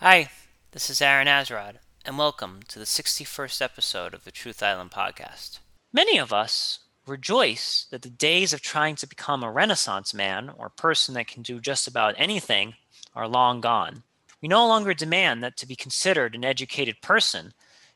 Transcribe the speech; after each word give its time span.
Hi, 0.00 0.30
this 0.70 0.90
is 0.90 1.02
Aaron 1.02 1.26
Azrod, 1.26 1.78
and 2.04 2.16
welcome 2.16 2.60
to 2.68 2.78
the 2.78 2.84
61st 2.84 3.60
episode 3.60 4.14
of 4.14 4.22
the 4.22 4.30
Truth 4.30 4.62
Island 4.62 4.92
podcast. 4.92 5.58
Many 5.92 6.18
of 6.18 6.32
us 6.32 6.78
rejoice 7.04 7.88
that 7.90 8.02
the 8.02 8.08
days 8.08 8.52
of 8.52 8.60
trying 8.60 8.94
to 8.94 9.08
become 9.08 9.42
a 9.42 9.50
Renaissance 9.50 10.14
man 10.14 10.52
or 10.56 10.68
person 10.68 11.14
that 11.14 11.26
can 11.26 11.42
do 11.42 11.58
just 11.58 11.88
about 11.88 12.14
anything 12.16 12.74
are 13.16 13.26
long 13.26 13.60
gone. 13.60 14.04
We 14.40 14.46
no 14.46 14.68
longer 14.68 14.94
demand 14.94 15.42
that 15.42 15.56
to 15.56 15.66
be 15.66 15.74
considered 15.74 16.36
an 16.36 16.44
educated 16.44 17.02
person, 17.02 17.52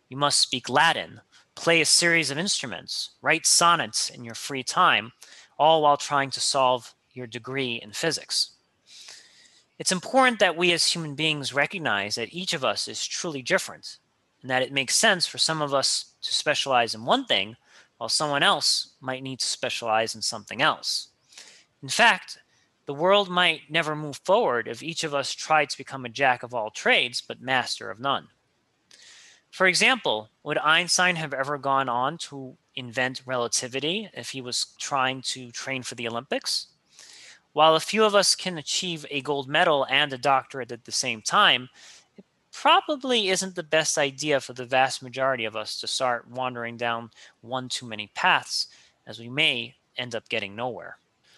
you 0.08 0.16
must 0.16 0.40
speak 0.40 0.68
Latin, 0.68 1.20
play 1.54 1.80
a 1.80 1.86
series 1.86 2.32
of 2.32 2.36
instruments, 2.36 3.10
write 3.22 3.46
sonnets 3.46 4.10
in 4.10 4.24
your 4.24 4.34
free 4.34 4.64
time, 4.64 5.12
all 5.56 5.82
while 5.82 5.96
trying 5.96 6.30
to 6.32 6.40
solve 6.40 6.96
your 7.12 7.28
degree 7.28 7.74
in 7.80 7.92
physics. 7.92 8.56
It's 9.78 9.92
important 9.92 10.38
that 10.38 10.56
we 10.56 10.72
as 10.72 10.86
human 10.86 11.14
beings 11.14 11.52
recognize 11.52 12.14
that 12.14 12.32
each 12.32 12.52
of 12.52 12.64
us 12.64 12.88
is 12.88 13.06
truly 13.06 13.42
different 13.42 13.98
and 14.40 14.50
that 14.50 14.62
it 14.62 14.72
makes 14.72 14.94
sense 14.94 15.26
for 15.26 15.38
some 15.38 15.62
of 15.62 15.72
us 15.72 16.14
to 16.22 16.32
specialize 16.32 16.94
in 16.94 17.04
one 17.04 17.24
thing 17.24 17.56
while 17.96 18.08
someone 18.08 18.42
else 18.42 18.94
might 19.00 19.22
need 19.22 19.40
to 19.40 19.46
specialize 19.46 20.14
in 20.14 20.22
something 20.22 20.60
else. 20.60 21.08
In 21.82 21.88
fact, 21.88 22.38
the 22.86 22.94
world 22.94 23.28
might 23.28 23.70
never 23.70 23.94
move 23.94 24.20
forward 24.24 24.68
if 24.68 24.82
each 24.82 25.04
of 25.04 25.14
us 25.14 25.32
tried 25.32 25.70
to 25.70 25.78
become 25.78 26.04
a 26.04 26.08
jack 26.10 26.42
of 26.42 26.52
all 26.52 26.70
trades 26.70 27.22
but 27.26 27.40
master 27.40 27.90
of 27.90 28.00
none. 28.00 28.28
For 29.50 29.66
example, 29.66 30.30
would 30.42 30.58
Einstein 30.58 31.16
have 31.16 31.34
ever 31.34 31.58
gone 31.58 31.88
on 31.88 32.18
to 32.18 32.56
invent 32.74 33.22
relativity 33.26 34.08
if 34.14 34.30
he 34.30 34.40
was 34.40 34.74
trying 34.78 35.22
to 35.22 35.50
train 35.50 35.82
for 35.82 35.94
the 35.94 36.08
Olympics? 36.08 36.68
While 37.52 37.74
a 37.74 37.80
few 37.80 38.04
of 38.04 38.14
us 38.14 38.34
can 38.34 38.56
achieve 38.56 39.04
a 39.10 39.20
gold 39.20 39.48
medal 39.48 39.86
and 39.90 40.12
a 40.12 40.18
doctorate 40.18 40.72
at 40.72 40.84
the 40.84 40.92
same 40.92 41.20
time, 41.20 41.68
it 42.16 42.24
probably 42.50 43.28
isn't 43.28 43.54
the 43.54 43.62
best 43.62 43.98
idea 43.98 44.40
for 44.40 44.54
the 44.54 44.64
vast 44.64 45.02
majority 45.02 45.44
of 45.44 45.56
us 45.56 45.78
to 45.80 45.86
start 45.86 46.28
wandering 46.28 46.76
down 46.76 47.10
one 47.42 47.68
too 47.68 47.86
many 47.86 48.10
paths, 48.14 48.68
as 49.06 49.18
we 49.18 49.28
may 49.28 49.74
end 49.96 50.14
up 50.14 50.28
getting 50.28 50.56
nowhere. 50.56 50.96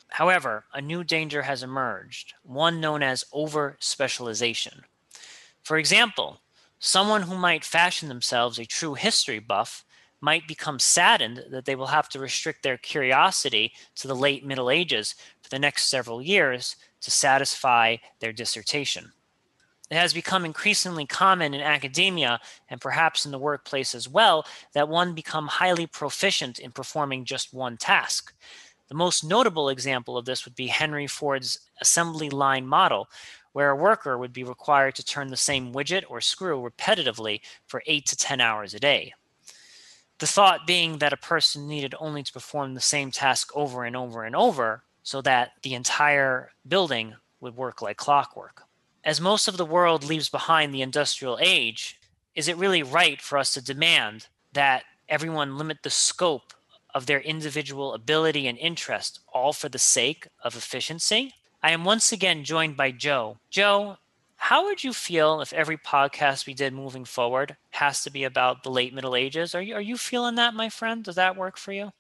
However, 0.09 0.65
a 0.73 0.81
new 0.81 1.03
danger 1.03 1.43
has 1.43 1.65
emerged, 1.65 2.35
one 2.45 2.81
known 2.81 3.03
as 3.03 3.25
over 3.33 3.77
specialization. 3.81 4.85
For 5.63 5.79
example, 5.79 6.41
someone 6.79 7.23
who 7.23 7.37
might 7.37 7.65
fashion 7.65 8.09
themselves 8.09 8.59
a 8.59 8.65
true 8.65 8.95
history 8.95 9.41
buff 9.41 9.85
might 10.25 10.49
become 10.49 10.79
saddened 10.79 11.45
that 11.51 11.67
they 11.67 11.77
will 11.77 11.89
have 11.89 12.09
to 12.09 12.19
restrict 12.19 12.63
their 12.63 12.79
curiosity 12.79 13.71
to 13.95 14.09
the 14.09 14.17
late 14.17 14.43
Middle 14.43 14.71
Ages 14.71 15.15
for 15.43 15.51
the 15.51 15.59
next 15.59 15.91
several 15.91 16.23
years 16.23 16.77
to 17.03 17.11
satisfy 17.11 17.97
their 18.21 18.33
dissertation. 18.33 19.13
It 19.91 19.97
has 19.97 20.15
become 20.15 20.47
increasingly 20.47 21.05
common 21.05 21.53
in 21.53 21.61
academia 21.61 22.41
and 22.71 22.81
perhaps 22.81 23.27
in 23.27 23.33
the 23.33 23.39
workplace 23.39 23.95
as 23.95 24.09
well 24.09 24.47
that 24.73 24.89
one 24.89 25.15
become 25.15 25.47
highly 25.47 25.87
proficient 25.87 26.59
in 26.59 26.73
performing 26.73 27.27
just 27.27 27.53
one 27.53 27.77
task. 27.77 28.33
The 28.89 28.95
most 28.95 29.25
notable 29.25 29.69
example 29.69 30.17
of 30.17 30.25
this 30.25 30.47
would 30.47 30.55
be 30.55 30.69
Henry 30.69 31.07
Ford's 31.07 31.61
assembly 31.83 32.31
line 32.31 32.67
model, 32.67 33.11
where 33.53 33.69
a 33.69 33.77
worker 33.77 34.17
would 34.17 34.33
be 34.33 34.43
required 34.43 34.95
to 34.95 35.05
turn 35.05 35.29
the 35.29 35.37
same 35.37 35.75
widget 35.75 36.05
or 36.09 36.23
screw 36.23 36.63
repetitively 36.63 37.43
for 37.67 37.83
8 37.87 38.07
to 38.07 38.17
10 38.17 38.41
hours 38.41 38.73
a 38.73 38.81
day. 38.81 39.13
The 40.19 40.27
thought 40.27 40.67
being 40.67 40.99
that 40.99 41.13
a 41.13 41.17
person 41.17 41.67
needed 41.67 41.95
only 41.99 42.23
to 42.23 42.33
perform 42.33 42.75
the 42.75 42.81
same 42.81 43.11
task 43.11 43.51
over 43.55 43.85
and 43.85 43.97
over 43.97 44.25
and 44.25 44.37
over 44.37 44.85
so 45.03 45.21
that 45.23 45.53
the 45.63 45.75
entire 45.75 46.53
building 46.67 47.15
would 47.41 47.57
work 47.57 47.83
like 47.83 47.97
clockwork. 47.97 48.63
As 49.05 49.21
most 49.21 49.49
of 49.49 49.57
the 49.57 49.67
world 49.67 50.05
leaves 50.05 50.29
behind 50.31 50.73
the 50.73 50.83
industrial 50.83 51.39
age, 51.41 52.01
is 52.35 52.49
it 52.49 52.57
really 52.57 52.83
right 52.83 53.21
for 53.21 53.39
us 53.39 53.53
to 53.55 53.63
demand 53.63 54.29
that 54.53 54.85
everyone 55.09 55.59
limit 55.59 55.79
the 55.83 55.91
scope 55.91 56.55
of 56.95 57.07
their 57.07 57.21
individual 57.21 57.93
ability 57.93 58.47
and 58.47 58.57
interest, 58.59 59.21
all 59.33 59.53
for 59.53 59.69
the 59.69 59.79
sake 59.79 60.29
of 60.43 60.57
efficiency. 60.57 61.35
I 61.63 61.73
am 61.73 61.85
once 61.85 62.13
again 62.13 62.45
joined 62.45 62.77
by 62.77 62.93
Joe. 62.93 63.39
Joe, 63.51 63.99
how 64.45 64.65
would 64.65 64.85
you 64.85 64.93
feel 64.93 65.41
if 65.41 65.55
every 65.55 65.79
podcast 65.79 66.47
we 66.47 66.53
did 66.53 66.75
moving 66.75 67.07
forward 67.07 67.57
has 67.71 68.03
to 68.03 68.11
be 68.11 68.25
about 68.25 68.63
the 68.63 68.71
late 68.71 68.93
Middle 68.93 69.17
Ages? 69.17 69.55
Are 69.55 69.63
you 69.63 69.75
are 69.75 69.81
you 69.81 69.97
feeling 69.97 70.35
that, 70.35 70.53
my 70.53 70.69
friend? 70.69 71.03
Does 71.03 71.15
that 71.15 71.35
work 71.35 71.57
for 71.57 71.73
you? 71.73 71.93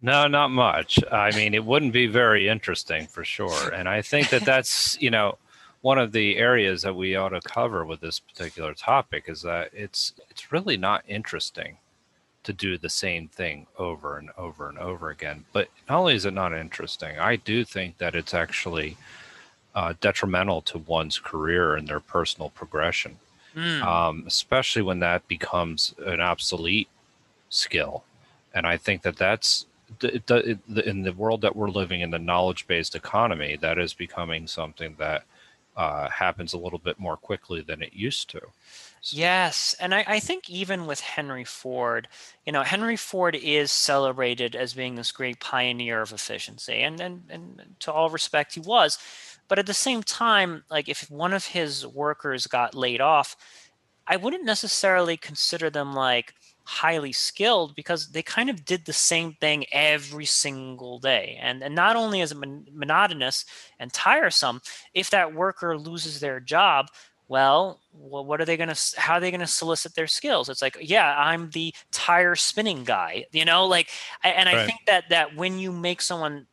No, 0.00 0.28
not 0.28 0.52
much. 0.52 1.00
I 1.10 1.32
mean, 1.32 1.54
it 1.54 1.64
wouldn't 1.64 1.92
be 1.92 2.06
very 2.06 2.48
interesting 2.48 3.08
for 3.08 3.24
sure. 3.24 3.70
And 3.70 3.88
I 3.88 4.02
think 4.02 4.30
that 4.30 4.44
that's, 4.44 4.96
you 5.02 5.10
know, 5.10 5.36
one 5.80 5.98
of 5.98 6.12
the 6.12 6.36
areas 6.36 6.82
that 6.82 6.94
we 6.94 7.16
ought 7.16 7.30
to 7.30 7.40
cover 7.40 7.84
with 7.84 8.00
this 8.00 8.20
particular 8.20 8.72
topic 8.72 9.24
is 9.26 9.42
that 9.42 9.70
it's 9.72 10.12
it's 10.30 10.52
really 10.52 10.76
not 10.76 11.02
interesting 11.08 11.78
to 12.44 12.52
do 12.52 12.78
the 12.78 12.88
same 12.88 13.26
thing 13.26 13.66
over 13.76 14.16
and 14.16 14.30
over 14.38 14.68
and 14.68 14.78
over 14.78 15.10
again. 15.10 15.44
But 15.52 15.70
not 15.88 15.98
only 15.98 16.14
is 16.14 16.24
it 16.24 16.34
not 16.34 16.54
interesting, 16.54 17.18
I 17.18 17.34
do 17.34 17.64
think 17.64 17.98
that 17.98 18.14
it's 18.14 18.32
actually 18.32 18.96
uh, 19.78 19.94
detrimental 20.00 20.60
to 20.60 20.76
one's 20.76 21.20
career 21.20 21.76
and 21.76 21.86
their 21.86 22.00
personal 22.00 22.50
progression, 22.50 23.16
mm. 23.54 23.80
um, 23.80 24.24
especially 24.26 24.82
when 24.82 24.98
that 24.98 25.28
becomes 25.28 25.94
an 26.04 26.20
obsolete 26.20 26.88
skill. 27.48 28.02
And 28.52 28.66
I 28.66 28.76
think 28.76 29.02
that 29.02 29.16
that's 29.16 29.66
in 30.02 31.02
the 31.04 31.14
world 31.16 31.42
that 31.42 31.54
we're 31.54 31.70
living 31.70 32.00
in, 32.00 32.10
the 32.10 32.18
knowledge 32.18 32.66
based 32.66 32.96
economy, 32.96 33.56
that 33.60 33.78
is 33.78 33.94
becoming 33.94 34.48
something 34.48 34.96
that 34.98 35.22
uh, 35.76 36.08
happens 36.10 36.54
a 36.54 36.58
little 36.58 36.80
bit 36.80 36.98
more 36.98 37.16
quickly 37.16 37.60
than 37.60 37.80
it 37.80 37.92
used 37.92 38.28
to. 38.30 38.40
Yes, 39.00 39.76
and 39.78 39.94
I, 39.94 40.04
I, 40.08 40.18
think 40.18 40.50
even 40.50 40.86
with 40.86 40.98
Henry 40.98 41.44
Ford, 41.44 42.08
you 42.44 42.50
know, 42.52 42.64
Henry 42.64 42.96
Ford 42.96 43.36
is 43.36 43.70
celebrated 43.70 44.56
as 44.56 44.74
being 44.74 44.96
this 44.96 45.12
great 45.12 45.38
pioneer 45.38 46.02
of 46.02 46.12
efficiency, 46.12 46.80
and 46.80 47.00
and 47.00 47.22
and 47.30 47.76
to 47.78 47.92
all 47.92 48.10
respect, 48.10 48.54
he 48.54 48.60
was. 48.60 48.98
But 49.48 49.58
at 49.58 49.66
the 49.66 49.74
same 49.74 50.02
time, 50.02 50.64
like 50.70 50.88
if 50.88 51.10
one 51.10 51.32
of 51.32 51.46
his 51.46 51.86
workers 51.86 52.46
got 52.46 52.74
laid 52.74 53.00
off, 53.00 53.36
I 54.06 54.16
wouldn't 54.16 54.44
necessarily 54.44 55.16
consider 55.16 55.70
them 55.70 55.94
like 55.94 56.34
highly 56.64 57.12
skilled 57.12 57.74
because 57.74 58.08
they 58.08 58.22
kind 58.22 58.50
of 58.50 58.64
did 58.64 58.84
the 58.84 58.92
same 58.92 59.32
thing 59.40 59.64
every 59.72 60.26
single 60.26 60.98
day. 60.98 61.38
And, 61.40 61.62
and 61.62 61.74
not 61.74 61.96
only 61.96 62.20
is 62.20 62.32
it 62.32 62.36
mon- 62.36 62.66
monotonous 62.72 63.46
and 63.78 63.92
tiresome, 63.92 64.60
if 64.92 65.08
that 65.10 65.34
worker 65.34 65.78
loses 65.78 66.20
their 66.20 66.40
job, 66.40 66.88
well, 67.26 67.80
what 67.92 68.40
are 68.40 68.44
they 68.44 68.56
going 68.56 68.74
to 68.74 68.80
how 68.96 69.14
are 69.14 69.20
they 69.20 69.30
going 69.30 69.40
to 69.40 69.46
solicit 69.46 69.94
their 69.94 70.06
skills 70.06 70.48
it's 70.48 70.62
like 70.62 70.76
yeah 70.80 71.14
i'm 71.18 71.50
the 71.50 71.74
tire 71.90 72.36
spinning 72.36 72.84
guy 72.84 73.24
you 73.32 73.44
know 73.44 73.66
like 73.66 73.88
and 74.22 74.48
i 74.48 74.54
right. 74.54 74.66
think 74.66 74.78
that 74.86 75.08
that 75.10 75.34
when 75.34 75.58
you 75.58 75.72
make 75.72 76.00
someone 76.00 76.46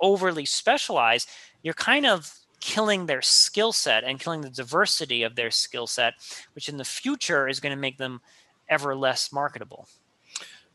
overly 0.00 0.44
specialized 0.44 1.28
you're 1.62 1.74
kind 1.74 2.06
of 2.06 2.34
killing 2.60 3.06
their 3.06 3.22
skill 3.22 3.72
set 3.72 4.04
and 4.04 4.20
killing 4.20 4.42
the 4.42 4.50
diversity 4.50 5.22
of 5.22 5.34
their 5.34 5.50
skill 5.50 5.86
set 5.86 6.14
which 6.54 6.68
in 6.68 6.76
the 6.76 6.84
future 6.84 7.48
is 7.48 7.60
going 7.60 7.74
to 7.74 7.80
make 7.80 7.98
them 7.98 8.20
ever 8.68 8.94
less 8.94 9.32
marketable 9.32 9.88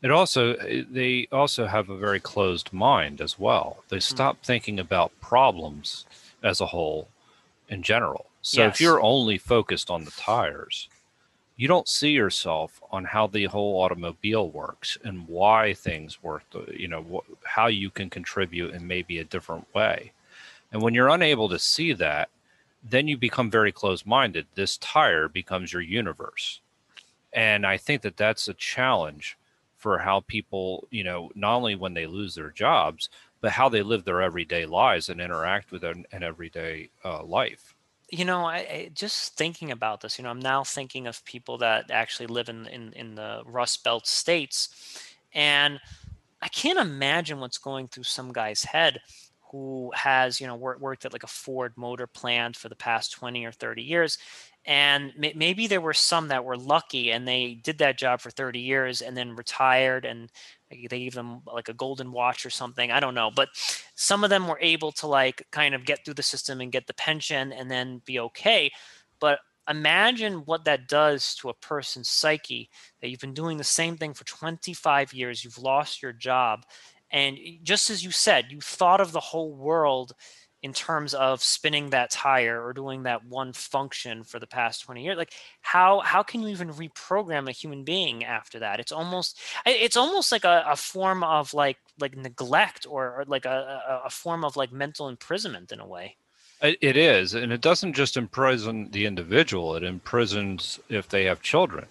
it 0.02 0.10
also 0.10 0.54
they 0.90 1.28
also 1.32 1.66
have 1.66 1.88
a 1.88 1.96
very 1.96 2.20
closed 2.20 2.72
mind 2.72 3.20
as 3.20 3.38
well 3.38 3.84
they 3.88 3.96
hmm. 3.96 4.00
stop 4.00 4.36
mm. 4.36 4.44
thinking 4.44 4.78
about 4.78 5.12
problems 5.20 6.04
as 6.42 6.60
a 6.60 6.66
whole 6.66 7.08
in 7.68 7.82
general 7.82 8.26
so 8.46 8.62
yes. 8.62 8.76
if 8.76 8.80
you're 8.80 9.02
only 9.02 9.38
focused 9.38 9.90
on 9.90 10.04
the 10.04 10.12
tires, 10.12 10.88
you 11.56 11.68
don't 11.68 11.88
see 11.88 12.10
yourself 12.10 12.80
on 12.90 13.04
how 13.04 13.26
the 13.26 13.46
whole 13.46 13.80
automobile 13.80 14.50
works 14.50 14.98
and 15.04 15.26
why 15.26 15.72
things 15.72 16.22
work, 16.22 16.44
you 16.70 16.88
know, 16.88 17.02
wh- 17.02 17.46
how 17.46 17.66
you 17.66 17.90
can 17.90 18.10
contribute 18.10 18.74
in 18.74 18.86
maybe 18.86 19.18
a 19.18 19.24
different 19.24 19.66
way. 19.74 20.12
And 20.72 20.82
when 20.82 20.94
you're 20.94 21.08
unable 21.08 21.48
to 21.48 21.58
see 21.58 21.92
that, 21.94 22.28
then 22.84 23.08
you 23.08 23.16
become 23.16 23.50
very 23.50 23.72
close 23.72 24.04
minded. 24.04 24.46
This 24.54 24.76
tire 24.78 25.28
becomes 25.28 25.72
your 25.72 25.82
universe. 25.82 26.60
And 27.32 27.66
I 27.66 27.76
think 27.78 28.02
that 28.02 28.16
that's 28.16 28.48
a 28.48 28.54
challenge 28.54 29.38
for 29.78 29.98
how 29.98 30.20
people, 30.20 30.88
you 30.90 31.04
know, 31.04 31.30
not 31.34 31.56
only 31.56 31.74
when 31.74 31.94
they 31.94 32.06
lose 32.06 32.34
their 32.34 32.50
jobs, 32.50 33.08
but 33.40 33.52
how 33.52 33.68
they 33.68 33.82
live 33.82 34.04
their 34.04 34.22
everyday 34.22 34.66
lives 34.66 35.08
and 35.08 35.20
interact 35.20 35.70
with 35.70 35.84
an, 35.84 36.06
an 36.12 36.22
everyday 36.22 36.90
uh, 37.04 37.22
life 37.22 37.75
you 38.10 38.24
know 38.24 38.44
I, 38.44 38.56
I, 38.56 38.90
just 38.94 39.36
thinking 39.36 39.70
about 39.70 40.00
this 40.00 40.18
you 40.18 40.24
know 40.24 40.30
i'm 40.30 40.40
now 40.40 40.64
thinking 40.64 41.06
of 41.06 41.24
people 41.24 41.58
that 41.58 41.90
actually 41.90 42.26
live 42.28 42.48
in, 42.48 42.66
in 42.66 42.92
in 42.92 43.14
the 43.14 43.42
rust 43.44 43.82
belt 43.84 44.06
states 44.06 45.04
and 45.34 45.80
i 46.40 46.48
can't 46.48 46.78
imagine 46.78 47.40
what's 47.40 47.58
going 47.58 47.88
through 47.88 48.04
some 48.04 48.32
guy's 48.32 48.64
head 48.64 49.00
who 49.50 49.92
has 49.94 50.40
you 50.40 50.46
know 50.46 50.56
worked, 50.56 50.80
worked 50.80 51.04
at 51.04 51.12
like 51.12 51.22
a 51.24 51.28
ford 51.28 51.72
motor 51.76 52.06
plant 52.06 52.56
for 52.56 52.68
the 52.68 52.76
past 52.76 53.12
20 53.12 53.44
or 53.44 53.52
30 53.52 53.82
years 53.82 54.18
and 54.66 55.12
may, 55.16 55.32
maybe 55.36 55.66
there 55.66 55.80
were 55.80 55.94
some 55.94 56.28
that 56.28 56.44
were 56.44 56.56
lucky 56.56 57.12
and 57.12 57.26
they 57.26 57.54
did 57.62 57.78
that 57.78 57.98
job 57.98 58.20
for 58.20 58.30
30 58.30 58.58
years 58.58 59.00
and 59.00 59.16
then 59.16 59.36
retired 59.36 60.04
and 60.04 60.30
they 60.70 60.86
gave 60.88 61.14
them 61.14 61.40
like 61.46 61.68
a 61.68 61.74
golden 61.74 62.12
watch 62.12 62.44
or 62.44 62.50
something 62.50 62.90
i 62.90 63.00
don't 63.00 63.14
know 63.14 63.30
but 63.34 63.48
some 63.94 64.24
of 64.24 64.30
them 64.30 64.48
were 64.48 64.58
able 64.60 64.92
to 64.92 65.06
like 65.06 65.46
kind 65.52 65.74
of 65.74 65.84
get 65.84 66.04
through 66.04 66.14
the 66.14 66.22
system 66.22 66.60
and 66.60 66.72
get 66.72 66.86
the 66.86 66.94
pension 66.94 67.52
and 67.52 67.70
then 67.70 68.02
be 68.04 68.18
okay 68.18 68.70
but 69.20 69.38
imagine 69.68 70.44
what 70.44 70.64
that 70.64 70.88
does 70.88 71.34
to 71.36 71.48
a 71.48 71.54
person's 71.54 72.08
psyche 72.08 72.70
that 73.00 73.08
you've 73.08 73.20
been 73.20 73.34
doing 73.34 73.56
the 73.56 73.64
same 73.64 73.96
thing 73.96 74.14
for 74.14 74.24
25 74.24 75.12
years, 75.12 75.42
you've 75.42 75.58
lost 75.58 76.02
your 76.02 76.12
job. 76.12 76.64
And 77.10 77.38
just 77.62 77.90
as 77.90 78.04
you 78.04 78.10
said, 78.10 78.46
you 78.50 78.60
thought 78.60 79.00
of 79.00 79.12
the 79.12 79.20
whole 79.20 79.54
world 79.54 80.12
in 80.66 80.72
terms 80.72 81.14
of 81.14 81.44
spinning 81.44 81.90
that 81.90 82.10
tire 82.10 82.60
or 82.60 82.72
doing 82.72 83.04
that 83.04 83.24
one 83.24 83.52
function 83.52 84.24
for 84.24 84.40
the 84.40 84.48
past 84.48 84.82
20 84.82 85.04
years 85.04 85.16
like 85.16 85.32
how 85.60 86.00
how 86.00 86.24
can 86.24 86.42
you 86.42 86.48
even 86.48 86.70
reprogram 86.70 87.48
a 87.48 87.52
human 87.52 87.84
being 87.84 88.24
after 88.24 88.58
that? 88.58 88.80
It's 88.80 88.90
almost 88.90 89.38
it's 89.64 89.96
almost 89.96 90.32
like 90.32 90.44
a, 90.44 90.64
a 90.66 90.74
form 90.74 91.22
of 91.22 91.54
like 91.54 91.78
like 92.00 92.16
neglect 92.16 92.84
or, 92.90 93.20
or 93.20 93.24
like 93.28 93.44
a, 93.44 94.00
a 94.04 94.10
form 94.10 94.44
of 94.44 94.56
like 94.56 94.72
mental 94.72 95.08
imprisonment 95.08 95.70
in 95.70 95.78
a 95.78 95.86
way. 95.86 96.16
It 96.60 96.96
is 96.96 97.32
and 97.32 97.52
it 97.52 97.60
doesn't 97.60 97.92
just 97.92 98.16
imprison 98.16 98.90
the 98.90 99.06
individual 99.06 99.76
it 99.76 99.84
imprisons 99.84 100.80
if 100.88 101.08
they 101.08 101.26
have 101.26 101.42
children 101.42 101.86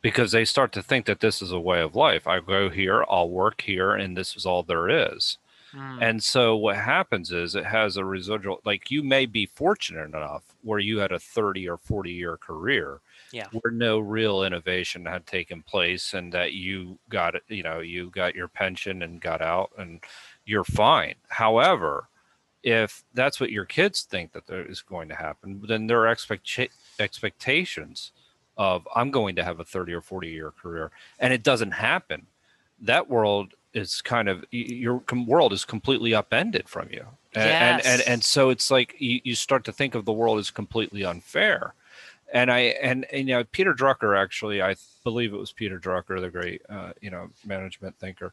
because 0.00 0.30
they 0.30 0.44
start 0.44 0.70
to 0.72 0.82
think 0.82 1.06
that 1.06 1.18
this 1.18 1.42
is 1.42 1.50
a 1.50 1.58
way 1.58 1.80
of 1.80 1.96
life. 1.96 2.28
I 2.28 2.38
go 2.38 2.70
here 2.70 3.04
i'll 3.10 3.28
work 3.44 3.62
here 3.62 3.90
and 3.92 4.16
this 4.16 4.36
is 4.36 4.46
all 4.46 4.62
there 4.62 4.88
is 4.88 5.38
Mm. 5.74 5.98
And 6.00 6.22
so 6.22 6.56
what 6.56 6.76
happens 6.76 7.32
is 7.32 7.54
it 7.54 7.64
has 7.64 7.96
a 7.96 8.04
residual 8.04 8.60
like 8.64 8.90
you 8.90 9.02
may 9.02 9.26
be 9.26 9.46
fortunate 9.46 10.14
enough 10.14 10.44
where 10.62 10.78
you 10.78 10.98
had 10.98 11.12
a 11.12 11.18
30 11.18 11.68
or 11.68 11.76
40 11.76 12.12
year 12.12 12.36
career 12.36 13.00
yeah. 13.32 13.46
where 13.52 13.72
no 13.72 13.98
real 13.98 14.44
innovation 14.44 15.06
had 15.06 15.26
taken 15.26 15.62
place 15.62 16.14
and 16.14 16.32
that 16.32 16.52
you 16.52 16.98
got 17.08 17.34
it, 17.34 17.42
you 17.48 17.62
know, 17.62 17.80
you 17.80 18.10
got 18.10 18.34
your 18.34 18.48
pension 18.48 19.02
and 19.02 19.20
got 19.20 19.40
out 19.40 19.70
and 19.78 20.00
you're 20.44 20.64
fine. 20.64 21.14
However, 21.28 22.08
if 22.62 23.02
that's 23.14 23.40
what 23.40 23.50
your 23.50 23.64
kids 23.64 24.02
think 24.02 24.32
that 24.32 24.46
there 24.46 24.64
is 24.64 24.82
going 24.82 25.08
to 25.08 25.16
happen, 25.16 25.62
then 25.66 25.86
their 25.86 26.06
expect 26.06 26.48
expectations 26.98 28.12
of 28.56 28.86
I'm 28.94 29.10
going 29.10 29.34
to 29.36 29.44
have 29.44 29.58
a 29.58 29.64
30 29.64 29.94
or 29.94 30.02
40 30.02 30.28
year 30.28 30.50
career 30.50 30.90
and 31.18 31.32
it 31.32 31.42
doesn't 31.42 31.72
happen. 31.72 32.26
That 32.80 33.08
world 33.08 33.54
is 33.74 34.02
kind 34.02 34.28
of 34.28 34.44
your 34.50 35.02
world 35.26 35.52
is 35.52 35.64
completely 35.64 36.14
upended 36.14 36.68
from 36.68 36.88
you. 36.90 37.06
And 37.34 37.44
yes. 37.44 37.86
and, 37.86 38.00
and, 38.00 38.08
and 38.08 38.24
so 38.24 38.50
it's 38.50 38.70
like 38.70 38.94
you, 38.98 39.20
you 39.24 39.34
start 39.34 39.64
to 39.64 39.72
think 39.72 39.94
of 39.94 40.04
the 40.04 40.12
world 40.12 40.38
as 40.38 40.50
completely 40.50 41.04
unfair. 41.04 41.74
And 42.32 42.50
i 42.50 42.60
and, 42.60 43.04
and 43.12 43.28
you 43.28 43.34
know 43.34 43.44
peter 43.44 43.74
drucker 43.74 44.18
actually 44.18 44.62
i 44.62 44.74
believe 45.04 45.34
it 45.34 45.36
was 45.36 45.52
peter 45.52 45.78
drucker 45.78 46.18
the 46.18 46.30
great 46.30 46.62
uh, 46.70 46.92
you 47.02 47.10
know 47.10 47.28
management 47.44 47.98
thinker 47.98 48.32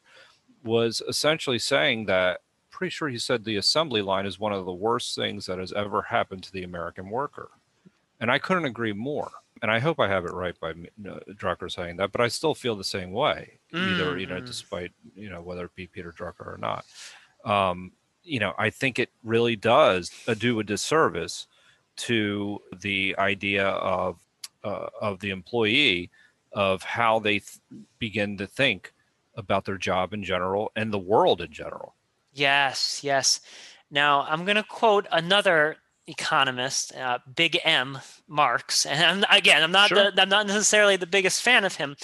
was 0.64 1.02
essentially 1.06 1.60
saying 1.60 2.06
that 2.06 2.40
pretty 2.70 2.92
sure 2.92 3.10
he 3.10 3.18
said 3.18 3.44
the 3.44 3.58
assembly 3.58 4.02
line 4.02 4.26
is 4.26 4.40
one 4.40 4.54
of 4.54 4.64
the 4.64 4.72
worst 4.72 5.16
things 5.16 5.48
that 5.48 5.60
has 5.60 5.74
ever 5.74 6.04
happened 6.04 6.44
to 6.44 6.54
the 6.54 6.64
american 6.64 7.10
worker. 7.10 7.50
And 8.22 8.32
i 8.32 8.40
couldn't 8.40 8.64
agree 8.64 8.94
more 8.94 9.32
and 9.62 9.72
I 9.72 9.80
hope 9.80 10.00
I 10.00 10.08
have 10.08 10.26
it 10.26 10.34
right 10.34 10.58
by 10.60 10.72
uh, 10.72 11.20
Drucker 11.32 11.72
saying 11.72 11.98
that, 11.98 12.12
but 12.12 12.22
I 12.22 12.28
still 12.28 12.56
feel 12.56 12.76
the 12.76 12.84
same 12.84 13.12
way. 13.12 13.60
Mm, 13.74 13.94
either 13.94 14.18
you 14.18 14.28
know, 14.28 14.42
mm. 14.42 14.46
despite 14.46 14.92
you 15.16 15.30
know 15.30 15.42
whether 15.42 15.66
it 15.66 15.76
be 15.76 15.88
Peter 15.88 16.12
Drucker 16.12 16.48
or 16.48 16.58
not, 16.58 16.86
um, 17.46 17.92
you 18.24 18.40
know, 18.40 18.54
I 18.58 18.70
think 18.70 19.00
it 19.00 19.10
really 19.24 19.56
does 19.56 20.12
do 20.38 20.60
a 20.60 20.64
disservice 20.64 21.48
to 21.98 22.62
the 22.82 23.16
idea 23.18 23.68
of 23.68 24.18
uh, 24.64 24.88
of 25.02 25.20
the 25.20 25.32
employee 25.32 26.10
of 26.52 26.82
how 26.84 27.20
they 27.20 27.40
th- 27.40 27.60
begin 28.00 28.38
to 28.38 28.48
think 28.48 28.94
about 29.36 29.66
their 29.66 29.78
job 29.78 30.14
in 30.14 30.24
general 30.24 30.72
and 30.76 30.92
the 30.92 31.00
world 31.00 31.42
in 31.42 31.52
general. 31.52 31.96
Yes, 32.34 33.02
yes. 33.04 33.42
Now 33.92 34.22
I'm 34.24 34.46
going 34.46 34.56
to 34.56 34.64
quote 34.64 35.08
another 35.12 35.78
economist, 36.10 36.96
uh, 36.96 37.20
Big 37.36 37.60
M 37.64 38.00
Marx. 38.28 38.86
And 38.86 39.26
I'm, 39.26 39.38
again, 39.38 39.64
I'm 39.64 39.72
not 39.72 39.90
sure. 39.90 40.12
the, 40.12 40.22
I'm 40.22 40.30
not 40.30 40.48
necessarily 40.48 40.98
the 40.98 41.08
biggest 41.08 41.42
fan 41.42 41.64
of 41.64 41.76
him, 41.76 41.96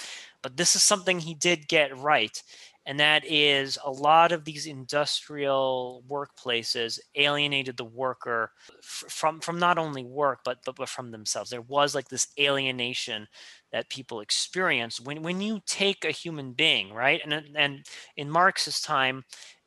but 0.42 0.56
this 0.56 0.76
is 0.76 0.82
something 0.82 1.18
he 1.18 1.34
did 1.34 1.68
get 1.68 1.96
right. 1.98 2.42
And 2.88 3.00
that 3.00 3.24
is 3.26 3.78
a 3.84 3.90
lot 3.90 4.30
of 4.30 4.44
these 4.44 4.66
industrial 4.66 6.04
workplaces 6.08 7.00
alienated 7.16 7.76
the 7.76 7.84
worker 7.84 8.52
from 8.80 9.40
from 9.40 9.58
not 9.58 9.76
only 9.76 10.04
work 10.04 10.40
but, 10.44 10.58
but 10.64 10.76
but 10.76 10.88
from 10.88 11.10
themselves. 11.10 11.50
There 11.50 11.62
was 11.62 11.96
like 11.96 12.08
this 12.08 12.28
alienation 12.38 13.26
that 13.72 13.90
people 13.90 14.20
experience 14.20 15.00
when 15.00 15.22
when 15.22 15.40
you 15.40 15.60
take 15.66 16.04
a 16.04 16.12
human 16.12 16.52
being, 16.52 16.92
right? 16.92 17.20
And 17.24 17.56
and 17.56 17.84
in 18.16 18.30
Marx's 18.30 18.80
time, 18.80 19.24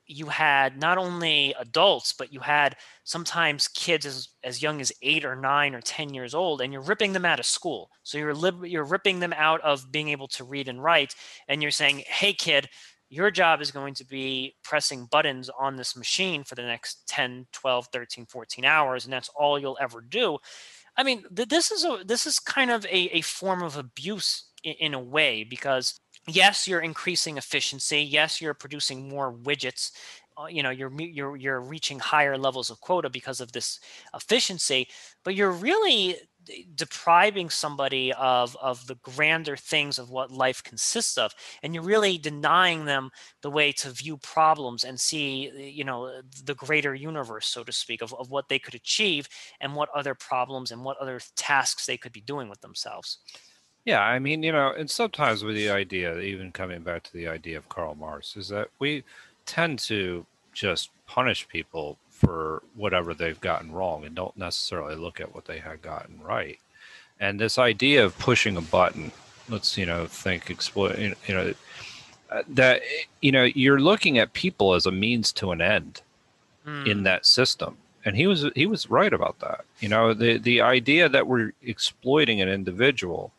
you 0.09 0.25
had 0.25 0.79
not 0.79 0.97
only 0.97 1.53
adults, 1.59 2.13
but 2.13 2.33
you 2.33 2.39
had 2.39 2.75
sometimes 3.03 3.67
kids 3.67 4.05
as, 4.05 4.29
as 4.43 4.61
young 4.61 4.81
as 4.81 4.91
eight 5.01 5.23
or 5.23 5.35
nine 5.35 5.75
or 5.75 5.81
10 5.81 6.13
years 6.13 6.33
old, 6.33 6.61
and 6.61 6.73
you're 6.73 6.81
ripping 6.81 7.13
them 7.13 7.25
out 7.25 7.39
of 7.39 7.45
school. 7.45 7.89
So 8.03 8.17
you're, 8.17 8.33
lib- 8.33 8.65
you're 8.65 8.83
ripping 8.83 9.19
them 9.19 9.33
out 9.33 9.61
of 9.61 9.91
being 9.91 10.09
able 10.09 10.27
to 10.29 10.43
read 10.43 10.67
and 10.67 10.83
write. 10.83 11.15
And 11.47 11.61
you're 11.61 11.71
saying, 11.71 12.03
hey, 12.07 12.33
kid, 12.33 12.67
your 13.09 13.31
job 13.31 13.61
is 13.61 13.71
going 13.71 13.95
to 13.95 14.05
be 14.05 14.55
pressing 14.63 15.07
buttons 15.11 15.49
on 15.59 15.75
this 15.75 15.95
machine 15.95 16.43
for 16.43 16.55
the 16.55 16.63
next 16.63 17.07
10, 17.07 17.47
12, 17.51 17.87
13, 17.91 18.25
14 18.25 18.65
hours. 18.65 19.05
And 19.05 19.13
that's 19.13 19.29
all 19.35 19.59
you'll 19.59 19.77
ever 19.79 20.01
do. 20.01 20.37
I 20.97 21.03
mean, 21.03 21.23
th- 21.35 21.49
this 21.49 21.71
is 21.71 21.85
a 21.85 22.01
this 22.05 22.27
is 22.27 22.39
kind 22.39 22.69
of 22.69 22.85
a, 22.85 23.17
a 23.17 23.21
form 23.21 23.63
of 23.63 23.77
abuse 23.77 24.49
in, 24.63 24.73
in 24.79 24.93
a 24.93 24.99
way 24.99 25.43
because 25.43 25.99
yes 26.35 26.67
you're 26.67 26.81
increasing 26.81 27.37
efficiency. 27.37 28.01
Yes 28.01 28.41
you're 28.41 28.53
producing 28.53 29.09
more 29.09 29.33
widgets 29.33 29.91
uh, 30.37 30.45
you 30.47 30.63
know 30.63 30.69
you're 30.69 30.91
you're 31.01 31.35
you're 31.35 31.61
reaching 31.61 31.99
higher 31.99 32.37
levels 32.37 32.69
of 32.69 32.79
quota 32.81 33.09
because 33.09 33.41
of 33.41 33.51
this 33.51 33.79
efficiency 34.13 34.87
but 35.23 35.35
you're 35.35 35.51
really 35.51 36.15
depriving 36.75 37.49
somebody 37.49 38.13
of 38.13 38.55
of 38.61 38.85
the 38.87 38.95
grander 38.95 39.55
things 39.57 39.99
of 39.99 40.09
what 40.09 40.31
life 40.31 40.63
consists 40.63 41.17
of 41.17 41.33
and 41.61 41.73
you're 41.73 41.83
really 41.83 42.17
denying 42.17 42.85
them 42.85 43.09
the 43.41 43.49
way 43.49 43.71
to 43.71 43.89
view 43.89 44.17
problems 44.17 44.83
and 44.83 44.99
see 44.99 45.51
you 45.55 45.83
know 45.83 46.21
the 46.45 46.55
greater 46.55 46.95
universe 46.95 47.47
so 47.47 47.63
to 47.63 47.71
speak 47.71 48.01
of, 48.01 48.13
of 48.15 48.29
what 48.29 48.47
they 48.47 48.57
could 48.59 48.75
achieve 48.75 49.27
and 49.59 49.75
what 49.75 49.89
other 49.93 50.15
problems 50.15 50.71
and 50.71 50.83
what 50.83 50.97
other 50.97 51.19
tasks 51.35 51.85
they 51.85 51.97
could 51.97 52.13
be 52.13 52.21
doing 52.21 52.49
with 52.49 52.61
themselves 52.61 53.19
yeah, 53.89 54.03
I 54.03 54.19
mean, 54.19 54.43
you 54.43 54.51
know, 54.51 54.71
and 54.71 54.87
sometimes 54.87 55.43
with 55.43 55.55
the 55.55 55.71
idea, 55.71 56.19
even 56.19 56.51
coming 56.51 56.81
back 56.81 57.01
to 57.03 57.13
the 57.13 57.27
idea 57.27 57.57
of 57.57 57.67
Karl 57.69 57.95
Marx, 57.95 58.37
is 58.37 58.47
that 58.49 58.67
we 58.77 59.03
tend 59.47 59.79
to 59.79 60.27
just 60.53 60.91
punish 61.07 61.47
people 61.47 61.97
for 62.11 62.61
whatever 62.75 63.15
they've 63.15 63.41
gotten 63.41 63.71
wrong 63.71 64.05
and 64.05 64.13
don't 64.13 64.37
necessarily 64.37 64.95
look 64.95 65.19
at 65.19 65.33
what 65.33 65.45
they 65.45 65.57
had 65.57 65.81
gotten 65.81 66.21
right. 66.21 66.59
And 67.19 67.39
this 67.39 67.57
idea 67.57 68.05
of 68.05 68.15
pushing 68.19 68.57
a 68.57 68.61
button, 68.61 69.11
let's, 69.49 69.75
you 69.75 69.87
know, 69.87 70.05
think, 70.05 70.51
exploit, 70.51 70.99
you 70.99 71.15
know, 71.29 71.55
uh, 72.29 72.43
that, 72.47 72.83
you 73.23 73.31
know, 73.31 73.43
you're 73.43 73.79
looking 73.79 74.19
at 74.19 74.33
people 74.33 74.75
as 74.75 74.85
a 74.85 74.91
means 74.91 75.33
to 75.33 75.49
an 75.49 75.61
end 75.61 76.03
mm. 76.63 76.85
in 76.85 76.99
hmm. 76.99 77.03
that 77.05 77.25
system. 77.25 77.75
And 78.05 78.15
he 78.15 78.27
was 78.27 78.45
he 78.55 78.67
was 78.67 78.89
right 78.89 79.11
about 79.11 79.39
that. 79.39 79.65
You 79.79 79.89
know, 79.89 80.13
the 80.13 80.37
the 80.37 80.61
idea 80.61 81.09
that 81.09 81.27
we're 81.27 81.51
exploiting 81.61 82.39
an 82.39 82.47
individual 82.47 83.33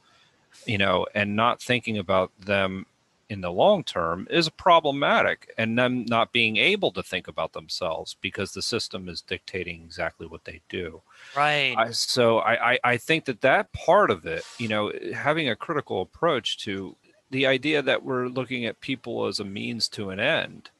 you 0.67 0.79
know, 0.79 1.07
and 1.15 1.37
not 1.37 1.61
thinking 1.61 1.99
about 1.99 2.31
them 2.41 2.87
in 3.31 3.41
the 3.41 3.51
long 3.51 3.85
term 3.85 4.27
is 4.29 4.49
problematic 4.49 5.55
and 5.57 5.79
them 5.79 6.05
not 6.07 6.33
being 6.33 6.57
able 6.57 6.91
to 6.91 7.03
think 7.03 7.29
about 7.29 7.53
themselves 7.53 8.17
because 8.21 8.53
the 8.53 8.61
system 8.61 9.09
is 9.09 9.23
dictating 9.23 9.83
exactly 9.83 10.27
what 10.27 10.45
they 10.45 10.61
do. 10.69 11.01
Right. 11.37 11.75
I, 11.79 11.93
so 11.93 12.41
I, 12.41 12.73
I, 12.73 12.79
I 12.83 12.97
think 12.97 13.27
that 13.27 13.41
that 13.43 13.73
part 13.73 14.11
of 14.11 14.27
it 14.27 14.45
you 14.59 14.67
know 14.67 14.93
having 15.15 15.49
a 15.49 15.57
critical 15.57 16.03
approach 16.03 16.59
to 16.65 16.97
the 17.31 17.47
idea 17.47 17.81
that 17.81 18.03
we're 18.03 18.27
looking 18.27 18.67
at 18.67 18.81
people 18.81 19.27
as 19.27 19.39
a 19.39 19.45
means 19.45 19.89
to 19.91 20.11
an 20.11 20.19
end 20.19 20.71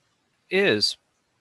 is 0.51 0.97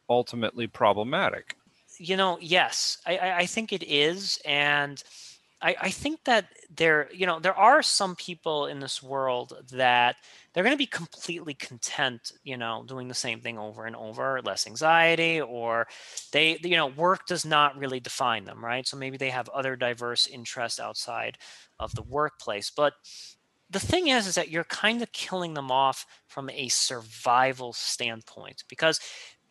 ultimately 0.08 0.68
problematic. 0.68 1.56
You 1.98 2.16
know 2.16 2.38
yes 2.40 3.00
i 3.06 3.18
i 3.40 3.46
think 3.46 3.74
it 3.74 3.84
is 3.84 4.40
and 4.46 5.04
I, 5.62 5.76
I 5.82 5.90
think 5.92 6.24
that 6.24 6.46
there, 6.74 7.10
you 7.14 7.26
know, 7.26 7.40
there 7.40 7.56
are 7.58 7.82
some 7.82 8.16
people 8.16 8.68
in 8.68 8.80
this 8.80 9.04
world 9.04 9.54
that 9.74 10.16
they're 10.54 10.64
going 10.64 10.74
to 10.74 10.78
be 10.78 10.86
completely 10.86 11.54
content, 11.54 12.32
you 12.44 12.56
know, 12.56 12.86
doing 12.88 13.10
the 13.10 13.14
same 13.14 13.42
thing 13.42 13.58
over 13.58 13.86
and 13.86 13.96
over, 13.96 14.42
less 14.42 14.66
anxiety, 14.66 15.42
or 15.42 15.88
they, 16.32 16.58
you 16.64 16.78
know, 16.78 16.88
work 16.88 17.26
does 17.28 17.46
not 17.46 17.78
really 17.78 18.00
define 18.00 18.46
them, 18.46 18.64
right? 18.64 18.88
So 18.88 18.96
maybe 18.96 19.18
they 19.18 19.32
have 19.32 19.50
other 19.50 19.76
diverse 19.76 20.28
interests 20.28 20.80
outside 20.80 21.38
of 21.78 21.94
the 21.94 22.04
workplace. 22.04 22.70
But 22.70 22.94
the 23.70 23.80
thing 23.80 24.08
is, 24.08 24.28
is 24.28 24.36
that 24.36 24.50
you're 24.50 24.64
kind 24.64 25.02
of 25.02 25.12
killing 25.12 25.54
them 25.54 25.72
off 25.72 26.06
from 26.28 26.50
a 26.50 26.70
survival 26.70 27.74
standpoint 27.74 28.64
because 28.68 29.00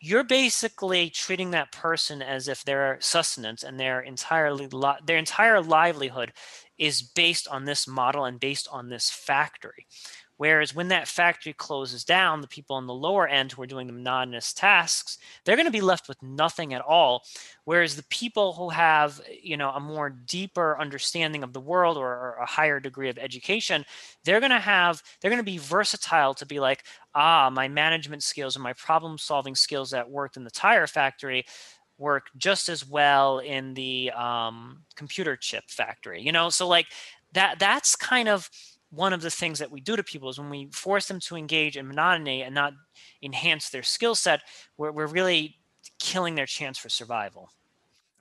you're 0.01 0.23
basically 0.23 1.09
treating 1.09 1.51
that 1.51 1.71
person 1.71 2.21
as 2.21 2.47
if 2.47 2.63
their 2.63 2.97
sustenance 3.01 3.63
and 3.63 3.79
their 3.79 3.99
entirely 3.99 4.67
li- 4.67 4.99
their 5.05 5.17
entire 5.17 5.61
livelihood 5.61 6.31
is 6.77 7.01
based 7.01 7.47
on 7.47 7.65
this 7.65 7.87
model 7.87 8.23
and 8.25 8.39
based 8.39 8.67
on 8.71 8.89
this 8.89 9.09
factory. 9.09 9.85
Whereas 10.39 10.73
when 10.73 10.87
that 10.87 11.09
factory 11.09 11.51
closes 11.51 12.05
down, 12.05 12.39
the 12.39 12.47
people 12.47 12.77
on 12.77 12.87
the 12.87 12.93
lower 12.93 13.27
end 13.27 13.51
who 13.51 13.61
are 13.61 13.67
doing 13.67 13.87
the 13.87 13.93
monotonous 13.93 14.53
tasks, 14.53 15.17
they're 15.43 15.57
going 15.57 15.65
to 15.65 15.71
be 15.71 15.81
left 15.81 16.07
with 16.07 16.23
nothing 16.23 16.73
at 16.73 16.79
all. 16.81 17.25
Whereas 17.65 17.97
the 17.97 18.05
people 18.05 18.53
who 18.53 18.69
have, 18.69 19.19
you 19.43 19.57
know, 19.57 19.71
a 19.71 19.81
more 19.81 20.09
deeper 20.09 20.79
understanding 20.79 21.43
of 21.43 21.51
the 21.51 21.59
world 21.59 21.97
or, 21.97 22.07
or 22.07 22.37
a 22.41 22.45
higher 22.45 22.79
degree 22.79 23.09
of 23.09 23.17
education, 23.17 23.83
they're 24.23 24.39
going 24.39 24.49
to 24.51 24.59
have, 24.59 25.03
they're 25.19 25.29
going 25.29 25.43
to 25.43 25.43
be 25.43 25.57
versatile 25.57 26.33
to 26.35 26.45
be 26.45 26.61
like, 26.61 26.85
ah, 27.13 27.49
my 27.49 27.67
management 27.67 28.23
skills 28.23 28.55
and 28.55 28.63
my 28.63 28.73
problem 28.73 29.17
solving 29.17 29.55
skills 29.55 29.91
that 29.91 30.09
worked 30.09 30.37
in 30.37 30.45
the 30.45 30.51
tire 30.51 30.87
factory 30.87 31.45
work 31.97 32.27
just 32.37 32.69
as 32.69 32.87
well 32.87 33.39
in 33.39 33.73
the 33.73 34.09
um, 34.11 34.83
computer 34.95 35.35
chip 35.35 35.65
factory. 35.67 36.21
You 36.21 36.31
know, 36.31 36.49
so 36.49 36.65
like 36.65 36.87
that, 37.33 37.59
that's 37.59 37.97
kind 37.97 38.29
of, 38.29 38.49
one 38.91 39.13
of 39.13 39.21
the 39.21 39.29
things 39.29 39.59
that 39.59 39.71
we 39.71 39.81
do 39.81 39.95
to 39.95 40.03
people 40.03 40.29
is 40.29 40.39
when 40.39 40.49
we 40.49 40.67
force 40.71 41.07
them 41.07 41.19
to 41.21 41.35
engage 41.35 41.77
in 41.77 41.87
monotony 41.87 42.41
and 42.41 42.55
not 42.55 42.73
enhance 43.21 43.69
their 43.69 43.83
skill 43.83 44.15
set, 44.15 44.41
we're, 44.77 44.91
we're 44.91 45.07
really 45.07 45.57
killing 45.99 46.35
their 46.35 46.45
chance 46.45 46.77
for 46.77 46.89
survival. 46.89 47.51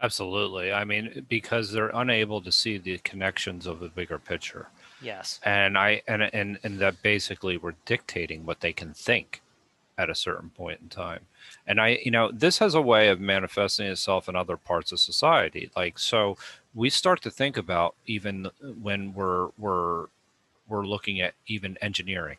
Absolutely. 0.00 0.72
I 0.72 0.84
mean, 0.84 1.26
because 1.28 1.72
they're 1.72 1.90
unable 1.92 2.40
to 2.42 2.52
see 2.52 2.78
the 2.78 2.98
connections 2.98 3.66
of 3.66 3.80
the 3.80 3.88
bigger 3.88 4.18
picture. 4.18 4.68
Yes. 5.02 5.40
And 5.42 5.76
I 5.76 6.02
and 6.06 6.22
and 6.22 6.58
and 6.62 6.78
that 6.78 7.02
basically 7.02 7.56
we're 7.56 7.75
dictating 7.84 8.46
what 8.46 8.60
they 8.60 8.72
can 8.72 8.92
think 8.92 9.42
at 9.96 10.08
a 10.08 10.14
certain 10.14 10.50
point 10.50 10.80
in 10.80 10.88
time. 10.88 11.20
And 11.66 11.80
I, 11.80 11.98
you 12.04 12.12
know, 12.12 12.30
this 12.30 12.58
has 12.58 12.75
a 12.75 12.80
way 12.80 13.08
of 13.08 13.18
manifesting 13.18 13.87
itself 13.87 14.28
in 14.28 14.37
other 14.37 14.56
parts 14.56 14.92
of 14.92 15.00
society. 15.00 15.70
Like 15.75 15.98
so 15.98 16.37
we 16.75 16.90
start 16.90 17.20
to 17.22 17.30
think 17.30 17.56
about 17.56 17.96
even 18.06 18.50
when 18.80 19.14
we're 19.14 19.48
we're 19.58 20.06
we're 20.68 20.87
looking 20.87 21.20
at 21.20 21.34
even 21.46 21.76
engineering. 21.80 22.38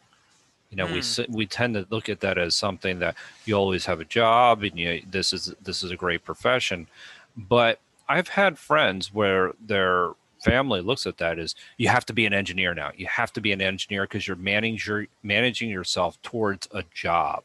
You 0.69 0.77
know, 0.77 0.88
mm. 0.88 1.27
we 1.29 1.36
we 1.36 1.45
tend 1.45 1.74
to 1.74 1.88
look 1.89 2.09
at 2.09 2.19
that 2.19 2.38
as 2.38 2.55
something 2.55 3.00
that 3.00 3.15
you 3.45 3.55
always 3.55 3.86
have 3.86 4.00
a 4.00 4.05
job 4.05 4.63
and 4.63 4.77
you 4.77 5.01
this 5.09 5.33
is 5.33 5.53
this 5.62 5.83
is 5.83 5.91
a 5.91 5.95
great 5.95 6.24
profession. 6.24 6.88
But 7.36 7.79
I've 8.07 8.29
had 8.29 8.59
friends 8.59 9.13
where 9.13 9.53
their 9.59 10.12
family 10.43 10.81
looks 10.81 11.05
at 11.05 11.17
that 11.17 11.38
as 11.39 11.55
you 11.77 11.89
have 11.89 12.05
to 12.05 12.13
be 12.13 12.25
an 12.25 12.33
engineer 12.33 12.74
now. 12.74 12.91
You 12.95 13.07
have 13.07 13.33
to 13.33 13.41
be 13.41 13.51
an 13.51 13.62
engineer 13.62 14.03
because 14.03 14.27
you're 14.27 14.38
managing 14.38 15.07
managing 15.24 15.69
yourself 15.69 16.21
towards 16.21 16.67
a 16.71 16.83
job 16.93 17.43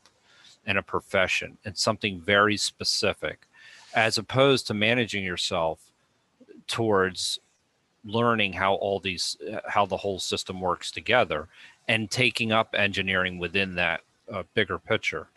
and 0.66 0.78
a 0.78 0.82
profession 0.82 1.58
and 1.64 1.76
something 1.76 2.20
very 2.20 2.56
specific, 2.56 3.46
as 3.94 4.18
opposed 4.18 4.66
to 4.66 4.74
managing 4.74 5.24
yourself 5.24 5.80
towards 6.66 7.40
learning 8.04 8.52
how 8.52 8.74
all 8.74 9.00
these 9.00 9.36
uh, 9.52 9.60
how 9.68 9.86
the 9.86 9.96
whole 9.96 10.18
system 10.18 10.60
works 10.60 10.90
together 10.90 11.48
and 11.88 12.10
taking 12.10 12.52
up 12.52 12.74
engineering 12.76 13.38
within 13.38 13.74
that 13.74 14.00
uh, 14.32 14.42
bigger 14.54 14.78
picture 14.78 15.28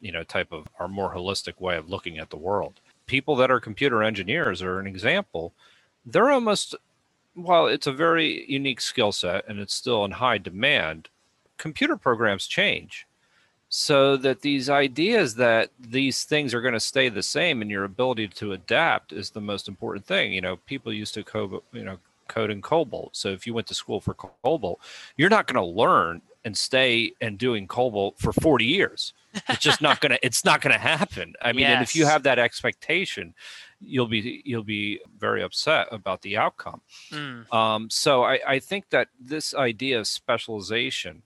you 0.00 0.12
know 0.12 0.22
type 0.22 0.52
of 0.52 0.66
our 0.78 0.88
more 0.88 1.14
holistic 1.14 1.60
way 1.60 1.76
of 1.76 1.88
looking 1.88 2.18
at 2.18 2.30
the 2.30 2.36
world. 2.36 2.80
People 3.06 3.36
that 3.36 3.50
are 3.50 3.60
computer 3.60 4.02
engineers 4.02 4.62
are 4.62 4.80
an 4.80 4.86
example. 4.86 5.52
They're 6.04 6.30
almost 6.30 6.74
while 7.34 7.66
it's 7.66 7.86
a 7.86 7.92
very 7.92 8.50
unique 8.50 8.80
skill 8.80 9.12
set 9.12 9.46
and 9.48 9.60
it's 9.60 9.74
still 9.74 10.04
in 10.04 10.12
high 10.12 10.38
demand 10.38 11.08
computer 11.58 11.96
programs 11.96 12.46
change. 12.46 13.06
So 13.68 14.16
that 14.18 14.42
these 14.42 14.70
ideas 14.70 15.34
that 15.36 15.70
these 15.78 16.22
things 16.24 16.54
are 16.54 16.60
going 16.60 16.74
to 16.74 16.80
stay 16.80 17.08
the 17.08 17.22
same 17.22 17.60
and 17.60 17.70
your 17.70 17.84
ability 17.84 18.28
to 18.28 18.52
adapt 18.52 19.12
is 19.12 19.30
the 19.30 19.40
most 19.40 19.68
important 19.68 20.06
thing. 20.06 20.32
You 20.32 20.40
know 20.40 20.56
people 20.56 20.92
used 20.92 21.14
to 21.14 21.24
code 21.24 21.60
you 21.72 21.84
know 21.84 21.98
code 22.28 22.50
in 22.50 22.62
COBOL. 22.62 23.10
So 23.12 23.28
if 23.30 23.46
you 23.46 23.54
went 23.54 23.66
to 23.68 23.74
school 23.74 24.00
for 24.00 24.14
COBOL, 24.14 24.76
you're 25.16 25.30
not 25.30 25.46
going 25.46 25.62
to 25.62 25.64
learn 25.64 26.22
and 26.44 26.56
stay 26.56 27.12
and 27.20 27.38
doing 27.38 27.66
COBOL 27.66 28.16
for 28.18 28.32
40 28.32 28.64
years. 28.64 29.12
It's 29.48 29.58
just 29.58 29.82
not 29.82 30.00
going 30.00 30.12
to, 30.12 30.24
it's 30.24 30.44
not 30.44 30.60
going 30.60 30.72
to 30.72 30.78
happen. 30.78 31.34
I 31.42 31.52
mean, 31.52 31.62
yes. 31.62 31.74
and 31.74 31.82
if 31.82 31.96
you 31.96 32.06
have 32.06 32.22
that 32.22 32.38
expectation, 32.38 33.34
you'll 33.80 34.06
be, 34.06 34.42
you'll 34.44 34.62
be 34.62 35.00
very 35.18 35.42
upset 35.42 35.88
about 35.90 36.22
the 36.22 36.36
outcome. 36.36 36.80
Mm. 37.10 37.52
Um, 37.52 37.90
so 37.90 38.22
I, 38.22 38.40
I 38.46 38.58
think 38.60 38.90
that 38.90 39.08
this 39.20 39.54
idea 39.54 39.98
of 39.98 40.06
specialization, 40.06 41.22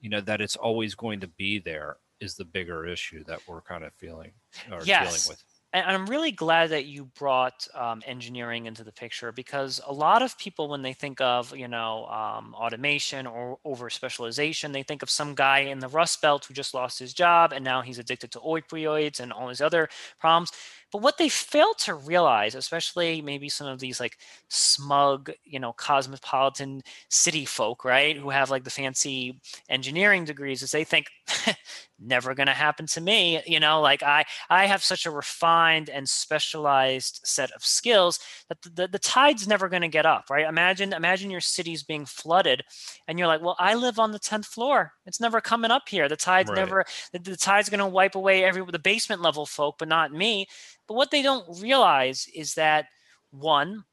you 0.00 0.10
know, 0.10 0.20
that 0.22 0.40
it's 0.40 0.56
always 0.56 0.94
going 0.94 1.20
to 1.20 1.28
be 1.28 1.58
there 1.58 1.98
is 2.18 2.36
the 2.36 2.44
bigger 2.44 2.86
issue 2.86 3.24
that 3.24 3.40
we're 3.46 3.60
kind 3.60 3.84
of 3.84 3.92
feeling 3.94 4.32
or 4.70 4.80
yes. 4.84 5.04
dealing 5.04 5.36
with 5.36 5.44
and 5.74 5.84
I'm 5.86 6.06
really 6.06 6.32
glad 6.32 6.70
that 6.70 6.84
you 6.84 7.06
brought 7.06 7.66
um, 7.74 8.02
engineering 8.06 8.66
into 8.66 8.84
the 8.84 8.92
picture 8.92 9.32
because 9.32 9.80
a 9.86 9.92
lot 9.92 10.20
of 10.20 10.36
people, 10.36 10.68
when 10.68 10.82
they 10.82 10.92
think 10.92 11.20
of 11.20 11.56
you 11.56 11.66
know 11.68 12.06
um, 12.06 12.54
automation 12.54 13.26
or 13.26 13.58
over 13.64 13.88
specialization, 13.88 14.72
they 14.72 14.82
think 14.82 15.02
of 15.02 15.08
some 15.10 15.34
guy 15.34 15.60
in 15.60 15.78
the 15.78 15.88
Rust 15.88 16.20
Belt 16.20 16.44
who 16.44 16.54
just 16.54 16.74
lost 16.74 16.98
his 16.98 17.14
job 17.14 17.52
and 17.52 17.64
now 17.64 17.80
he's 17.80 17.98
addicted 17.98 18.30
to 18.32 18.40
opioids 18.40 19.18
and 19.20 19.32
all 19.32 19.48
these 19.48 19.62
other 19.62 19.88
problems. 20.20 20.52
But 20.92 21.00
what 21.00 21.16
they 21.16 21.30
fail 21.30 21.72
to 21.80 21.94
realize, 21.94 22.54
especially 22.54 23.22
maybe 23.22 23.48
some 23.48 23.66
of 23.66 23.80
these 23.80 23.98
like 23.98 24.18
smug, 24.48 25.30
you 25.42 25.58
know, 25.58 25.72
cosmopolitan 25.72 26.82
city 27.08 27.46
folk, 27.46 27.84
right, 27.84 28.16
who 28.16 28.28
have 28.28 28.50
like 28.50 28.64
the 28.64 28.70
fancy 28.70 29.40
engineering 29.70 30.26
degrees, 30.26 30.60
is 30.62 30.70
they 30.70 30.84
think 30.84 31.06
never 32.04 32.34
going 32.34 32.46
to 32.46 32.52
happen 32.52 32.86
to 32.86 33.00
me 33.00 33.40
you 33.46 33.60
know 33.60 33.80
like 33.80 34.02
i 34.02 34.24
i 34.50 34.66
have 34.66 34.82
such 34.82 35.06
a 35.06 35.10
refined 35.10 35.88
and 35.88 36.08
specialized 36.08 37.20
set 37.24 37.50
of 37.52 37.64
skills 37.64 38.18
that 38.48 38.60
the, 38.62 38.70
the, 38.70 38.88
the 38.88 38.98
tide's 38.98 39.46
never 39.46 39.68
going 39.68 39.82
to 39.82 39.88
get 39.88 40.06
up 40.06 40.24
right 40.30 40.46
imagine 40.46 40.92
imagine 40.92 41.30
your 41.30 41.40
city's 41.40 41.82
being 41.82 42.04
flooded 42.04 42.62
and 43.08 43.18
you're 43.18 43.28
like 43.28 43.42
well 43.42 43.56
i 43.58 43.74
live 43.74 43.98
on 43.98 44.12
the 44.12 44.20
10th 44.20 44.46
floor 44.46 44.92
it's 45.06 45.20
never 45.20 45.40
coming 45.40 45.70
up 45.70 45.88
here 45.88 46.08
the 46.08 46.16
tide's 46.16 46.50
right. 46.50 46.56
never 46.56 46.84
the, 47.12 47.18
the 47.18 47.36
tide's 47.36 47.68
going 47.68 47.78
to 47.78 47.86
wipe 47.86 48.14
away 48.14 48.44
every 48.44 48.64
the 48.70 48.78
basement 48.78 49.22
level 49.22 49.46
folk 49.46 49.76
but 49.78 49.88
not 49.88 50.12
me 50.12 50.46
but 50.88 50.94
what 50.94 51.10
they 51.10 51.22
don't 51.22 51.60
realize 51.60 52.26
is 52.34 52.54
that 52.54 52.86
one 53.30 53.84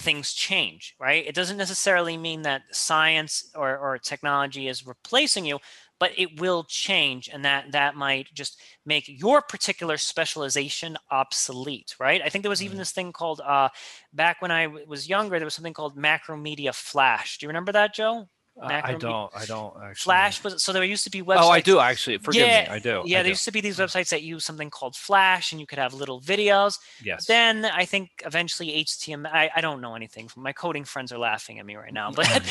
things 0.00 0.32
change, 0.32 0.94
right? 0.98 1.26
It 1.26 1.34
doesn't 1.34 1.56
necessarily 1.56 2.16
mean 2.16 2.42
that 2.42 2.62
science 2.72 3.50
or, 3.54 3.76
or 3.76 3.98
technology 3.98 4.66
is 4.66 4.86
replacing 4.86 5.44
you, 5.44 5.58
but 6.00 6.12
it 6.18 6.40
will 6.40 6.64
change 6.64 7.28
and 7.32 7.44
that 7.44 7.72
that 7.72 7.94
might 7.94 8.28
just 8.34 8.60
make 8.86 9.04
your 9.06 9.42
particular 9.42 9.98
specialization 9.98 10.96
obsolete 11.12 11.94
right? 12.00 12.22
I 12.24 12.30
think 12.30 12.42
there 12.42 12.50
was 12.50 12.62
even 12.64 12.78
this 12.78 12.92
thing 12.92 13.12
called 13.12 13.40
uh, 13.40 13.68
back 14.12 14.42
when 14.42 14.50
I 14.50 14.64
w- 14.66 14.86
was 14.88 15.08
younger 15.08 15.38
there 15.38 15.46
was 15.46 15.54
something 15.54 15.74
called 15.74 15.96
macromedia 15.96 16.74
flash. 16.74 17.38
Do 17.38 17.46
you 17.46 17.48
remember 17.50 17.72
that 17.72 17.94
joe 17.94 18.28
uh, 18.60 18.80
I 18.84 18.94
don't. 18.94 19.30
I 19.34 19.44
don't 19.46 19.74
actually. 19.82 20.10
Flash 20.10 20.44
was 20.44 20.62
so 20.62 20.72
there 20.72 20.84
used 20.84 21.04
to 21.04 21.10
be 21.10 21.22
websites. 21.22 21.42
Oh, 21.42 21.48
I 21.48 21.60
do 21.60 21.78
actually. 21.78 22.18
Forgive 22.18 22.46
yeah, 22.46 22.62
me. 22.62 22.68
I 22.68 22.78
do. 22.78 23.02
Yeah, 23.06 23.20
I 23.20 23.22
there 23.22 23.24
do. 23.24 23.28
used 23.30 23.44
to 23.46 23.52
be 23.52 23.60
these 23.60 23.78
websites 23.78 24.10
that 24.10 24.22
use 24.22 24.44
something 24.44 24.70
called 24.70 24.96
Flash, 24.96 25.52
and 25.52 25.60
you 25.60 25.66
could 25.66 25.78
have 25.78 25.94
little 25.94 26.20
videos. 26.20 26.78
Yes. 27.02 27.26
Then 27.26 27.64
I 27.64 27.84
think 27.84 28.10
eventually 28.26 28.84
HTML. 28.84 29.32
I, 29.32 29.50
I 29.54 29.60
don't 29.60 29.80
know 29.80 29.94
anything. 29.94 30.28
My 30.36 30.52
coding 30.52 30.84
friends 30.84 31.12
are 31.12 31.18
laughing 31.18 31.58
at 31.58 31.64
me 31.64 31.76
right 31.76 31.92
now, 31.92 32.10
but 32.14 32.26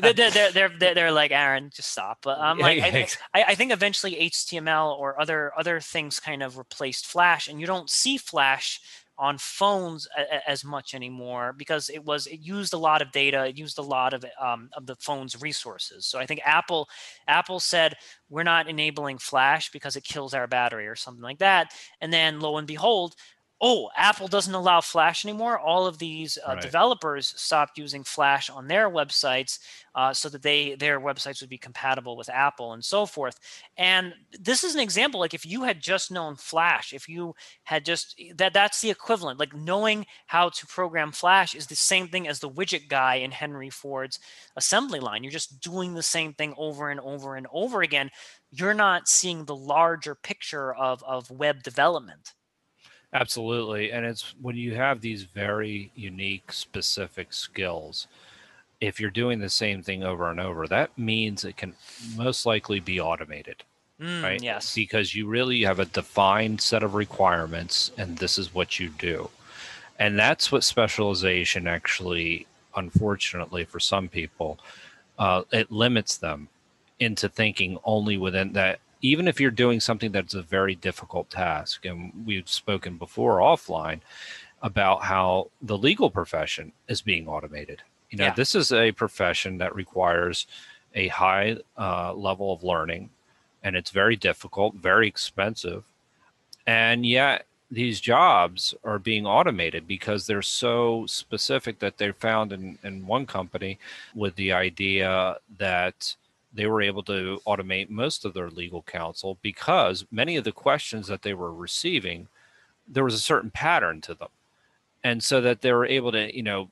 they're, 0.00 0.14
they're, 0.14 0.30
they're, 0.30 0.68
they're, 0.78 0.94
they're 0.94 1.12
like 1.12 1.32
Aaron, 1.32 1.70
just 1.74 1.90
stop. 1.90 2.18
But 2.22 2.38
I'm 2.38 2.58
like, 2.58 2.80
I, 2.80 3.08
I, 3.34 3.44
I 3.48 3.54
think 3.54 3.72
eventually 3.72 4.14
HTML 4.30 4.98
or 4.98 5.20
other 5.20 5.52
other 5.56 5.80
things 5.80 6.20
kind 6.20 6.42
of 6.42 6.56
replaced 6.56 7.06
Flash, 7.06 7.48
and 7.48 7.60
you 7.60 7.66
don't 7.66 7.90
see 7.90 8.16
Flash 8.16 8.80
on 9.18 9.38
phones 9.38 10.08
a, 10.18 10.50
as 10.50 10.64
much 10.64 10.94
anymore 10.94 11.54
because 11.56 11.88
it 11.88 12.04
was 12.04 12.26
it 12.26 12.40
used 12.40 12.74
a 12.74 12.78
lot 12.78 13.00
of 13.02 13.12
data 13.12 13.46
it 13.46 13.56
used 13.58 13.78
a 13.78 13.82
lot 13.82 14.12
of 14.12 14.24
um, 14.40 14.68
of 14.76 14.86
the 14.86 14.96
phone's 14.96 15.40
resources. 15.40 16.06
So 16.06 16.18
i 16.18 16.26
think 16.26 16.40
apple 16.44 16.88
apple 17.28 17.60
said 17.60 17.94
we're 18.28 18.42
not 18.42 18.68
enabling 18.68 19.18
flash 19.18 19.70
because 19.70 19.96
it 19.96 20.04
kills 20.04 20.34
our 20.34 20.46
battery 20.46 20.86
or 20.88 20.96
something 20.96 21.22
like 21.22 21.38
that. 21.38 21.72
And 22.00 22.12
then 22.12 22.40
lo 22.40 22.56
and 22.56 22.66
behold 22.66 23.14
oh, 23.60 23.88
Apple 23.96 24.28
doesn't 24.28 24.54
allow 24.54 24.80
Flash 24.80 25.24
anymore. 25.24 25.58
All 25.58 25.86
of 25.86 25.98
these 25.98 26.38
uh, 26.46 26.52
right. 26.52 26.60
developers 26.60 27.32
stopped 27.36 27.78
using 27.78 28.02
Flash 28.04 28.50
on 28.50 28.66
their 28.66 28.90
websites 28.90 29.58
uh, 29.94 30.12
so 30.12 30.28
that 30.28 30.42
they 30.42 30.74
their 30.74 31.00
websites 31.00 31.40
would 31.40 31.48
be 31.48 31.56
compatible 31.56 32.16
with 32.16 32.28
Apple 32.28 32.72
and 32.72 32.84
so 32.84 33.06
forth. 33.06 33.38
And 33.76 34.12
this 34.38 34.64
is 34.64 34.74
an 34.74 34.80
example. 34.80 35.20
Like 35.20 35.34
if 35.34 35.46
you 35.46 35.62
had 35.62 35.80
just 35.80 36.10
known 36.10 36.34
Flash, 36.36 36.92
if 36.92 37.08
you 37.08 37.34
had 37.62 37.84
just 37.84 38.20
that 38.34 38.52
that's 38.52 38.80
the 38.80 38.90
equivalent. 38.90 39.38
Like 39.38 39.54
knowing 39.54 40.04
how 40.26 40.48
to 40.48 40.66
program 40.66 41.12
Flash 41.12 41.54
is 41.54 41.68
the 41.68 41.76
same 41.76 42.08
thing 42.08 42.26
as 42.26 42.40
the 42.40 42.50
widget 42.50 42.88
guy 42.88 43.16
in 43.16 43.30
Henry 43.30 43.70
Ford's 43.70 44.18
assembly 44.56 45.00
line. 45.00 45.22
You're 45.22 45.30
just 45.30 45.60
doing 45.60 45.94
the 45.94 46.02
same 46.02 46.34
thing 46.34 46.54
over 46.56 46.90
and 46.90 47.00
over 47.00 47.36
and 47.36 47.46
over 47.52 47.82
again. 47.82 48.10
You're 48.50 48.74
not 48.74 49.08
seeing 49.08 49.44
the 49.44 49.56
larger 49.56 50.16
picture 50.16 50.74
of 50.74 51.02
of 51.04 51.30
web 51.30 51.62
development. 51.62 52.34
Absolutely. 53.14 53.92
And 53.92 54.04
it's 54.04 54.34
when 54.42 54.56
you 54.56 54.74
have 54.74 55.00
these 55.00 55.22
very 55.22 55.90
unique, 55.94 56.52
specific 56.52 57.32
skills, 57.32 58.08
if 58.80 59.00
you're 59.00 59.10
doing 59.10 59.38
the 59.38 59.48
same 59.48 59.82
thing 59.82 60.02
over 60.02 60.30
and 60.30 60.40
over, 60.40 60.66
that 60.66 60.96
means 60.98 61.44
it 61.44 61.56
can 61.56 61.74
most 62.16 62.44
likely 62.44 62.80
be 62.80 63.00
automated. 63.00 63.62
Mm, 64.00 64.22
right? 64.22 64.42
Yes. 64.42 64.74
Because 64.74 65.14
you 65.14 65.26
really 65.26 65.62
have 65.62 65.78
a 65.78 65.84
defined 65.84 66.60
set 66.60 66.82
of 66.82 66.94
requirements, 66.94 67.92
and 67.96 68.18
this 68.18 68.36
is 68.36 68.52
what 68.52 68.80
you 68.80 68.90
do. 68.90 69.30
And 69.98 70.18
that's 70.18 70.50
what 70.50 70.64
specialization 70.64 71.68
actually 71.68 72.46
unfortunately 72.76 73.64
for 73.64 73.80
some 73.80 74.08
people, 74.08 74.58
uh, 75.18 75.42
it 75.52 75.70
limits 75.70 76.16
them 76.16 76.48
into 77.00 77.28
thinking 77.28 77.78
only 77.84 78.16
within 78.16 78.52
that. 78.52 78.80
Even 79.04 79.28
if 79.28 79.38
you're 79.38 79.50
doing 79.64 79.80
something 79.80 80.12
that's 80.12 80.32
a 80.32 80.40
very 80.40 80.74
difficult 80.74 81.28
task, 81.28 81.84
and 81.84 82.24
we've 82.24 82.48
spoken 82.48 82.96
before 82.96 83.36
offline 83.36 84.00
about 84.62 85.02
how 85.02 85.50
the 85.60 85.76
legal 85.76 86.08
profession 86.08 86.72
is 86.88 87.02
being 87.02 87.28
automated. 87.28 87.82
You 88.08 88.16
know, 88.16 88.24
Yeah. 88.28 88.34
this 88.34 88.54
is 88.54 88.72
a 88.72 88.92
profession 88.92 89.58
that 89.58 89.74
requires 89.74 90.46
a 90.94 91.08
high 91.08 91.58
uh, 91.76 92.14
level 92.14 92.50
of 92.54 92.64
learning, 92.64 93.10
and 93.62 93.76
it's 93.76 93.90
very 93.90 94.16
difficult, 94.16 94.74
very 94.76 95.06
expensive, 95.06 95.84
and 96.66 97.04
yet 97.04 97.44
these 97.70 98.00
jobs 98.00 98.74
are 98.84 98.98
being 98.98 99.26
automated 99.26 99.86
because 99.86 100.26
they're 100.26 100.40
so 100.64 101.04
specific 101.06 101.78
that 101.80 101.98
they're 101.98 102.14
found 102.14 102.52
in, 102.52 102.78
in 102.82 103.06
one 103.06 103.26
company 103.26 103.78
with 104.14 104.34
the 104.36 104.50
idea 104.52 105.36
that 105.58 106.16
they 106.54 106.66
were 106.66 106.80
able 106.82 107.02
to 107.02 107.40
automate 107.46 107.90
most 107.90 108.24
of 108.24 108.32
their 108.32 108.48
legal 108.48 108.82
counsel 108.82 109.38
because 109.42 110.06
many 110.12 110.36
of 110.36 110.44
the 110.44 110.52
questions 110.52 111.08
that 111.08 111.22
they 111.22 111.34
were 111.34 111.52
receiving 111.52 112.28
there 112.86 113.04
was 113.04 113.14
a 113.14 113.18
certain 113.18 113.50
pattern 113.50 114.00
to 114.02 114.14
them. 114.14 114.28
And 115.02 115.22
so 115.22 115.40
that 115.40 115.62
they 115.62 115.72
were 115.72 115.86
able 115.86 116.12
to 116.12 116.34
you 116.34 116.42
know 116.42 116.70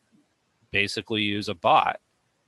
basically 0.71 1.23
use 1.23 1.49
a 1.49 1.55
bot 1.55 2.01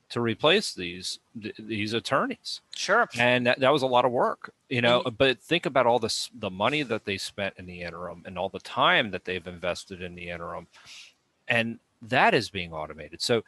to 0.09 0.21
replace 0.21 0.73
these 0.73 1.19
th- 1.41 1.55
these 1.59 1.93
attorneys. 1.93 2.61
Sure. 2.75 3.07
and 3.17 3.47
that, 3.47 3.59
that 3.59 3.73
was 3.73 3.81
a 3.81 3.87
lot 3.87 4.05
of 4.05 4.11
work 4.11 4.53
you 4.69 4.81
know 4.81 5.01
And- 5.05 5.17
but 5.17 5.39
think 5.39 5.65
about 5.65 5.85
all 5.87 5.99
this 5.99 6.29
the 6.39 6.49
money 6.51 6.83
that 6.83 7.05
they 7.05 7.17
spent 7.17 7.55
in 7.57 7.65
the 7.65 7.81
interim 7.81 8.23
and 8.25 8.37
all 8.37 8.49
the 8.49 8.59
time 8.59 9.11
that 9.11 9.25
they've 9.25 9.45
invested 9.47 10.01
in 10.01 10.15
the 10.15 10.29
interim. 10.29 10.67
And 11.47 11.79
that 12.01 12.33
is 12.35 12.49
being 12.49 12.71
automated. 12.73 13.21
So 13.21 13.43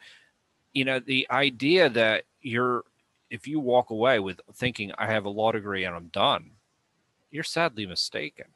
you 0.74 0.84
know 0.84 0.98
the 0.98 1.26
idea 1.30 1.88
that 1.90 2.24
you're 2.42 2.84
if 3.30 3.46
you 3.46 3.60
walk 3.60 3.90
away 3.90 4.18
with 4.18 4.40
thinking 4.54 4.92
i 4.98 5.06
have 5.06 5.24
a 5.24 5.30
law 5.30 5.52
degree 5.52 5.84
and 5.84 5.94
i'm 5.94 6.08
done 6.08 6.52
you're 7.30 7.44
sadly 7.44 7.86
mistaken. 7.86 8.46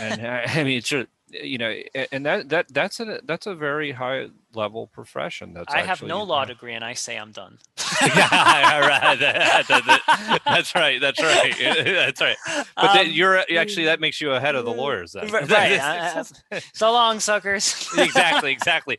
And 0.00 0.26
I, 0.26 0.42
I 0.46 0.64
mean 0.64 0.78
it's 0.78 0.88
just 0.88 1.08
you 1.30 1.58
know 1.58 1.74
and 2.12 2.24
that 2.26 2.48
that 2.48 2.66
that's 2.72 3.00
a 3.00 3.20
that's 3.24 3.46
a 3.46 3.54
very 3.54 3.92
high 3.92 4.28
level 4.54 4.86
profession 4.86 5.52
that's 5.52 5.72
I 5.72 5.82
have 5.82 6.02
no 6.02 6.22
law 6.22 6.42
know- 6.42 6.48
degree 6.48 6.72
and 6.74 6.82
I 6.84 6.94
say 6.94 7.16
I'm 7.18 7.32
done. 7.32 7.58
yeah, 8.16 8.78
right. 8.80 9.18
That- 9.18 9.66
that- 9.68 9.84
that- 9.86 10.40
that's 10.44 10.74
right. 10.74 11.00
That's 11.00 11.20
right. 11.22 11.54
That's 11.84 12.20
right. 12.20 12.36
But 12.76 12.92
then 12.94 13.06
Um, 13.06 13.12
you're 13.12 13.38
actually 13.58 13.84
that 13.86 14.00
makes 14.00 14.20
you 14.20 14.32
ahead 14.32 14.54
of 14.54 14.64
the 14.64 14.72
lawyers. 14.72 15.12
Then. 15.12 15.28
Right. 15.28 15.50
I- 15.52 16.24
I- 16.52 16.60
so 16.72 16.92
long, 16.92 17.20
suckers. 17.20 17.88
exactly. 17.96 18.52
Exactly. 18.52 18.98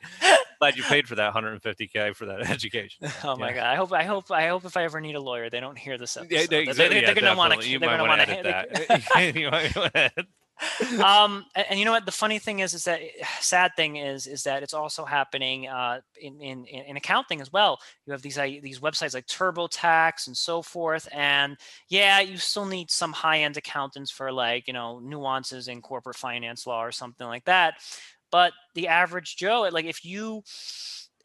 Glad 0.59 0.77
you 0.77 0.83
paid 0.83 1.07
for 1.07 1.15
that 1.15 1.33
150k 1.33 2.15
for 2.15 2.25
that 2.25 2.41
education. 2.49 3.09
Oh 3.23 3.35
my 3.37 3.49
Yeah. 3.49 3.55
god! 3.55 3.65
I 3.67 3.75
hope, 3.75 3.93
I 3.93 4.03
hope, 4.03 4.31
I 4.31 4.47
hope 4.49 4.65
if 4.65 4.75
I 4.77 4.83
ever 4.83 4.99
need 5.01 5.15
a 5.15 5.21
lawyer, 5.21 5.49
they 5.49 5.59
don't 5.61 5.77
hear 5.77 5.97
this 5.97 6.15
episode. 6.17 6.33
Yeah, 6.35 6.45
They- 6.49 6.63
exactly. 6.63 6.95
they, 6.99 7.01
yeah, 7.05 7.11
are 7.11 7.15
gonna 7.15 7.35
want 7.35 7.61
to. 7.61 7.67
You 7.67 7.79
They're 7.79 7.89
gonna 7.89 8.03
want 8.03 8.21
to 8.21 8.43
that. 8.43 10.25
Um, 11.03 11.45
and, 11.55 11.65
and 11.69 11.79
you 11.79 11.85
know 11.85 11.91
what? 11.91 12.05
The 12.05 12.11
funny 12.11 12.39
thing 12.39 12.59
is, 12.59 12.73
is 12.73 12.83
that 12.85 13.01
sad 13.39 13.71
thing 13.75 13.97
is, 13.97 14.27
is 14.27 14.43
that 14.43 14.63
it's 14.63 14.73
also 14.73 15.05
happening 15.05 15.67
uh, 15.67 16.01
in, 16.19 16.39
in 16.41 16.65
in 16.65 16.97
accounting 16.97 17.41
as 17.41 17.51
well. 17.51 17.79
You 18.05 18.11
have 18.13 18.21
these 18.21 18.35
these 18.35 18.79
websites 18.79 19.13
like 19.13 19.27
TurboTax 19.27 20.27
and 20.27 20.35
so 20.35 20.61
forth, 20.61 21.07
and 21.13 21.57
yeah, 21.89 22.19
you 22.19 22.37
still 22.37 22.65
need 22.65 22.91
some 22.91 23.13
high 23.13 23.39
end 23.39 23.57
accountants 23.57 24.11
for 24.11 24.31
like 24.31 24.67
you 24.67 24.73
know 24.73 24.99
nuances 24.99 25.67
in 25.67 25.81
corporate 25.81 26.17
finance 26.17 26.65
law 26.65 26.83
or 26.83 26.91
something 26.91 27.27
like 27.27 27.45
that. 27.45 27.75
But 28.31 28.53
the 28.75 28.87
average 28.87 29.37
Joe, 29.37 29.69
like 29.71 29.85
if 29.85 30.05
you 30.05 30.43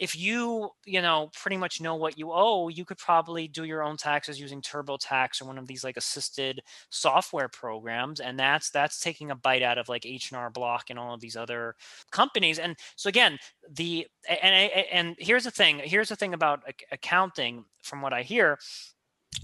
if 0.01 0.17
you 0.17 0.71
you 0.85 1.01
know 1.01 1.31
pretty 1.41 1.57
much 1.57 1.81
know 1.81 1.95
what 1.95 2.19
you 2.19 2.31
owe 2.33 2.69
you 2.69 2.85
could 2.85 2.99
probably 2.99 3.47
do 3.47 3.65
your 3.65 3.83
own 3.83 3.97
taxes 3.97 4.41
using 4.41 4.61
turbotax 4.61 5.41
or 5.41 5.47
one 5.47 5.59
of 5.59 5.67
these 5.67 5.85
like 5.85 5.97
assisted 5.97 6.61
software 6.91 7.49
programs 7.49 8.21
and 8.21 8.39
that's 8.39 8.71
that's 8.71 9.01
taking 9.01 9.31
a 9.31 9.37
bite 9.37 9.63
out 9.63 9.79
of 9.79 9.89
like 9.89 10.05
h&r 10.05 10.51
block 10.51 10.91
and 10.91 10.99
all 10.99 11.15
of 11.15 11.21
these 11.21 11.37
other 11.37 11.75
companies 12.11 12.59
and 12.59 12.77
so 12.97 13.09
again 13.09 13.39
the 13.71 14.07
and 14.29 14.55
and, 14.55 14.87
and 14.93 15.17
here's 15.19 15.45
the 15.45 15.51
thing 15.51 15.81
here's 15.85 16.09
the 16.09 16.17
thing 16.17 16.35
about 16.35 16.63
accounting 16.91 17.65
from 17.83 18.03
what 18.03 18.13
i 18.13 18.23
hear 18.23 18.59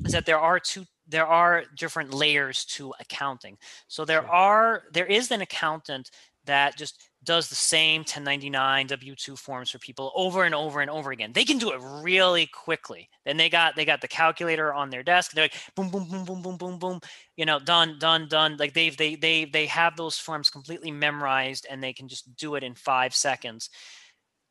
is 0.04 0.12
that 0.12 0.26
there 0.26 0.38
are 0.38 0.58
two 0.58 0.84
there 1.10 1.26
are 1.26 1.64
different 1.76 2.14
layers 2.14 2.64
to 2.64 2.94
accounting. 3.00 3.58
So 3.88 4.04
there 4.04 4.26
are 4.26 4.84
there 4.92 5.06
is 5.06 5.30
an 5.30 5.40
accountant 5.40 6.10
that 6.44 6.76
just 6.76 7.10
does 7.22 7.48
the 7.48 7.54
same 7.54 8.00
1099 8.00 8.88
w2 8.88 9.38
forms 9.38 9.70
for 9.70 9.78
people 9.78 10.10
over 10.14 10.44
and 10.44 10.54
over 10.54 10.80
and 10.80 10.90
over 10.90 11.10
again. 11.10 11.32
They 11.32 11.44
can 11.44 11.58
do 11.58 11.70
it 11.72 11.80
really 12.02 12.46
quickly. 12.46 13.08
Then 13.26 13.36
they 13.36 13.50
got 13.50 13.76
they 13.76 13.84
got 13.84 14.00
the 14.00 14.08
calculator 14.08 14.72
on 14.72 14.88
their 14.88 15.02
desk. 15.02 15.32
They're 15.32 15.44
like 15.44 15.54
boom 15.76 15.90
boom 15.90 16.08
boom 16.08 16.24
boom 16.24 16.42
boom 16.42 16.56
boom 16.56 16.78
boom 16.78 17.00
you 17.36 17.44
know 17.44 17.58
done 17.58 17.98
done 17.98 18.26
done. 18.28 18.56
Like 18.56 18.72
they've 18.72 18.96
they 18.96 19.16
they 19.16 19.44
they 19.44 19.66
have 19.66 19.96
those 19.96 20.16
forms 20.18 20.48
completely 20.48 20.90
memorized 20.90 21.66
and 21.70 21.82
they 21.82 21.92
can 21.92 22.08
just 22.08 22.34
do 22.36 22.54
it 22.54 22.62
in 22.62 22.74
five 22.74 23.14
seconds. 23.14 23.68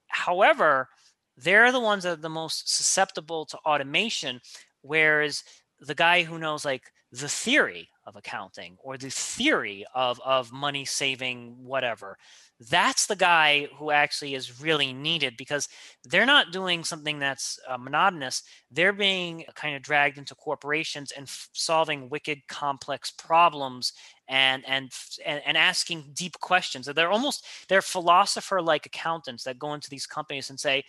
However 0.07 0.89
they're 1.37 1.71
the 1.71 1.79
ones 1.79 2.03
that 2.03 2.19
are 2.19 2.21
the 2.21 2.29
most 2.29 2.75
susceptible 2.75 3.45
to 3.45 3.57
automation 3.59 4.41
whereas 4.81 5.43
the 5.79 5.95
guy 5.95 6.23
who 6.23 6.37
knows 6.37 6.65
like 6.65 6.91
the 7.11 7.29
theory 7.29 7.89
of 8.09 8.15
accounting 8.15 8.75
or 8.83 8.97
the 8.97 9.09
theory 9.09 9.85
of 9.95 10.19
of 10.25 10.51
money 10.51 10.83
saving 10.83 11.55
whatever. 11.63 12.17
That's 12.69 13.05
the 13.05 13.15
guy 13.15 13.69
who 13.77 13.89
actually 13.91 14.35
is 14.35 14.59
really 14.61 14.91
needed 14.91 15.37
because 15.37 15.69
they're 16.03 16.25
not 16.25 16.51
doing 16.51 16.83
something 16.83 17.19
that's 17.19 17.57
uh, 17.69 17.77
monotonous. 17.77 18.43
They're 18.69 18.91
being 18.91 19.45
kind 19.55 19.77
of 19.77 19.81
dragged 19.81 20.17
into 20.17 20.35
corporations 20.35 21.11
and 21.11 21.23
f- 21.23 21.47
solving 21.53 22.09
wicked 22.09 22.39
complex 22.49 23.11
problems 23.11 23.93
and 24.27 24.63
and 24.67 24.91
and, 25.25 25.41
and 25.45 25.55
asking 25.55 26.11
deep 26.13 26.37
questions. 26.39 26.87
They're 26.87 27.11
almost 27.11 27.45
they're 27.69 27.81
philosopher 27.81 28.61
like 28.61 28.85
accountants 28.85 29.45
that 29.45 29.59
go 29.59 29.73
into 29.73 29.89
these 29.89 30.05
companies 30.05 30.49
and 30.49 30.59
say 30.59 30.83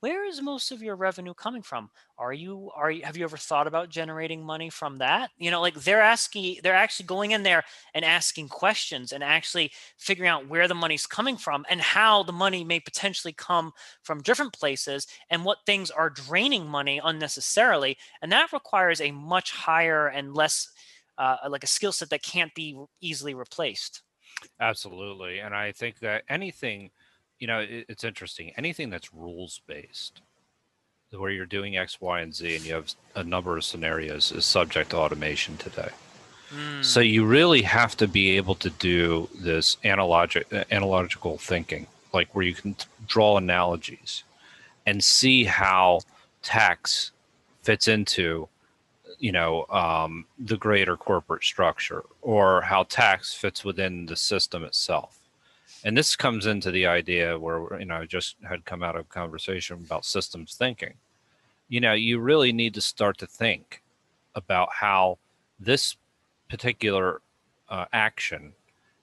where 0.00 0.24
is 0.24 0.42
most 0.42 0.72
of 0.72 0.82
your 0.82 0.96
revenue 0.96 1.34
coming 1.34 1.62
from? 1.62 1.90
Are 2.18 2.32
you 2.32 2.70
are 2.74 2.90
you 2.90 3.04
have 3.04 3.16
you 3.16 3.24
ever 3.24 3.36
thought 3.36 3.66
about 3.66 3.88
generating 3.88 4.44
money 4.44 4.70
from 4.70 4.98
that? 4.98 5.30
You 5.38 5.50
know 5.50 5.60
like 5.60 5.74
they're 5.74 6.02
asking 6.02 6.58
they're 6.62 6.74
actually 6.74 7.06
going 7.06 7.30
in 7.30 7.42
there 7.42 7.64
and 7.94 8.04
asking 8.04 8.48
questions 8.48 9.12
and 9.12 9.24
actually 9.24 9.72
figuring 9.98 10.28
out 10.28 10.48
where 10.48 10.68
the 10.68 10.74
money's 10.74 11.06
coming 11.06 11.36
from 11.36 11.64
and 11.68 11.80
how 11.80 12.22
the 12.22 12.32
money 12.32 12.64
may 12.64 12.80
potentially 12.80 13.32
come 13.32 13.72
from 14.02 14.22
different 14.22 14.52
places 14.52 15.06
and 15.30 15.44
what 15.44 15.58
things 15.66 15.90
are 15.90 16.10
draining 16.10 16.66
money 16.66 17.00
unnecessarily. 17.02 17.96
And 18.22 18.30
that 18.32 18.52
requires 18.52 19.00
a 19.00 19.10
much 19.12 19.50
higher 19.52 20.08
and 20.08 20.34
less 20.34 20.68
uh, 21.18 21.36
like 21.48 21.64
a 21.64 21.68
skill 21.68 21.92
set 21.92 22.10
that 22.10 22.22
can't 22.22 22.54
be 22.54 22.78
easily 23.00 23.34
replaced. 23.34 24.02
Absolutely. 24.60 25.38
And 25.38 25.54
I 25.54 25.72
think 25.72 26.00
that 26.00 26.24
anything, 26.28 26.90
you 27.38 27.46
know, 27.46 27.60
it, 27.60 27.86
it's 27.88 28.04
interesting. 28.04 28.52
Anything 28.56 28.90
that's 28.90 29.12
rules 29.12 29.60
based, 29.66 30.22
where 31.12 31.30
you're 31.30 31.46
doing 31.46 31.76
X, 31.76 32.00
Y, 32.00 32.20
and 32.20 32.34
Z, 32.34 32.56
and 32.56 32.64
you 32.64 32.74
have 32.74 32.92
a 33.14 33.24
number 33.24 33.56
of 33.56 33.64
scenarios, 33.64 34.32
is 34.32 34.44
subject 34.44 34.90
to 34.90 34.96
automation 34.96 35.56
today. 35.56 35.88
Mm, 36.54 36.84
So 36.84 37.00
you 37.00 37.24
really 37.24 37.62
have 37.62 37.96
to 37.98 38.08
be 38.08 38.36
able 38.36 38.54
to 38.56 38.70
do 38.70 39.28
this 39.34 39.76
analogic, 39.84 40.52
uh, 40.52 40.64
analogical 40.70 41.38
thinking, 41.38 41.86
like 42.12 42.34
where 42.34 42.44
you 42.44 42.54
can 42.54 42.76
draw 43.06 43.36
analogies 43.36 44.24
and 44.84 45.02
see 45.02 45.44
how 45.44 46.00
tax 46.42 47.12
fits 47.62 47.88
into, 47.88 48.48
you 49.18 49.32
know, 49.32 49.66
um, 49.70 50.26
the 50.38 50.56
greater 50.56 50.96
corporate 50.96 51.42
structure, 51.42 52.04
or 52.22 52.62
how 52.62 52.84
tax 52.84 53.34
fits 53.34 53.64
within 53.64 54.06
the 54.06 54.16
system 54.16 54.62
itself. 54.64 55.15
And 55.86 55.96
this 55.96 56.16
comes 56.16 56.46
into 56.46 56.72
the 56.72 56.84
idea 56.86 57.38
where 57.38 57.78
you 57.78 57.86
know 57.86 57.98
I 57.98 58.06
just 58.06 58.34
had 58.42 58.64
come 58.64 58.82
out 58.82 58.96
of 58.96 59.02
a 59.02 59.08
conversation 59.08 59.76
about 59.76 60.04
systems 60.04 60.56
thinking. 60.56 60.94
You 61.68 61.80
know, 61.80 61.92
you 61.92 62.18
really 62.18 62.52
need 62.52 62.74
to 62.74 62.80
start 62.80 63.18
to 63.18 63.26
think 63.26 63.82
about 64.34 64.68
how 64.80 65.18
this 65.60 65.94
particular 66.50 67.22
uh, 67.68 67.84
action 67.92 68.54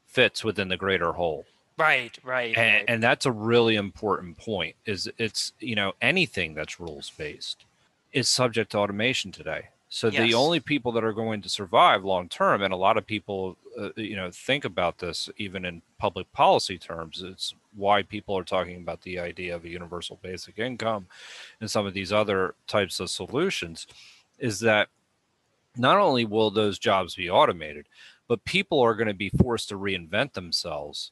fits 0.06 0.43
within 0.43 0.67
the 0.67 0.78
greater 0.78 1.13
whole 1.13 1.46
right 1.78 2.19
right, 2.24 2.56
and, 2.56 2.76
right. 2.76 2.86
and 2.88 3.02
that's 3.02 3.26
a 3.26 3.32
really 3.32 3.76
important 3.76 4.38
point 4.38 4.76
is 4.86 5.10
it's 5.17 5.54
you 5.60 5.76
know 5.76 5.93
anything 6.02 6.54
that's 6.54 6.80
rules 6.80 7.10
based 7.17 7.65
is 8.12 8.30
subject 8.30 8.72
to 8.72 8.78
automation 8.78 9.32
today 9.32 9.69
so 9.93 10.10
the 10.10 10.34
only 10.34 10.60
people 10.60 10.91
that 10.91 11.03
are 11.03 11.13
going 11.13 11.39
to 11.39 11.49
survive 11.49 12.03
long 12.03 12.27
term 12.27 12.63
and 12.63 12.73
a 12.73 12.77
lot 12.77 12.97
of 12.97 13.06
people 13.06 13.58
uh, 13.79 13.89
you 13.95 14.15
know 14.15 14.32
think 14.32 14.65
about 14.65 14.97
this 14.97 15.29
even 15.38 15.65
in 15.65 15.82
public 15.99 16.32
policy 16.34 16.77
terms 16.79 17.21
it's 17.21 17.53
why 17.75 18.01
people 18.01 18.36
are 18.36 18.43
talking 18.43 18.77
about 18.77 19.01
the 19.03 19.19
idea 19.19 19.56
of 19.56 19.65
a 19.65 19.69
universal 19.69 20.19
basic 20.23 20.58
income 20.58 21.06
and 21.62 21.69
some 21.69 21.86
of 21.86 21.93
these 21.93 22.12
other 22.12 22.56
types 22.65 22.99
of 22.99 23.10
solutions 23.10 23.86
is 24.39 24.60
that 24.60 24.89
not 25.77 25.97
only 25.99 26.25
will 26.25 26.49
those 26.49 26.79
jobs 26.79 27.15
be 27.15 27.29
automated 27.29 27.88
but 28.27 28.43
people 28.45 28.79
are 28.79 28.95
going 28.95 29.08
to 29.08 29.13
be 29.13 29.29
forced 29.29 29.69
to 29.69 29.75
reinvent 29.77 30.34
themselves 30.34 31.12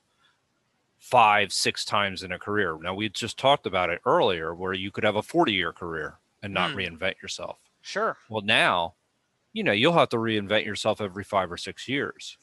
five, 0.97 1.51
six 1.51 1.83
times 1.83 2.21
in 2.21 2.31
a 2.31 2.37
career. 2.39 2.77
Now, 2.79 2.93
we 2.93 3.09
just 3.09 3.37
talked 3.37 3.65
about 3.65 3.89
it 3.89 4.01
earlier 4.05 4.53
where 4.53 4.71
you 4.73 4.91
could 4.91 5.03
have 5.03 5.15
a 5.15 5.23
40 5.23 5.51
year 5.51 5.73
career 5.73 6.19
and 6.43 6.53
not 6.53 6.71
Mm. 6.71 6.75
reinvent 6.75 7.21
yourself. 7.21 7.57
Sure. 7.81 8.17
Well, 8.29 8.41
now, 8.41 8.95
you 9.53 9.63
know, 9.63 9.71
you'll 9.71 9.93
have 9.93 10.09
to 10.09 10.17
reinvent 10.17 10.65
yourself 10.65 11.01
every 11.01 11.23
five 11.23 11.51
or 11.51 11.57
six 11.57 11.87
years. 11.87 12.37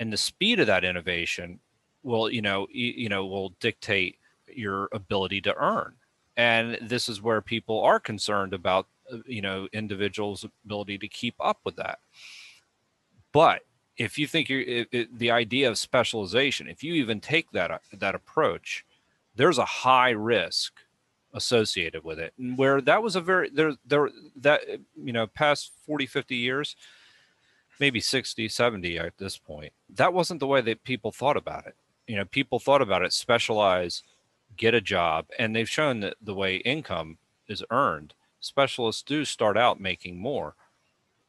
And 0.00 0.12
the 0.12 0.16
speed 0.18 0.60
of 0.60 0.66
that 0.68 0.84
innovation 0.84 1.60
will, 2.02 2.30
you 2.30 2.42
know, 2.42 2.62
y- 2.62 2.94
you 2.96 3.08
know, 3.08 3.26
will 3.26 3.50
dictate 3.60 4.18
your 4.48 4.88
ability 4.92 5.40
to 5.42 5.54
earn. 5.56 5.96
And 6.36 6.78
this 6.82 7.08
is 7.08 7.22
where 7.22 7.42
people 7.42 7.80
are 7.82 8.00
concerned 8.00 8.54
about, 8.54 8.88
uh, 9.12 9.18
you 9.26 9.42
know, 9.42 9.68
individuals' 9.72 10.46
ability 10.64 10.98
to 10.98 11.08
keep 11.08 11.34
up 11.40 11.60
with 11.64 11.76
that. 11.76 12.00
But 13.32 13.62
if 13.96 14.18
you 14.18 14.26
think 14.26 14.48
you're 14.48 14.60
it, 14.60 14.88
it, 14.92 15.18
the 15.18 15.30
idea 15.30 15.68
of 15.68 15.78
specialization, 15.78 16.68
if 16.68 16.82
you 16.82 16.94
even 16.94 17.20
take 17.20 17.50
that 17.52 17.70
uh, 17.70 17.78
that 17.92 18.14
approach, 18.14 18.84
there's 19.34 19.58
a 19.58 19.64
high 19.64 20.10
risk 20.10 20.72
associated 21.32 22.02
with 22.02 22.18
it 22.18 22.32
and 22.38 22.58
where 22.58 22.80
that 22.80 23.02
was 23.02 23.14
a 23.16 23.20
very 23.20 23.48
there 23.50 23.72
there 23.86 24.10
that 24.36 24.62
you 24.96 25.12
know 25.12 25.26
past 25.26 25.70
40 25.86 26.06
50 26.06 26.34
years 26.36 26.74
maybe 27.78 28.00
60 28.00 28.48
70 28.48 28.98
at 28.98 29.16
this 29.18 29.36
point 29.38 29.72
that 29.88 30.12
wasn't 30.12 30.40
the 30.40 30.46
way 30.46 30.60
that 30.60 30.82
people 30.82 31.12
thought 31.12 31.36
about 31.36 31.66
it 31.66 31.76
you 32.06 32.16
know 32.16 32.24
people 32.24 32.58
thought 32.58 32.82
about 32.82 33.02
it 33.02 33.12
specialize 33.12 34.02
get 34.56 34.74
a 34.74 34.80
job 34.80 35.26
and 35.38 35.54
they've 35.54 35.70
shown 35.70 36.00
that 36.00 36.16
the 36.20 36.34
way 36.34 36.56
income 36.56 37.16
is 37.46 37.62
earned 37.70 38.12
specialists 38.40 39.02
do 39.02 39.24
start 39.24 39.56
out 39.56 39.80
making 39.80 40.18
more 40.18 40.54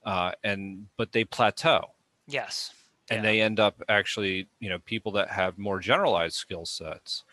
uh, 0.03 0.31
and 0.43 0.87
but 0.97 1.11
they 1.11 1.23
plateau 1.23 1.91
Yes. 2.27 2.73
and 3.09 3.17
Yeah. 3.23 3.29
they 3.29 3.41
end 3.41 3.59
up 3.59 3.81
actually 3.87 4.47
you 4.59 4.69
know 4.69 4.79
people 4.79 5.11
that 5.13 5.29
have 5.29 5.59
more 5.59 5.79
generalized 5.79 6.35
skill 6.35 6.65
sets 6.65 7.23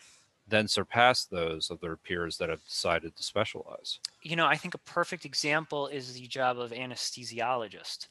then 0.49 0.67
surpass 0.67 1.25
those 1.25 1.69
of 1.69 1.79
their 1.79 1.95
peers 1.95 2.37
that 2.37 2.49
have 2.49 2.63
decided 2.65 3.15
to 3.15 3.23
specialize 3.23 3.99
you 4.21 4.35
know, 4.35 4.45
I 4.45 4.55
think 4.55 4.73
a 4.73 4.79
perfect 4.79 5.25
example 5.25 5.87
is 5.87 6.13
the 6.13 6.27
job 6.27 6.59
of 6.59 6.71
anesthesiologist. 6.71 8.07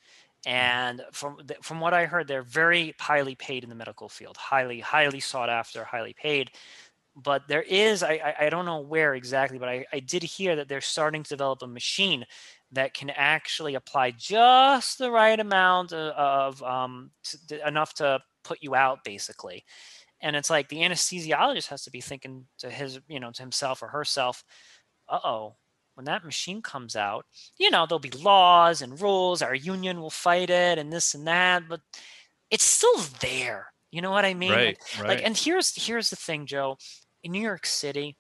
Mm-hmm. 0.47 0.51
And 0.51 1.03
from 1.13 1.39
from 1.63 1.81
what 1.81 1.95
I 1.95 2.07
heard, 2.07 2.29
they're 2.29 2.43
very 2.43 2.95
highly 2.99 3.35
paid 3.35 3.65
in 3.65 3.71
the 3.71 3.75
medical 3.75 4.09
field, 4.09 4.37
highly 4.37 4.81
highly 4.81 5.21
sought 5.21 5.51
after, 5.51 5.85
highly 5.85 6.15
paid. 6.15 6.53
But 7.17 7.49
there 7.49 7.63
is, 7.63 8.05
I 8.05 8.35
I, 8.39 8.49
don't 8.49 8.65
know 8.65 8.79
where 8.79 9.15
exactly, 9.15 9.59
but 9.59 9.69
I, 9.69 9.85
I 9.93 9.99
did 9.99 10.23
hear 10.23 10.55
that 10.55 10.69
they're 10.69 10.81
starting 10.81 11.25
to 11.25 11.29
develop 11.29 11.63
a 11.63 11.67
machine 11.67 12.25
that 12.71 12.95
can 12.95 13.11
actually 13.11 13.75
apply 13.75 14.13
just 14.13 14.99
the 14.99 15.11
right 15.11 15.41
amount 15.41 15.93
of, 15.93 16.13
of 16.13 16.63
um, 16.63 17.11
t- 17.25 17.39
t- 17.49 17.61
enough 17.67 17.95
to 17.95 18.21
put 18.45 18.63
you 18.63 18.77
out, 18.77 19.03
basically. 19.03 19.65
And 20.21 20.35
it's 20.35 20.51
like 20.51 20.69
the 20.69 20.79
anesthesiologist 20.79 21.69
has 21.69 21.83
to 21.85 21.91
be 21.91 22.01
thinking 22.01 22.47
to 22.59 22.71
his, 22.71 23.01
you 23.09 23.21
know, 23.21 23.31
to 23.31 23.43
himself 23.43 23.83
or 23.83 23.89
herself, 23.89 24.45
uh 25.09 25.21
oh, 25.25 25.57
when 25.95 26.05
that 26.05 26.25
machine 26.25 26.63
comes 26.63 26.95
out, 26.97 27.27
you 27.59 27.71
know, 27.71 27.87
there'll 27.87 27.99
be 27.99 28.11
laws 28.11 28.83
and 28.83 29.01
rules. 29.01 29.43
Our 29.43 29.55
union 29.55 30.01
will 30.01 30.11
fight 30.11 30.51
it 30.51 30.79
and 30.79 30.93
this 30.93 31.15
and 31.15 31.27
that, 31.27 31.65
but 31.69 31.81
it's 32.51 32.65
still 32.65 32.99
there. 33.21 33.73
You 33.91 34.03
know 34.03 34.11
what 34.11 34.25
I 34.25 34.35
mean? 34.35 34.53
right 34.53 34.79
Like, 35.07 35.09
right 35.09 35.21
and 35.21 35.37
here's 35.37 35.75
here's 35.75 36.11
the 36.11 36.17
thing, 36.17 36.47
Joe. 36.47 36.77
In 37.25 37.33
New 37.33 37.43
York 37.43 37.67
City, 37.67 38.17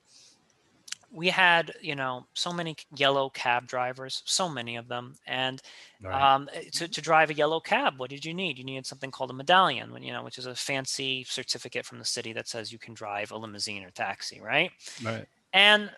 we 1.10 1.28
had 1.28 1.72
you 1.80 1.94
know 1.94 2.26
so 2.34 2.52
many 2.52 2.76
yellow 2.96 3.30
cab 3.30 3.66
drivers, 3.66 4.22
so 4.24 4.48
many 4.48 4.76
of 4.76 4.88
them, 4.88 5.14
and 5.26 5.60
right. 6.02 6.34
um, 6.34 6.48
eh, 6.52 6.64
to, 6.72 6.88
to 6.88 7.00
drive 7.00 7.30
a 7.30 7.34
yellow 7.34 7.60
cab, 7.60 7.98
what 7.98 8.10
did 8.10 8.24
you 8.24 8.34
need? 8.34 8.58
You 8.58 8.64
needed 8.64 8.86
something 8.86 9.10
called 9.10 9.30
a 9.30 9.34
medallion, 9.34 9.92
when- 9.92 10.02
you 10.02 10.12
know, 10.12 10.22
which 10.22 10.38
is 10.38 10.46
a 10.46 10.54
fancy 10.54 11.24
certificate 11.24 11.86
from 11.86 11.98
the 11.98 12.04
city 12.04 12.32
that 12.34 12.48
says 12.48 12.72
you 12.72 12.78
can 12.78 12.94
drive 12.94 13.30
a 13.30 13.36
limousine 13.36 13.84
or 13.84 13.90
taxi, 13.90 14.40
right? 14.40 14.70
right 15.02 15.26
and 15.52 15.90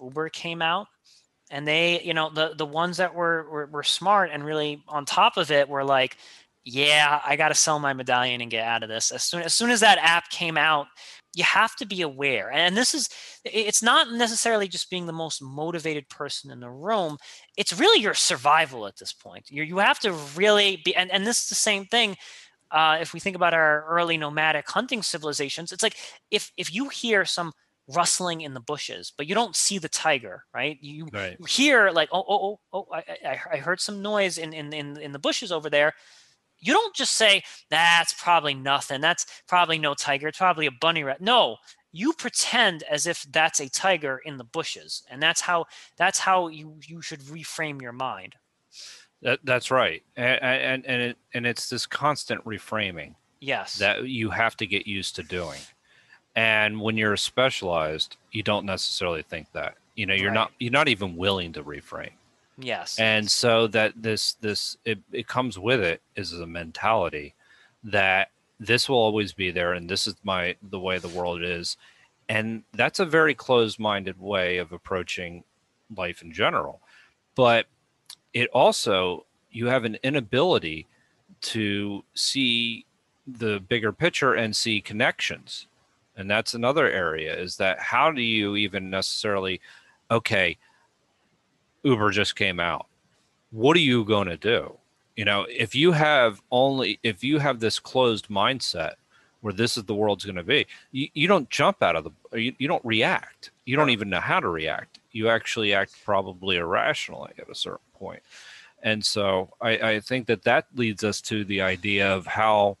uber 0.00 0.28
came 0.28 0.62
out 0.62 0.86
and 1.50 1.66
they 1.66 2.00
you 2.02 2.14
know 2.14 2.30
the 2.30 2.54
the 2.56 2.66
ones 2.66 2.98
that 2.98 3.14
were 3.14 3.48
were, 3.50 3.66
were 3.66 3.82
smart 3.82 4.30
and 4.32 4.44
really 4.44 4.82
on 4.88 5.04
top 5.04 5.36
of 5.36 5.50
it 5.50 5.68
were 5.68 5.84
like 5.84 6.16
yeah 6.64 7.20
i 7.24 7.36
got 7.36 7.48
to 7.48 7.54
sell 7.54 7.78
my 7.78 7.92
medallion 7.92 8.40
and 8.40 8.50
get 8.50 8.64
out 8.64 8.82
of 8.82 8.88
this. 8.88 9.10
As 9.10 9.24
soon 9.24 9.42
as 9.42 9.54
soon 9.54 9.70
as 9.70 9.80
that 9.80 9.98
app 9.98 10.28
came 10.30 10.56
out 10.56 10.86
you 11.34 11.44
have 11.44 11.76
to 11.76 11.86
be 11.86 12.02
aware. 12.02 12.50
And 12.50 12.76
this 12.76 12.94
is 12.94 13.08
it's 13.44 13.82
not 13.82 14.10
necessarily 14.10 14.66
just 14.66 14.90
being 14.90 15.06
the 15.06 15.12
most 15.12 15.42
motivated 15.42 16.08
person 16.08 16.50
in 16.50 16.60
the 16.60 16.70
room. 16.70 17.16
It's 17.56 17.78
really 17.78 18.00
your 18.00 18.14
survival 18.14 18.86
at 18.86 18.96
this 18.96 19.12
point. 19.12 19.50
You 19.50 19.62
you 19.62 19.78
have 19.78 20.00
to 20.00 20.12
really 20.36 20.80
be 20.84 20.94
and, 20.96 21.10
and 21.10 21.26
this 21.26 21.42
is 21.42 21.48
the 21.48 21.54
same 21.54 21.84
thing 21.86 22.16
uh, 22.70 22.98
if 23.00 23.14
we 23.14 23.20
think 23.20 23.36
about 23.36 23.54
our 23.54 23.84
early 23.88 24.16
nomadic 24.16 24.68
hunting 24.68 25.02
civilizations. 25.02 25.70
It's 25.70 25.82
like 25.82 25.96
if 26.30 26.50
if 26.56 26.74
you 26.74 26.88
hear 26.88 27.24
some 27.24 27.52
rustling 27.94 28.42
in 28.42 28.52
the 28.52 28.60
bushes, 28.60 29.12
but 29.16 29.26
you 29.26 29.34
don't 29.34 29.56
see 29.56 29.78
the 29.78 29.88
tiger, 29.88 30.44
right? 30.52 30.76
You, 30.82 31.08
right. 31.10 31.38
hear 31.48 31.90
like, 31.90 32.10
oh, 32.12 32.22
oh, 32.28 32.58
oh, 32.72 32.86
oh, 32.86 32.86
I, 32.92 33.04
I, 33.26 33.40
I 33.52 33.56
heard 33.56 33.80
some 33.80 34.02
noise 34.02 34.36
in, 34.36 34.52
in, 34.52 34.70
in, 34.74 35.00
in 35.00 35.12
the 35.12 35.18
bushes 35.18 35.50
over 35.50 35.70
there. 35.70 35.94
You 36.60 36.72
don't 36.72 36.94
just 36.94 37.14
say, 37.14 37.42
that's 37.70 38.12
probably 38.14 38.54
nothing. 38.54 39.00
That's 39.00 39.26
probably 39.46 39.78
no 39.78 39.94
tiger. 39.94 40.28
It's 40.28 40.38
probably 40.38 40.66
a 40.66 40.72
bunny 40.72 41.04
rat. 41.04 41.20
No, 41.20 41.56
you 41.92 42.12
pretend 42.12 42.82
as 42.84 43.06
if 43.06 43.24
that's 43.30 43.60
a 43.60 43.68
tiger 43.68 44.20
in 44.24 44.36
the 44.36 44.44
bushes. 44.44 45.02
And 45.10 45.22
that's 45.22 45.40
how, 45.40 45.66
that's 45.96 46.18
how 46.18 46.48
you, 46.48 46.78
you 46.84 47.00
should 47.02 47.20
reframe 47.20 47.80
your 47.80 47.92
mind. 47.92 48.34
That, 49.22 49.40
that's 49.42 49.72
right, 49.72 50.04
and 50.16 50.40
and 50.40 50.86
and, 50.86 51.02
it, 51.02 51.16
and 51.34 51.44
it's 51.44 51.68
this 51.68 51.86
constant 51.86 52.44
reframing 52.44 53.16
Yes. 53.40 53.74
that 53.78 54.04
you 54.04 54.30
have 54.30 54.56
to 54.58 54.64
get 54.66 54.86
used 54.86 55.16
to 55.16 55.24
doing. 55.24 55.58
And 56.36 56.80
when 56.80 56.96
you're 56.96 57.16
specialized, 57.16 58.16
you 58.30 58.44
don't 58.44 58.64
necessarily 58.64 59.22
think 59.22 59.50
that. 59.54 59.74
You 59.96 60.06
know, 60.06 60.14
you're 60.14 60.28
Right. 60.28 60.34
not 60.34 60.52
you're 60.60 60.70
not 60.70 60.86
even 60.86 61.16
willing 61.16 61.52
to 61.54 61.64
reframe. 61.64 62.12
Yes. 62.58 62.98
And 62.98 63.30
so 63.30 63.66
that 63.68 63.94
this 63.96 64.34
this 64.34 64.76
it, 64.84 64.98
it 65.12 65.26
comes 65.26 65.58
with 65.58 65.80
it 65.80 66.02
is 66.16 66.32
a 66.32 66.46
mentality 66.46 67.34
that 67.84 68.30
this 68.60 68.88
will 68.88 68.96
always 68.96 69.32
be 69.32 69.50
there 69.50 69.72
and 69.72 69.88
this 69.88 70.06
is 70.06 70.16
my 70.22 70.56
the 70.62 70.80
way 70.80 70.98
the 70.98 71.08
world 71.08 71.42
is. 71.42 71.76
And 72.28 72.64
that's 72.72 72.98
a 72.98 73.06
very 73.06 73.34
closed-minded 73.34 74.20
way 74.20 74.58
of 74.58 74.72
approaching 74.72 75.44
life 75.96 76.20
in 76.20 76.32
general. 76.32 76.80
But 77.34 77.66
it 78.34 78.50
also 78.50 79.24
you 79.50 79.66
have 79.66 79.84
an 79.84 79.96
inability 80.02 80.86
to 81.40 82.04
see 82.14 82.84
the 83.26 83.60
bigger 83.60 83.92
picture 83.92 84.34
and 84.34 84.54
see 84.54 84.80
connections 84.80 85.66
and 86.18 86.28
that's 86.28 86.52
another 86.52 86.90
area 86.90 87.34
is 87.34 87.56
that 87.56 87.78
how 87.78 88.10
do 88.10 88.20
you 88.20 88.56
even 88.56 88.90
necessarily 88.90 89.60
okay 90.10 90.58
uber 91.82 92.10
just 92.10 92.36
came 92.36 92.60
out 92.60 92.86
what 93.50 93.76
are 93.76 93.80
you 93.80 94.04
going 94.04 94.28
to 94.28 94.36
do? 94.36 94.74
You 95.16 95.24
know 95.24 95.46
if 95.48 95.74
you 95.74 95.92
have 95.92 96.40
only 96.50 97.00
if 97.02 97.24
you 97.24 97.38
have 97.38 97.58
this 97.58 97.80
closed 97.80 98.28
mindset 98.28 98.94
where 99.40 99.52
this 99.52 99.76
is 99.76 99.84
the 99.84 99.94
world's 99.94 100.24
going 100.24 100.36
to 100.36 100.42
be 100.42 100.66
you, 100.92 101.08
you 101.14 101.26
don't 101.26 101.48
jump 101.50 101.82
out 101.82 101.96
of 101.96 102.04
the 102.04 102.38
you, 102.38 102.54
you 102.58 102.68
don't 102.68 102.84
react. 102.84 103.50
You 103.64 103.76
don't 103.76 103.90
even 103.90 104.10
know 104.10 104.20
how 104.20 104.38
to 104.38 104.48
react. 104.48 105.00
You 105.10 105.28
actually 105.28 105.74
act 105.74 105.96
probably 106.04 106.56
irrationally 106.56 107.32
at 107.38 107.48
a 107.48 107.54
certain 107.54 107.78
point. 107.94 108.22
and 108.82 109.04
so 109.04 109.50
I, 109.60 109.70
I 109.70 110.00
think 110.00 110.28
that 110.28 110.44
that 110.44 110.66
leads 110.76 111.02
us 111.02 111.20
to 111.22 111.44
the 111.44 111.62
idea 111.62 112.14
of 112.14 112.26
how 112.26 112.78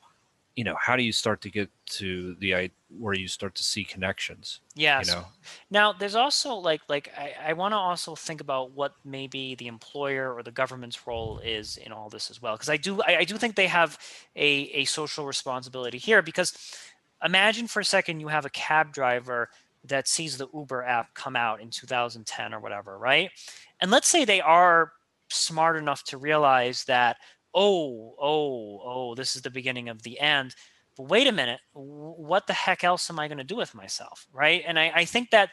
you 0.54 0.62
know 0.62 0.76
how 0.80 0.94
do 0.96 1.02
you 1.02 1.12
start 1.12 1.40
to 1.40 1.50
get 1.50 1.70
to 1.86 2.36
the 2.38 2.70
where 2.98 3.14
you 3.14 3.26
start 3.26 3.54
to 3.56 3.64
see 3.64 3.84
connections 3.84 4.60
yes. 4.74 5.08
you 5.08 5.14
know 5.14 5.24
Now, 5.70 5.92
there's 5.92 6.14
also 6.14 6.54
like 6.54 6.80
like 6.88 7.10
I, 7.16 7.34
I 7.48 7.52
want 7.52 7.72
to 7.72 7.76
also 7.76 8.14
think 8.14 8.40
about 8.40 8.72
what 8.72 8.94
maybe 9.04 9.54
the 9.54 9.66
employer 9.66 10.32
or 10.34 10.42
the 10.42 10.50
government's 10.50 11.06
role 11.06 11.40
is 11.40 11.76
in 11.76 11.92
all 11.92 12.08
this 12.08 12.30
as 12.30 12.40
well, 12.40 12.54
because 12.54 12.70
I 12.70 12.78
do 12.78 13.02
I, 13.02 13.18
I 13.18 13.24
do 13.24 13.36
think 13.36 13.54
they 13.54 13.66
have 13.66 13.98
a 14.34 14.48
a 14.48 14.84
social 14.86 15.26
responsibility 15.26 15.98
here. 15.98 16.22
Because 16.22 16.54
imagine 17.22 17.66
for 17.66 17.80
a 17.80 17.84
second 17.84 18.20
you 18.20 18.28
have 18.28 18.46
a 18.46 18.50
cab 18.50 18.92
driver 18.92 19.50
that 19.84 20.08
sees 20.08 20.38
the 20.38 20.48
Uber 20.54 20.84
app 20.84 21.14
come 21.14 21.36
out 21.36 21.60
in 21.60 21.70
2010 21.70 22.54
or 22.54 22.60
whatever, 22.60 22.98
right? 22.98 23.30
And 23.80 23.90
let's 23.90 24.08
say 24.08 24.24
they 24.24 24.40
are 24.40 24.92
smart 25.30 25.76
enough 25.76 26.02
to 26.04 26.16
realize 26.18 26.84
that 26.84 27.18
oh 27.54 28.14
oh 28.20 28.80
oh 28.84 29.14
this 29.14 29.36
is 29.36 29.42
the 29.42 29.50
beginning 29.50 29.88
of 29.88 30.02
the 30.02 30.18
end 30.20 30.54
wait 30.98 31.26
a 31.26 31.32
minute 31.32 31.60
what 31.72 32.46
the 32.46 32.52
heck 32.52 32.84
else 32.84 33.08
am 33.10 33.18
i 33.18 33.28
going 33.28 33.38
to 33.38 33.44
do 33.44 33.56
with 33.56 33.74
myself 33.74 34.26
right? 34.32 34.62
And 34.66 34.78
I, 34.78 34.92
I 34.94 35.04
think 35.04 35.30
that 35.30 35.50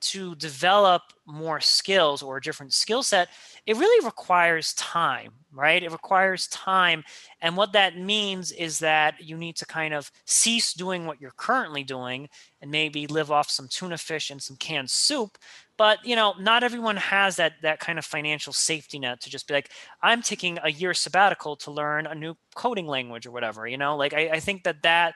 to 0.00 0.36
develop 0.36 1.02
more 1.26 1.60
skills 1.60 2.22
or 2.22 2.36
a 2.36 2.40
different 2.40 2.72
skill 2.72 3.02
set 3.02 3.28
it 3.66 3.76
really 3.76 4.04
requires 4.04 4.72
time 4.74 5.32
right? 5.52 5.82
It 5.82 5.90
requires 5.90 6.46
time 6.48 7.02
and 7.40 7.56
what 7.56 7.72
that 7.72 7.98
means 7.98 8.52
is 8.52 8.78
that 8.80 9.14
you 9.20 9.36
need 9.36 9.56
to 9.56 9.66
kind 9.66 9.94
of 9.94 10.10
cease 10.24 10.72
doing 10.72 11.06
what 11.06 11.20
you're 11.20 11.32
currently 11.36 11.82
doing 11.82 12.28
and 12.60 12.70
maybe 12.70 13.06
live 13.06 13.30
off 13.30 13.50
some 13.50 13.66
tuna 13.68 13.98
fish 13.98 14.30
and 14.30 14.40
some 14.40 14.56
canned 14.56 14.90
soup 14.90 15.38
but 15.78 16.04
you 16.04 16.14
know 16.14 16.34
not 16.38 16.62
everyone 16.62 16.96
has 16.96 17.36
that 17.36 17.54
that 17.62 17.80
kind 17.80 17.98
of 17.98 18.04
financial 18.04 18.52
safety 18.52 18.98
net 18.98 19.20
to 19.20 19.30
just 19.30 19.48
be 19.48 19.54
like 19.54 19.70
i'm 20.02 20.20
taking 20.20 20.58
a 20.62 20.70
year 20.70 20.92
sabbatical 20.92 21.56
to 21.56 21.70
learn 21.70 22.06
a 22.06 22.14
new 22.14 22.34
coding 22.54 22.86
language 22.86 23.26
or 23.26 23.30
whatever 23.30 23.66
you 23.66 23.78
know 23.78 23.96
like 23.96 24.12
i, 24.12 24.28
I 24.28 24.40
think 24.40 24.64
that 24.64 24.82
that 24.82 25.14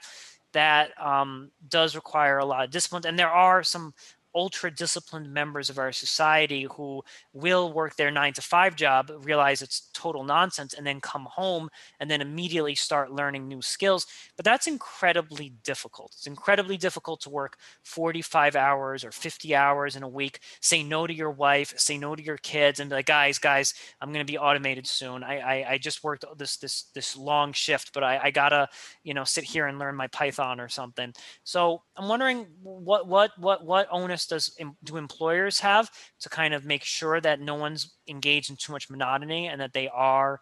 that 0.52 0.90
um, 1.02 1.50
does 1.68 1.94
require 1.94 2.38
a 2.38 2.44
lot 2.44 2.64
of 2.64 2.70
discipline. 2.70 3.04
And 3.06 3.18
there 3.18 3.30
are 3.30 3.62
some 3.62 3.94
ultra 4.34 4.70
disciplined 4.70 5.32
members 5.32 5.70
of 5.70 5.78
our 5.78 5.92
society 5.92 6.66
who 6.74 7.02
will 7.32 7.72
work 7.72 7.96
their 7.96 8.10
nine 8.10 8.32
to 8.34 8.42
five 8.42 8.76
job, 8.76 9.10
realize 9.22 9.62
it's 9.62 9.90
total 9.92 10.24
nonsense, 10.24 10.74
and 10.74 10.86
then 10.86 11.00
come 11.00 11.26
home 11.30 11.68
and 12.00 12.10
then 12.10 12.20
immediately 12.20 12.74
start 12.74 13.12
learning 13.12 13.48
new 13.48 13.62
skills. 13.62 14.06
But 14.36 14.44
that's 14.44 14.66
incredibly 14.66 15.50
difficult. 15.62 16.12
It's 16.16 16.26
incredibly 16.26 16.76
difficult 16.76 17.20
to 17.22 17.30
work 17.30 17.56
45 17.84 18.56
hours 18.56 19.04
or 19.04 19.12
50 19.12 19.54
hours 19.54 19.96
in 19.96 20.02
a 20.02 20.08
week, 20.08 20.40
say 20.60 20.82
no 20.82 21.06
to 21.06 21.14
your 21.14 21.30
wife, 21.30 21.74
say 21.76 21.98
no 21.98 22.14
to 22.14 22.22
your 22.22 22.38
kids, 22.38 22.80
and 22.80 22.90
be 22.90 22.96
like, 22.96 23.06
guys, 23.06 23.38
guys, 23.38 23.74
I'm 24.00 24.12
going 24.12 24.24
to 24.24 24.30
be 24.30 24.38
automated 24.38 24.86
soon. 24.86 25.22
I, 25.22 25.38
I, 25.38 25.70
I, 25.72 25.78
just 25.78 26.04
worked 26.04 26.24
this 26.36 26.56
this 26.56 26.84
this 26.94 27.16
long 27.16 27.52
shift, 27.52 27.92
but 27.92 28.04
I, 28.04 28.20
I 28.24 28.30
gotta 28.30 28.68
you 29.02 29.14
know 29.14 29.24
sit 29.24 29.44
here 29.44 29.66
and 29.66 29.78
learn 29.78 29.96
my 29.96 30.06
Python 30.06 30.60
or 30.60 30.68
something. 30.68 31.12
So 31.44 31.82
I'm 31.96 32.08
wondering 32.08 32.46
what 32.62 33.06
what 33.06 33.32
what 33.38 33.64
what 33.64 33.88
onus 33.90 34.21
does 34.26 34.56
do 34.84 34.96
employers 34.96 35.60
have 35.60 35.90
to 36.20 36.28
kind 36.28 36.54
of 36.54 36.64
make 36.64 36.84
sure 36.84 37.20
that 37.20 37.40
no 37.40 37.54
one's 37.54 37.94
engaged 38.08 38.50
in 38.50 38.56
too 38.56 38.72
much 38.72 38.90
monotony 38.90 39.48
and 39.48 39.60
that 39.60 39.72
they 39.72 39.88
are 39.88 40.40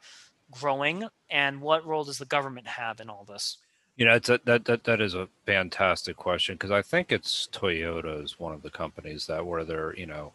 growing? 0.51 1.05
And 1.31 1.61
what 1.61 1.87
role 1.87 2.05
does 2.05 2.19
the 2.19 2.27
government 2.27 2.67
have 2.67 3.01
in 3.01 3.09
all 3.09 3.25
this? 3.25 3.59
You 3.97 4.07
know, 4.07 4.15
it's 4.15 4.29
a, 4.29 4.41
that 4.45 4.65
that 4.65 4.85
that 4.85 5.01
is 5.01 5.15
a 5.15 5.29
fantastic 5.45 6.17
question 6.17 6.55
because 6.55 6.71
I 6.71 6.83
think 6.83 7.13
it's 7.13 7.49
Toyota 7.53 8.23
is 8.23 8.39
one 8.39 8.55
of 8.55 8.63
the 8.63 8.71
companies 8.71 9.27
that 9.27 9.45
where 9.45 9.65
their 9.65 9.95
you 9.97 10.07
know 10.07 10.33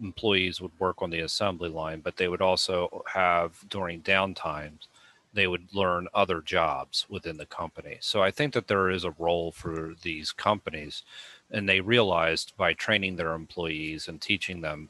employees 0.00 0.60
would 0.60 0.78
work 0.78 1.02
on 1.02 1.10
the 1.10 1.20
assembly 1.20 1.68
line, 1.68 2.00
but 2.00 2.16
they 2.16 2.28
would 2.28 2.42
also 2.42 3.02
have 3.12 3.68
during 3.68 4.02
downtimes 4.02 4.86
they 5.32 5.46
would 5.46 5.72
learn 5.74 6.08
other 6.14 6.40
jobs 6.40 7.06
within 7.08 7.36
the 7.36 7.46
company. 7.46 7.98
So 8.00 8.22
I 8.22 8.30
think 8.30 8.54
that 8.54 8.66
there 8.66 8.90
is 8.90 9.04
a 9.04 9.14
role 9.18 9.52
for 9.52 9.94
these 10.02 10.32
companies 10.32 11.02
and 11.50 11.68
they 11.68 11.80
realized 11.80 12.52
by 12.56 12.72
training 12.72 13.16
their 13.16 13.34
employees 13.34 14.08
and 14.08 14.20
teaching 14.20 14.60
them 14.60 14.88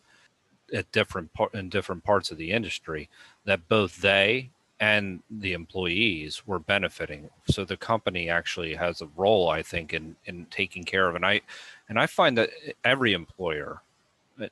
at 0.72 0.90
different 0.92 1.32
par- 1.32 1.50
in 1.54 1.68
different 1.68 2.04
parts 2.04 2.30
of 2.30 2.38
the 2.38 2.50
industry 2.52 3.08
that 3.44 3.68
both 3.68 4.00
they 4.00 4.50
and 4.80 5.22
the 5.30 5.52
employees 5.52 6.46
were 6.46 6.58
benefiting. 6.58 7.30
So 7.50 7.64
the 7.64 7.76
company 7.76 8.28
actually 8.28 8.74
has 8.74 9.00
a 9.00 9.08
role 9.16 9.48
i 9.48 9.62
think 9.62 9.92
in 9.92 10.16
in 10.26 10.46
taking 10.50 10.84
care 10.84 11.08
of 11.08 11.14
and 11.16 11.26
i 11.26 11.40
and 11.88 11.98
i 11.98 12.06
find 12.06 12.38
that 12.38 12.50
every 12.84 13.12
employer 13.12 13.82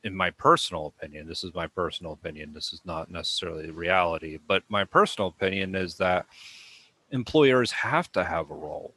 in 0.03 0.15
my 0.15 0.29
personal 0.31 0.87
opinion 0.87 1.27
this 1.27 1.43
is 1.43 1.53
my 1.53 1.67
personal 1.67 2.13
opinion 2.13 2.53
this 2.53 2.73
is 2.73 2.81
not 2.85 3.09
necessarily 3.09 3.69
reality 3.71 4.37
but 4.47 4.63
my 4.69 4.83
personal 4.83 5.29
opinion 5.29 5.75
is 5.75 5.95
that 5.95 6.25
employers 7.11 7.71
have 7.71 8.11
to 8.11 8.23
have 8.23 8.49
a 8.51 8.55
role 8.55 8.93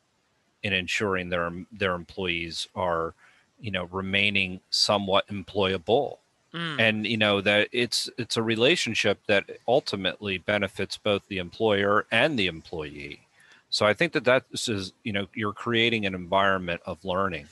in 0.62 0.72
ensuring 0.72 1.28
their 1.28 1.52
their 1.72 1.94
employees 1.94 2.68
are 2.74 3.14
you 3.60 3.70
know 3.70 3.84
remaining 3.84 4.60
somewhat 4.70 5.26
employable. 5.28 6.18
Mm. 6.52 6.80
and 6.80 7.06
you 7.06 7.16
know 7.16 7.40
that 7.40 7.68
it's 7.70 8.10
it's 8.18 8.36
a 8.36 8.42
relationship 8.42 9.20
that 9.28 9.44
ultimately 9.68 10.36
benefits 10.36 10.96
both 10.96 11.22
the 11.28 11.38
employer 11.38 12.06
and 12.10 12.36
the 12.36 12.48
employee. 12.48 13.20
So 13.70 13.86
i 13.86 13.94
think 13.94 14.12
that 14.14 14.24
that 14.24 14.44
is 14.52 14.92
you 15.04 15.12
know 15.12 15.28
you're 15.32 15.52
creating 15.52 16.06
an 16.06 16.14
environment 16.16 16.80
of 16.86 17.04
learning 17.04 17.46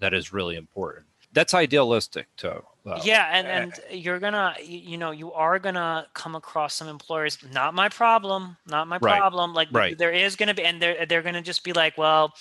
that 0.00 0.12
is 0.14 0.32
really 0.32 0.56
important 0.56 1.06
that's 1.32 1.54
idealistic 1.54 2.26
too 2.36 2.62
though. 2.84 2.98
yeah 3.04 3.28
and 3.32 3.46
eh. 3.46 3.50
and 3.50 4.04
you're 4.04 4.18
gonna 4.18 4.54
you 4.62 4.96
know 4.96 5.10
you 5.10 5.32
are 5.32 5.58
gonna 5.58 6.06
come 6.14 6.34
across 6.34 6.74
some 6.74 6.88
employers 6.88 7.38
not 7.52 7.74
my 7.74 7.88
problem 7.88 8.56
not 8.66 8.88
my 8.88 8.98
right. 9.00 9.18
problem 9.18 9.54
like 9.54 9.68
right. 9.72 9.98
there 9.98 10.12
is 10.12 10.36
gonna 10.36 10.54
be 10.54 10.64
and 10.64 10.80
they're 10.80 11.06
they're 11.06 11.22
gonna 11.22 11.42
just 11.42 11.64
be 11.64 11.72
like 11.72 11.96
well 11.96 12.32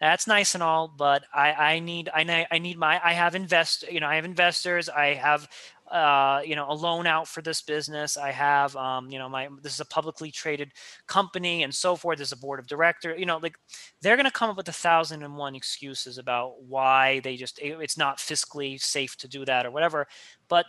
that's 0.00 0.26
nice 0.26 0.54
and 0.54 0.62
all 0.62 0.88
but 0.88 1.24
i 1.34 1.52
i 1.52 1.78
need 1.78 2.08
i 2.14 2.46
i 2.50 2.58
need 2.58 2.78
my 2.78 3.00
i 3.04 3.12
have 3.12 3.34
invest 3.34 3.84
you 3.90 4.00
know 4.00 4.06
i 4.06 4.14
have 4.14 4.24
investors 4.24 4.88
i 4.88 5.14
have 5.14 5.48
uh, 5.90 6.42
you 6.44 6.54
know, 6.54 6.70
a 6.70 6.74
loan 6.74 7.06
out 7.06 7.26
for 7.26 7.42
this 7.42 7.62
business. 7.62 8.16
I 8.16 8.30
have, 8.30 8.76
um, 8.76 9.10
you 9.10 9.18
know, 9.18 9.28
my 9.28 9.48
this 9.62 9.74
is 9.74 9.80
a 9.80 9.86
publicly 9.86 10.30
traded 10.30 10.72
company 11.06 11.62
and 11.62 11.74
so 11.74 11.96
forth. 11.96 12.18
There's 12.18 12.32
a 12.32 12.36
board 12.36 12.60
of 12.60 12.66
director. 12.66 13.16
You 13.16 13.26
know, 13.26 13.38
like 13.38 13.56
they're 14.00 14.16
going 14.16 14.26
to 14.26 14.30
come 14.30 14.50
up 14.50 14.56
with 14.56 14.68
a 14.68 14.72
thousand 14.72 15.22
and 15.22 15.36
one 15.36 15.54
excuses 15.54 16.18
about 16.18 16.62
why 16.62 17.20
they 17.20 17.36
just 17.36 17.58
it's 17.60 17.96
not 17.96 18.18
fiscally 18.18 18.80
safe 18.80 19.16
to 19.18 19.28
do 19.28 19.44
that 19.44 19.66
or 19.66 19.70
whatever. 19.70 20.06
But 20.48 20.66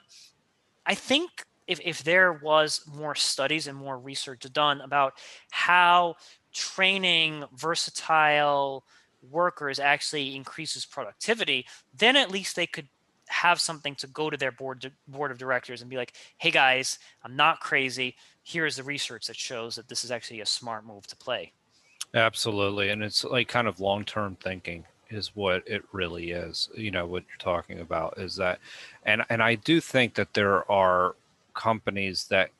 I 0.85 0.95
think 0.95 1.29
if 1.67 1.79
if 1.83 2.03
there 2.03 2.33
was 2.33 2.81
more 2.87 3.15
studies 3.15 3.67
and 3.67 3.77
more 3.77 3.99
research 3.99 4.45
done 4.53 4.81
about 4.81 5.13
how 5.51 6.15
training 6.53 7.43
versatile 7.55 8.83
workers 9.29 9.79
actually 9.79 10.35
increases 10.35 10.85
productivity, 10.85 11.65
then 11.93 12.15
at 12.15 12.31
least 12.31 12.55
they 12.55 12.65
could 12.65 12.87
have 13.29 13.61
something 13.61 13.95
to 13.95 14.07
go 14.07 14.29
to 14.29 14.37
their 14.37 14.51
board 14.51 14.91
board 15.07 15.31
of 15.31 15.37
directors 15.37 15.81
and 15.81 15.89
be 15.89 15.97
like, 15.97 16.13
"Hey 16.37 16.51
guys, 16.51 16.99
I'm 17.23 17.35
not 17.35 17.59
crazy. 17.59 18.15
Here 18.43 18.65
is 18.65 18.75
the 18.75 18.83
research 18.83 19.27
that 19.27 19.35
shows 19.35 19.75
that 19.75 19.87
this 19.87 20.03
is 20.03 20.11
actually 20.11 20.41
a 20.41 20.45
smart 20.45 20.85
move 20.85 21.07
to 21.07 21.15
play." 21.15 21.53
Absolutely, 22.13 22.89
and 22.89 23.03
it's 23.03 23.23
like 23.23 23.47
kind 23.47 23.67
of 23.67 23.79
long-term 23.79 24.37
thinking 24.37 24.85
is 25.09 25.35
what 25.35 25.67
it 25.67 25.83
really 25.91 26.31
is. 26.31 26.69
You 26.75 26.91
know 26.91 27.05
what 27.05 27.23
you're 27.29 27.37
talking 27.37 27.79
about 27.79 28.17
is 28.17 28.35
that, 28.37 28.59
and 29.05 29.23
and 29.29 29.41
I 29.43 29.55
do 29.55 29.79
think 29.79 30.15
that 30.15 30.33
there 30.33 30.69
are 30.71 31.15
companies 31.53 32.25
that 32.25 32.51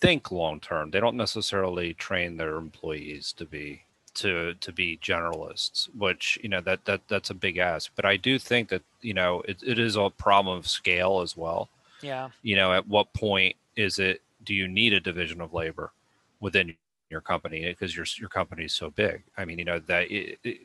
think 0.00 0.30
long 0.30 0.60
term. 0.60 0.90
They 0.90 1.00
don't 1.00 1.16
necessarily 1.16 1.94
train 1.94 2.36
their 2.36 2.56
employees 2.56 3.32
to 3.34 3.44
be 3.44 3.82
to 4.20 4.54
to 4.54 4.72
be 4.72 4.98
generalists, 5.02 5.88
which 5.96 6.38
you 6.42 6.48
know 6.48 6.60
that 6.60 6.84
that 6.84 7.02
that's 7.08 7.30
a 7.30 7.34
big 7.34 7.58
ask. 7.58 7.90
But 7.96 8.04
I 8.04 8.16
do 8.16 8.38
think 8.38 8.68
that 8.68 8.82
you 9.00 9.14
know 9.14 9.42
it, 9.48 9.62
it 9.64 9.78
is 9.78 9.96
a 9.96 10.10
problem 10.10 10.56
of 10.56 10.68
scale 10.68 11.20
as 11.20 11.36
well. 11.36 11.68
Yeah. 12.02 12.28
You 12.42 12.56
know, 12.56 12.72
at 12.72 12.86
what 12.86 13.12
point 13.12 13.56
is 13.76 13.98
it? 13.98 14.22
Do 14.44 14.54
you 14.54 14.68
need 14.68 14.92
a 14.92 15.00
division 15.00 15.40
of 15.40 15.52
labor 15.52 15.92
within 16.40 16.74
your 17.10 17.20
company 17.20 17.64
because 17.64 17.96
your 17.96 18.06
your 18.18 18.28
company 18.28 18.64
is 18.64 18.72
so 18.72 18.90
big? 18.90 19.22
I 19.36 19.44
mean, 19.44 19.58
you 19.58 19.64
know 19.64 19.78
that 19.80 20.10
it, 20.10 20.38
it, 20.44 20.58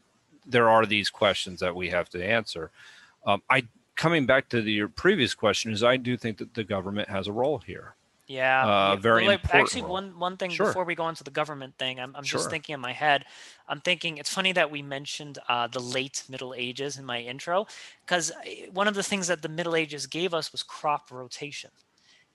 there 0.46 0.70
are 0.70 0.86
these 0.86 1.10
questions 1.10 1.60
that 1.60 1.76
we 1.76 1.90
have 1.90 2.10
to 2.10 2.24
answer. 2.24 2.72
Um, 3.26 3.42
I 3.50 3.68
coming 3.96 4.26
back 4.26 4.50
to 4.50 4.62
the, 4.62 4.72
your 4.72 4.88
previous 4.88 5.34
question 5.34 5.72
is 5.72 5.84
I 5.84 5.98
do 5.98 6.18
think 6.18 6.38
that 6.38 6.54
the 6.54 6.64
government 6.64 7.10
has 7.10 7.28
a 7.28 7.32
role 7.32 7.60
here. 7.60 7.96
Yeah, 8.28 8.66
uh, 8.66 8.96
very 8.96 9.24
well, 9.24 9.34
important. 9.34 9.64
Actually, 9.64 9.82
role. 9.82 9.92
one 9.92 10.20
one 10.20 10.38
thing 10.38 10.52
sure. 10.52 10.68
before 10.68 10.86
we 10.86 10.96
go 10.96 11.10
into 11.10 11.26
the 11.26 11.32
government 11.32 11.78
thing, 11.78 12.00
I'm, 12.00 12.16
I'm 12.16 12.24
sure. 12.24 12.40
just 12.40 12.50
thinking 12.50 12.74
in 12.74 12.80
my 12.80 12.94
head. 12.94 13.26
I'm 13.68 13.82
thinking 13.82 14.18
it's 14.18 14.34
funny 14.34 14.54
that 14.54 14.72
we 14.72 14.82
mentioned 14.82 15.40
uh, 15.50 15.68
the 15.68 15.82
late 15.82 16.24
Middle 16.30 16.54
Ages 16.54 16.98
in 16.98 17.04
my 17.04 17.20
intro, 17.20 17.68
because 18.06 18.32
one 18.72 18.88
of 18.88 18.96
the 18.96 19.04
things 19.04 19.28
that 19.28 19.42
the 19.42 19.50
Middle 19.50 19.76
Ages 19.76 20.08
gave 20.08 20.34
us 20.34 20.54
was 20.54 20.64
crop 20.64 21.12
rotation, 21.12 21.72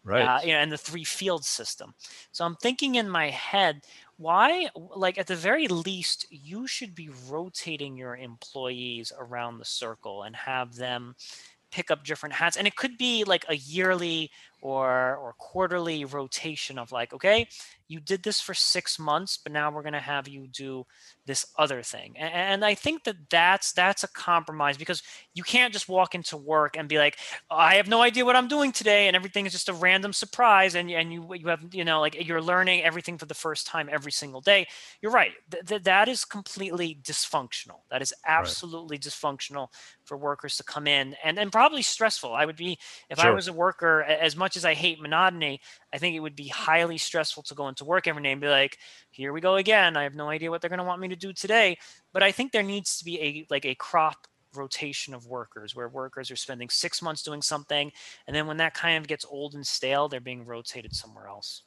right? 0.05 0.22
Uh, 0.22 0.40
you 0.44 0.53
know, 0.53 0.59
and 0.59 0.70
the 0.70 0.79
three 0.79 1.05
field 1.05 1.44
system. 1.44 1.94
So 2.33 2.44
I'm 2.44 2.57
thinking 2.57 2.96
in 2.96 3.09
my 3.09 3.31
head, 3.31 3.81
why, 4.18 4.68
like 4.74 5.16
at 5.16 5.27
the 5.27 5.37
very 5.37 5.68
least, 5.68 6.27
you 6.31 6.66
should 6.66 6.94
be 6.94 7.09
rotating 7.31 7.96
your 7.96 8.14
employees 8.14 9.11
around 9.18 9.57
the 9.57 9.64
circle 9.64 10.24
and 10.24 10.37
have 10.37 10.74
them 10.74 11.14
pick 11.70 11.90
up 11.90 12.05
different 12.05 12.35
hats 12.35 12.57
and 12.57 12.66
it 12.66 12.77
could 12.77 12.96
be 12.96 13.24
like 13.24 13.44
a 13.48 13.57
yearly 13.57 14.31
or 14.61 15.16
or 15.16 15.35
quarterly 15.38 16.05
rotation 16.05 16.79
of 16.79 16.90
like 16.92 17.12
okay 17.12 17.47
you 17.87 18.01
did 18.01 18.23
this 18.23 18.40
for 18.40 18.55
six 18.55 18.99
months 18.99 19.38
but 19.38 19.53
now 19.53 19.71
we're 19.71 19.83
going 19.83 19.92
to 19.92 20.01
have 20.01 20.29
you 20.29 20.47
do 20.49 20.85
this 21.27 21.47
other 21.57 21.83
thing 21.83 22.14
and, 22.18 22.33
and, 22.33 22.64
i 22.64 22.75
think 22.75 23.05
that 23.05 23.16
that's 23.31 23.73
that's 23.73 24.05
a 24.05 24.09
compromise 24.09 24.77
because 24.77 25.03
you 25.35 25.42
can't 25.42 25.73
just 25.73 25.88
walk 25.88 26.14
into 26.14 26.37
work 26.37 26.77
and 26.77 26.88
be 26.88 26.99
like 26.99 27.18
i 27.51 27.77
have 27.77 27.88
no 27.88 28.03
idea 28.03 28.25
what 28.25 28.37
i'm 28.37 28.49
doing 28.49 28.73
today 28.73 29.07
and 29.07 29.14
everything 29.14 29.47
is 29.47 29.53
just 29.53 29.68
a 29.68 29.75
random 29.75 30.12
surprise 30.12 30.75
and, 30.75 30.90
and 30.90 31.12
you 31.12 31.35
you 31.35 31.49
have 31.49 31.64
you 31.73 31.85
know 31.85 32.01
like 32.01 32.27
you're 32.27 32.42
learning 32.42 32.83
everything 32.83 33.16
for 33.16 33.27
the 33.27 33.35
first 33.35 33.66
time 33.66 33.88
every 33.90 34.12
single 34.12 34.40
day 34.40 34.66
you're 35.01 35.12
right 35.12 35.33
th- 35.51 35.64
th- 35.64 35.83
that 35.83 36.09
is 36.09 36.25
completely 36.25 36.99
dysfunctional 37.03 37.81
that 37.90 38.03
is 38.03 38.12
absolutely 38.27 38.97
right. 38.97 39.03
dysfunctional 39.03 39.68
for 40.05 40.16
workers 40.16 40.57
to 40.57 40.64
come 40.64 40.87
in 40.87 41.14
and 41.25 41.38
and 41.38 41.53
probably 41.53 41.83
stressful 41.83 42.35
i 42.35 42.44
would 42.44 42.57
be 42.57 42.79
if 43.09 43.18
sure. 43.18 43.31
i 43.31 43.35
was 43.35 43.49
a 43.49 43.53
worker 43.53 44.03
as 44.03 44.37
much 44.37 44.48
much 44.49 44.57
as 44.57 44.65
I 44.65 44.73
hate 44.73 44.99
monotony, 44.99 45.61
I 45.93 45.99
think 45.99 46.17
it 46.17 46.21
would 46.21 46.35
be 46.35 46.49
highly 46.49 46.97
stressful 46.97 47.43
to 47.43 47.55
go 47.55 47.69
into 47.69 47.85
work 47.85 48.07
every 48.07 48.23
day 48.23 48.33
and 48.33 48.41
be 48.41 48.49
like, 48.49 48.79
here 49.11 49.31
we 49.31 49.43
go 49.43 49.57
again. 49.57 49.95
I 49.95 50.05
have 50.05 50.15
no 50.15 50.31
idea 50.31 50.51
what 50.51 50.63
they're 50.63 50.71
going 50.71 50.79
to 50.79 50.85
want 50.85 51.03
me 51.03 51.09
to 51.09 51.17
do 51.17 51.35
today. 51.35 51.77
But 52.15 52.23
I 52.23 52.33
think 52.33 52.53
there 52.53 52.63
needs 52.63 52.97
to 52.97 53.05
be 53.05 53.21
a 53.21 53.47
like 53.51 53.67
a 53.67 53.75
crop 53.75 54.27
rotation 54.55 55.13
of 55.13 55.27
workers 55.27 55.77
where 55.77 55.91
workers 55.91 56.31
are 56.31 56.37
spending 56.37 56.71
six 56.71 57.03
months 57.03 57.23
doing 57.23 57.43
something 57.43 57.93
and 58.27 58.35
then 58.35 58.47
when 58.47 58.57
that 58.57 58.73
kind 58.73 58.97
of 58.97 59.07
gets 59.07 59.27
old 59.29 59.55
and 59.55 59.67
stale 59.67 60.09
they're 60.09 60.21
being 60.21 60.47
rotated 60.47 60.97
somewhere 60.97 61.27
else 61.27 61.65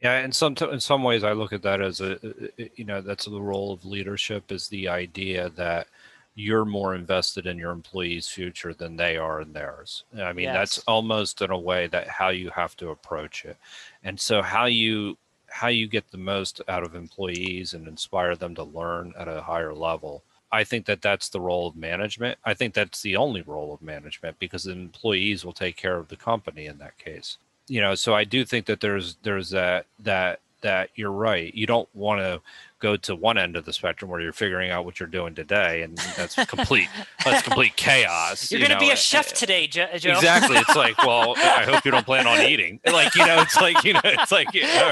yeah 0.00 0.20
in 0.20 0.30
some 0.30 0.54
in 0.70 0.78
some 0.78 1.02
ways 1.02 1.24
i 1.24 1.32
look 1.32 1.52
at 1.52 1.62
that 1.62 1.82
as 1.82 2.00
a 2.00 2.12
uh, 2.12 2.32
uh, 2.60 2.64
you 2.76 2.84
know 2.84 3.00
that's 3.00 3.24
the 3.24 3.42
role 3.42 3.72
of 3.72 3.84
leadership 3.84 4.52
is 4.52 4.68
the 4.68 4.86
idea 4.86 5.50
that 5.50 5.88
you're 6.34 6.64
more 6.64 6.94
invested 6.94 7.46
in 7.46 7.58
your 7.58 7.72
employees' 7.72 8.28
future 8.28 8.72
than 8.72 8.96
they 8.96 9.16
are 9.16 9.40
in 9.40 9.52
theirs. 9.52 10.04
I 10.16 10.32
mean, 10.32 10.44
yes. 10.44 10.54
that's 10.54 10.78
almost 10.86 11.42
in 11.42 11.50
a 11.50 11.58
way 11.58 11.86
that 11.88 12.08
how 12.08 12.30
you 12.30 12.50
have 12.50 12.76
to 12.78 12.90
approach 12.90 13.44
it. 13.44 13.56
And 14.02 14.18
so 14.18 14.42
how 14.42 14.66
you 14.66 15.18
how 15.48 15.68
you 15.68 15.86
get 15.86 16.10
the 16.10 16.18
most 16.18 16.62
out 16.66 16.82
of 16.82 16.94
employees 16.94 17.74
and 17.74 17.86
inspire 17.86 18.34
them 18.34 18.54
to 18.54 18.62
learn 18.62 19.12
at 19.18 19.28
a 19.28 19.42
higher 19.42 19.74
level 19.74 20.24
I 20.52 20.64
think 20.64 20.84
that 20.86 21.00
that's 21.00 21.30
the 21.30 21.40
role 21.40 21.66
of 21.66 21.76
management. 21.76 22.38
I 22.44 22.52
think 22.52 22.74
that's 22.74 23.00
the 23.00 23.16
only 23.16 23.40
role 23.40 23.72
of 23.72 23.80
management 23.80 24.38
because 24.38 24.64
the 24.64 24.72
employees 24.72 25.44
will 25.44 25.54
take 25.54 25.76
care 25.76 25.96
of 25.96 26.08
the 26.08 26.16
company 26.16 26.66
in 26.66 26.76
that 26.78 26.98
case. 26.98 27.38
You 27.68 27.80
know, 27.80 27.94
so 27.94 28.14
I 28.14 28.24
do 28.24 28.44
think 28.44 28.66
that 28.66 28.80
there's 28.80 29.16
there's 29.22 29.50
that 29.50 29.86
that 30.00 30.40
that 30.62 30.90
you're 30.94 31.12
right. 31.12 31.54
You 31.54 31.66
don't 31.66 31.88
want 31.94 32.20
to 32.20 32.40
go 32.82 32.96
to 32.96 33.14
one 33.14 33.38
end 33.38 33.56
of 33.56 33.64
the 33.64 33.72
spectrum 33.72 34.10
where 34.10 34.20
you're 34.20 34.32
figuring 34.32 34.70
out 34.70 34.84
what 34.84 34.98
you're 34.98 35.08
doing 35.08 35.34
today, 35.34 35.82
and 35.82 35.96
that's 36.16 36.34
complete 36.46 36.88
that's 37.24 37.42
complete 37.46 37.76
chaos. 37.76 38.50
You're 38.50 38.60
you 38.60 38.66
going 38.66 38.78
to 38.78 38.84
be 38.84 38.90
a 38.90 38.96
chef 38.96 39.30
Uh, 39.30 39.36
today, 39.36 39.66
Jo- 39.68 39.86
Joe. 39.96 40.10
Exactly. 40.10 40.56
It's 40.56 40.74
like, 40.74 40.98
well, 41.06 41.34
I 41.36 41.64
hope 41.64 41.84
you 41.84 41.92
don't 41.92 42.04
plan 42.04 42.26
on 42.26 42.40
eating. 42.40 42.80
Like, 42.84 43.14
you 43.14 43.24
know, 43.24 43.40
it's 43.40 43.56
like, 43.56 43.84
you 43.84 43.92
know, 43.92 44.00
it's 44.04 44.32
like, 44.32 44.48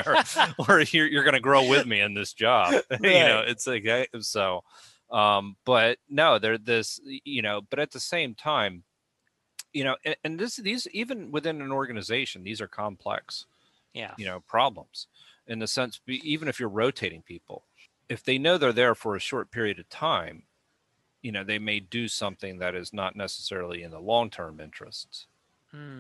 or, 0.07 0.69
or 0.69 0.81
you're, 0.83 1.07
you're 1.09 1.25
going 1.25 1.35
to 1.35 1.41
grow 1.41 1.69
with 1.69 1.87
me 1.87 2.01
in 2.01 2.15
this 2.15 2.33
job. 2.33 2.75
You 3.01 3.11
know, 3.11 3.43
it's 3.47 3.67
like, 3.67 3.87
I- 3.89 4.07
so, 4.21 4.63
um, 5.11 5.57
but 5.65 5.99
no, 6.09 6.39
they're 6.39 6.59
this, 6.59 7.01
you 7.05 7.43
know, 7.43 7.61
but 7.69 7.79
at 7.81 7.91
the 7.91 7.99
same 8.01 8.35
time, 8.35 8.85
you 9.73 9.83
know, 9.85 9.97
and, 10.05 10.17
and 10.23 10.39
this, 10.39 10.57
these, 10.57 10.87
even 10.93 11.33
within 11.33 11.61
an 11.61 11.73
organization, 11.73 12.45
these 12.45 12.61
are 12.61 12.69
complex, 12.69 13.47
yeah. 13.95 14.13
you 14.17 14.27
know, 14.27 14.41
problems 14.47 15.09
in 15.47 15.59
the 15.59 15.67
sense, 15.67 16.01
even 16.07 16.49
if 16.49 16.61
you're 16.61 16.69
rotating 16.69 17.23
people, 17.23 17.65
if 18.09 18.23
they 18.23 18.39
know 18.39 18.59
they're 18.59 18.73
there 18.73 18.95
for 18.95 19.17
a 19.17 19.21
short 19.21 19.51
period 19.51 19.79
of 19.79 19.89
time, 19.89 20.45
you 21.23 21.33
know, 21.33 21.45
they 21.45 21.59
may 21.59 21.81
do 21.81 22.09
something 22.09 22.59
that 22.59 22.75
is 22.75 22.93
not 22.93 23.15
necessarily 23.17 23.83
in 23.83 23.91
the 23.91 24.01
long-term 24.01 24.61
interests 24.61 25.27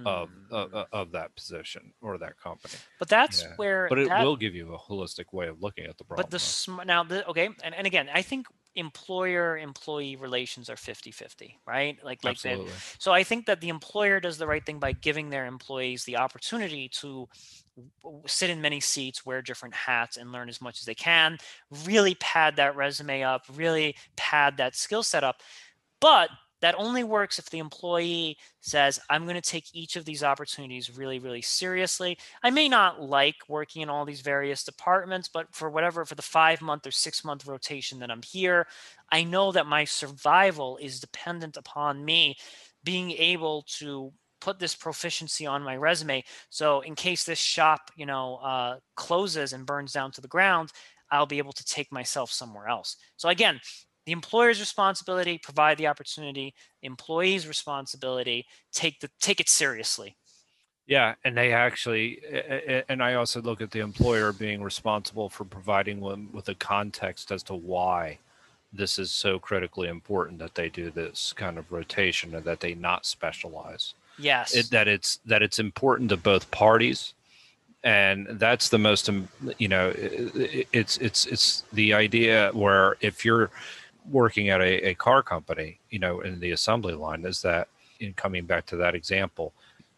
of 0.04 0.28
of, 0.50 0.70
Hmm. 0.72 0.76
of 0.92 1.12
that 1.12 1.34
position 1.36 1.92
or 2.00 2.18
that 2.18 2.36
company. 2.40 2.74
But 2.98 3.08
that's 3.08 3.42
Yeah. 3.42 3.54
where. 3.56 3.88
But 3.88 3.98
it 4.00 4.08
that- 4.08 4.24
will 4.24 4.36
give 4.36 4.54
you 4.54 4.74
a 4.74 4.78
holistic 4.78 5.32
way 5.32 5.46
of 5.46 5.62
looking 5.62 5.84
at 5.84 5.96
the 5.98 6.04
problem. 6.04 6.24
But 6.24 6.30
the 6.30 6.40
sm- 6.40 6.80
now 6.84 7.04
the 7.04 7.24
okay, 7.28 7.50
and, 7.62 7.74
and 7.74 7.86
again, 7.86 8.08
I 8.12 8.22
think 8.22 8.48
employer 8.76 9.58
employee 9.58 10.16
relations 10.16 10.70
are 10.70 10.76
50-50, 10.76 11.56
right? 11.66 11.98
Like 12.04 12.22
like 12.24 12.36
absolutely, 12.36 12.72
so 12.98 13.12
I 13.12 13.24
think 13.24 13.46
that 13.46 13.60
the 13.60 13.68
employer 13.68 14.20
does 14.20 14.38
the 14.38 14.46
right 14.46 14.64
thing 14.64 14.78
by 14.78 14.92
giving 14.92 15.30
their 15.30 15.46
employees 15.46 16.04
the 16.04 16.16
opportunity 16.16 16.88
to 17.00 17.28
sit 18.26 18.50
in 18.50 18.60
many 18.60 18.80
seats, 18.80 19.24
wear 19.24 19.42
different 19.42 19.74
hats, 19.74 20.16
and 20.16 20.32
learn 20.32 20.48
as 20.48 20.60
much 20.60 20.80
as 20.80 20.84
they 20.84 20.94
can. 20.94 21.38
Really 21.84 22.14
pad 22.16 22.56
that 22.56 22.76
resume 22.76 23.22
up, 23.22 23.44
really 23.54 23.96
pad 24.16 24.56
that 24.58 24.76
skill 24.76 25.02
set 25.02 25.24
up. 25.24 25.40
But 26.00 26.30
that 26.60 26.74
only 26.78 27.04
works 27.04 27.38
if 27.38 27.50
the 27.50 27.58
employee 27.58 28.36
says, 28.60 29.00
I'm 29.08 29.24
going 29.24 29.36
to 29.36 29.40
take 29.40 29.74
each 29.74 29.96
of 29.96 30.04
these 30.04 30.22
opportunities 30.22 30.96
really, 30.96 31.18
really 31.18 31.42
seriously. 31.42 32.18
I 32.42 32.50
may 32.50 32.68
not 32.68 33.00
like 33.00 33.36
working 33.48 33.82
in 33.82 33.88
all 33.88 34.04
these 34.04 34.20
various 34.20 34.64
departments, 34.64 35.28
but 35.28 35.46
for 35.52 35.70
whatever, 35.70 36.04
for 36.04 36.14
the 36.14 36.22
five 36.22 36.60
month 36.60 36.86
or 36.86 36.90
six 36.90 37.24
month 37.24 37.46
rotation 37.46 37.98
that 38.00 38.10
I'm 38.10 38.22
here, 38.22 38.66
I 39.10 39.24
know 39.24 39.52
that 39.52 39.66
my 39.66 39.84
survival 39.84 40.78
is 40.80 41.00
dependent 41.00 41.56
upon 41.56 42.04
me 42.04 42.36
being 42.84 43.10
able 43.12 43.62
to 43.78 44.12
put 44.40 44.58
this 44.58 44.74
proficiency 44.74 45.46
on 45.46 45.62
my 45.62 45.76
resume. 45.76 46.24
So 46.48 46.80
in 46.80 46.94
case 46.94 47.24
this 47.24 47.38
shop, 47.38 47.90
you 47.94 48.06
know, 48.06 48.36
uh, 48.36 48.76
closes 48.96 49.52
and 49.52 49.66
burns 49.66 49.92
down 49.92 50.12
to 50.12 50.20
the 50.20 50.28
ground, 50.28 50.72
I'll 51.10 51.26
be 51.26 51.38
able 51.38 51.52
to 51.52 51.64
take 51.64 51.92
myself 51.92 52.30
somewhere 52.30 52.68
else. 52.68 52.96
So 53.16 53.28
again, 53.28 53.60
the 54.10 54.12
employer's 54.12 54.58
responsibility 54.58 55.38
provide 55.38 55.78
the 55.78 55.86
opportunity 55.86 56.52
employees 56.82 57.46
responsibility 57.46 58.44
take 58.72 58.98
the 58.98 59.08
take 59.20 59.38
it 59.38 59.48
seriously 59.48 60.16
yeah, 60.86 61.14
and 61.22 61.36
they 61.36 61.52
actually, 61.52 62.20
and 62.88 63.00
I 63.00 63.14
also 63.14 63.40
look 63.40 63.60
at 63.60 63.70
the 63.70 63.78
employer 63.78 64.32
being 64.32 64.60
responsible 64.60 65.28
for 65.28 65.44
providing 65.44 66.00
them 66.00 66.28
with 66.32 66.48
a 66.48 66.54
context 66.56 67.30
as 67.30 67.44
to 67.44 67.54
why 67.54 68.18
this 68.72 68.98
is 68.98 69.12
so 69.12 69.38
critically 69.38 69.86
important 69.86 70.40
that 70.40 70.56
they 70.56 70.68
do 70.68 70.90
this 70.90 71.32
kind 71.32 71.58
of 71.58 71.70
rotation 71.70 72.34
and 72.34 72.44
that 72.44 72.58
they 72.58 72.74
not 72.74 73.06
specialize. 73.06 73.94
yes 74.18 74.52
it, 74.56 74.70
that 74.70 74.88
it's 74.88 75.20
that 75.24 75.42
it's 75.42 75.60
important 75.60 76.10
to 76.10 76.16
both 76.16 76.50
parties 76.50 77.14
and 77.84 78.26
that's 78.32 78.68
the 78.68 78.78
most 78.78 79.08
um, 79.08 79.28
you 79.58 79.68
know 79.68 79.92
it's 79.96 80.98
it's 80.98 81.26
it's 81.26 81.64
the 81.72 81.94
idea 81.94 82.50
where 82.52 82.96
if 83.00 83.24
you're 83.24 83.50
working 84.08 84.48
at 84.48 84.60
a, 84.60 84.88
a 84.88 84.94
car 84.94 85.22
company 85.22 85.78
you 85.90 85.98
know 85.98 86.20
in 86.20 86.40
the 86.40 86.50
assembly 86.52 86.94
line 86.94 87.24
is 87.24 87.42
that 87.42 87.68
in 88.00 88.12
coming 88.14 88.44
back 88.46 88.66
to 88.66 88.76
that 88.76 88.94
example 88.94 89.52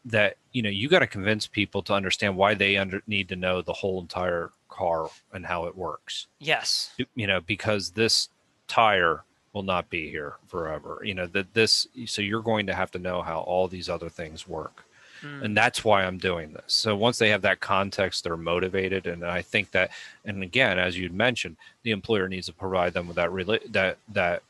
that 0.05 0.37
you 0.53 0.63
know 0.63 0.71
you 0.71 0.89
got 0.89 1.01
to 1.01 1.07
convince 1.07 1.47
people 1.47 1.83
to 1.83 1.95
understand 1.95 2.37
why 2.37 2.55
they 2.55 2.77
under, 2.77 3.03
need 3.07 3.29
to 3.29 3.37
know 3.37 3.63
the 3.63 3.73
whole 3.73 4.01
entire 4.01 4.51
car 4.69 5.09
and 5.33 5.47
how 5.47 5.67
it 5.67 5.77
works. 5.77 6.27
Yes. 6.39 6.95
You 7.15 7.27
know 7.27 7.41
because 7.41 7.91
this 7.91 8.29
tire 8.69 9.25
will 9.53 9.63
not 9.63 9.91
be 9.91 10.11
here 10.11 10.37
forever. 10.47 11.01
You 11.05 11.15
know 11.15 11.27
that 11.27 11.55
this 11.55 11.87
so 12.07 12.23
you're 12.23 12.43
going 12.43 12.67
to 12.67 12.75
have 12.75 12.91
to 12.93 12.99
know 12.99 13.23
how 13.23 13.41
all 13.41 13.69
these 13.69 13.89
other 13.89 14.09
things 14.09 14.49
work 14.49 14.85
Mm, 15.23 15.45
and 15.45 15.57
that's 15.57 15.85
why 15.85 16.05
i'm 16.05 16.19
doing 16.19 16.53
this. 16.53 16.75
So 16.75 16.97
once 16.97 17.19
they 17.19 17.31
have 17.31 17.43
that 17.43 17.61
context 17.61 18.25
they're 18.25 18.37
motivated 18.37 19.07
and 19.07 19.25
i 19.25 19.43
think 19.43 19.71
that 19.73 19.91
and 20.25 20.43
again 20.43 20.79
as 20.79 20.99
you 20.99 21.09
mentioned 21.11 21.57
the 21.83 21.91
employer 21.93 22.29
needs 22.29 22.47
to 22.47 22.53
provide 22.53 22.93
them 22.93 23.07
with 23.07 23.17
that 23.17 23.31
rela- 23.31 23.73
that 23.73 23.99
that 24.09 24.43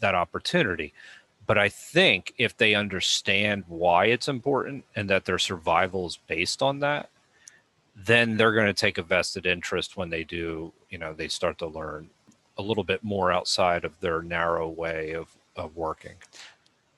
that 0.00 0.14
opportunity. 0.14 0.92
But 1.46 1.58
i 1.58 1.68
think 1.68 2.32
if 2.38 2.56
they 2.56 2.74
understand 2.74 3.64
why 3.68 4.06
it's 4.06 4.28
important 4.28 4.84
and 4.96 5.10
that 5.10 5.24
their 5.26 5.38
survival 5.38 6.06
is 6.06 6.18
based 6.26 6.62
on 6.62 6.80
that 6.80 7.10
then 7.96 8.36
they're 8.36 8.52
going 8.52 8.66
to 8.66 8.72
take 8.72 8.98
a 8.98 9.02
vested 9.02 9.46
interest 9.46 9.96
when 9.96 10.10
they 10.10 10.24
do 10.24 10.72
you 10.90 10.98
know 10.98 11.12
they 11.12 11.28
start 11.28 11.58
to 11.58 11.66
learn 11.66 12.08
a 12.58 12.62
little 12.62 12.84
bit 12.84 13.02
more 13.02 13.32
outside 13.32 13.84
of 13.84 14.00
their 14.00 14.22
narrow 14.22 14.68
way 14.68 15.12
of 15.12 15.28
of 15.56 15.76
working 15.76 16.14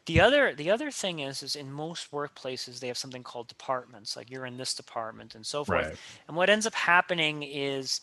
the 0.07 0.21
other 0.21 0.55
the 0.55 0.71
other 0.71 0.91
thing 0.91 1.19
is 1.19 1.43
is 1.43 1.57
in 1.57 1.71
most 1.71 2.11
workplaces 2.13 2.81
they 2.81 2.89
have 2.89 2.97
something 2.99 3.23
called 3.23 3.49
departments 3.49 4.17
like 4.17 4.31
you're 4.31 4.47
in 4.47 4.57
this 4.57 4.73
department 4.75 5.35
and 5.35 5.45
so 5.45 5.65
forth. 5.65 5.87
And 6.29 6.37
what 6.37 6.49
ends 6.49 6.67
up 6.67 6.75
happening 6.75 7.43
is 7.43 8.01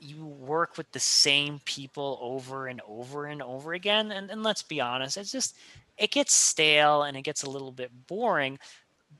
you 0.00 0.26
work 0.26 0.76
with 0.76 0.90
the 0.92 0.98
same 1.00 1.60
people 1.64 2.18
over 2.20 2.66
and 2.66 2.80
over 2.88 3.26
and 3.26 3.40
over 3.42 3.72
again 3.72 4.10
and, 4.10 4.30
and 4.30 4.42
let's 4.42 4.62
be 4.62 4.80
honest 4.80 5.16
it's 5.16 5.30
just 5.30 5.54
it 5.98 6.10
gets 6.10 6.34
stale 6.34 7.02
and 7.04 7.16
it 7.16 7.22
gets 7.22 7.44
a 7.44 7.50
little 7.50 7.70
bit 7.70 7.90
boring 8.08 8.58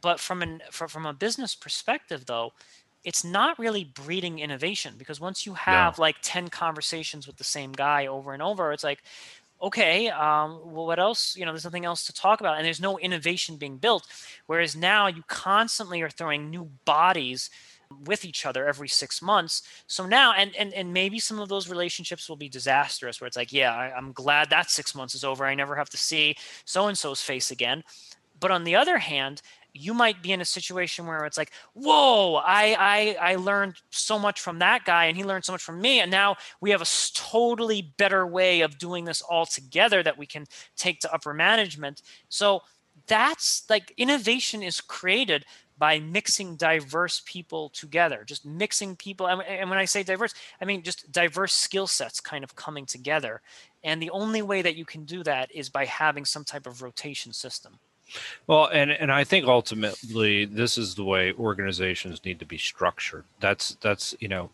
but 0.00 0.18
from 0.18 0.42
an 0.42 0.60
from, 0.70 0.88
from 0.88 1.06
a 1.06 1.12
business 1.12 1.54
perspective 1.54 2.26
though 2.26 2.52
it's 3.04 3.24
not 3.24 3.58
really 3.58 3.84
breeding 3.84 4.38
innovation 4.38 4.94
because 4.96 5.20
once 5.20 5.44
you 5.44 5.54
have 5.54 5.98
like 5.98 6.16
10 6.22 6.48
conversations 6.48 7.26
with 7.26 7.36
the 7.36 7.44
same 7.44 7.72
guy 7.72 8.06
over 8.06 8.32
and 8.32 8.42
over 8.42 8.72
it's 8.72 8.84
like 8.84 9.02
okay 9.62 10.08
um, 10.08 10.60
well 10.64 10.86
what 10.86 10.98
else 10.98 11.36
you 11.36 11.44
know 11.44 11.52
there's 11.52 11.64
nothing 11.64 11.84
else 11.84 12.04
to 12.04 12.12
talk 12.12 12.40
about 12.40 12.56
and 12.56 12.66
there's 12.66 12.80
no 12.80 12.98
innovation 12.98 13.56
being 13.56 13.78
built. 13.78 14.06
Whereas 14.46 14.74
now 14.74 15.06
you 15.06 15.22
constantly 15.28 16.02
are 16.02 16.10
throwing 16.10 16.50
new 16.50 16.70
bodies 16.84 17.50
with 18.06 18.24
each 18.24 18.46
other 18.46 18.66
every 18.66 18.88
six 18.88 19.20
months. 19.22 19.62
So 19.86 20.06
now 20.06 20.32
and 20.32 20.54
and, 20.56 20.72
and 20.74 20.92
maybe 20.92 21.18
some 21.18 21.38
of 21.38 21.48
those 21.48 21.68
relationships 21.68 22.28
will 22.28 22.36
be 22.36 22.48
disastrous 22.48 23.20
where 23.20 23.28
it's 23.28 23.36
like 23.36 23.52
yeah 23.52 23.74
I, 23.74 23.92
i'm 23.96 24.12
glad 24.12 24.50
that 24.50 24.70
six 24.70 24.94
months 24.94 25.14
is 25.14 25.24
over 25.24 25.44
i 25.44 25.54
never 25.54 25.76
have 25.76 25.90
to 25.90 25.96
see 25.96 26.36
so 26.64 26.88
and 26.88 26.98
so's 26.98 27.22
face 27.22 27.50
again. 27.50 27.82
But 28.40 28.50
on 28.50 28.64
the 28.64 28.74
other 28.74 28.98
hand 28.98 29.40
you 29.74 29.94
might 29.94 30.22
be 30.22 30.32
in 30.32 30.40
a 30.40 30.44
situation 30.44 31.06
where 31.06 31.24
it's 31.24 31.38
like 31.38 31.52
whoa 31.72 32.34
I, 32.34 32.76
I 32.78 33.32
i 33.32 33.36
learned 33.36 33.74
so 33.90 34.18
much 34.18 34.40
from 34.40 34.58
that 34.58 34.84
guy 34.84 35.06
and 35.06 35.16
he 35.16 35.24
learned 35.24 35.44
so 35.44 35.52
much 35.52 35.62
from 35.62 35.80
me 35.80 36.00
and 36.00 36.10
now 36.10 36.36
we 36.60 36.70
have 36.70 36.82
a 36.82 36.86
totally 37.14 37.92
better 37.96 38.26
way 38.26 38.60
of 38.60 38.78
doing 38.78 39.04
this 39.04 39.22
all 39.22 39.46
together 39.46 40.02
that 40.02 40.18
we 40.18 40.26
can 40.26 40.46
take 40.76 41.00
to 41.00 41.12
upper 41.12 41.32
management. 41.32 42.02
So 42.28 42.62
that's 43.06 43.64
like 43.70 43.92
innovation 43.96 44.62
is 44.62 44.80
created 44.80 45.44
by 45.78 45.98
mixing 45.98 46.56
diverse 46.56 47.22
people 47.24 47.70
together 47.70 48.22
just 48.24 48.44
mixing 48.44 48.94
people 48.94 49.26
and, 49.26 49.70
when 49.70 49.78
i 49.78 49.84
say 49.84 50.02
diverse 50.02 50.34
i 50.60 50.64
mean 50.64 50.82
just 50.82 51.10
diverse 51.10 51.54
skill 51.54 51.86
sets 51.86 52.20
kind 52.20 52.44
of 52.44 52.54
coming 52.54 52.86
together. 52.86 53.40
And 53.84 54.00
the 54.00 54.10
only 54.10 54.42
way 54.42 54.62
that 54.62 54.76
you 54.76 54.84
can 54.84 55.04
do 55.04 55.24
that 55.24 55.50
is 55.52 55.68
by 55.68 55.86
having 55.86 56.24
some 56.24 56.44
type 56.44 56.66
of 56.66 56.82
rotation 56.82 57.32
system 57.32 57.78
Well, 58.46 58.66
and 58.66 58.90
and 58.90 59.10
I 59.12 59.24
think 59.24 59.46
ultimately 59.46 60.44
this 60.44 60.78
is 60.78 60.94
the 60.94 61.04
way 61.04 61.32
organizations 61.32 62.24
need 62.24 62.38
to 62.40 62.46
be 62.46 62.58
structured. 62.58 63.24
That's 63.40 63.76
that's 63.80 64.14
you 64.20 64.28
know 64.28 64.50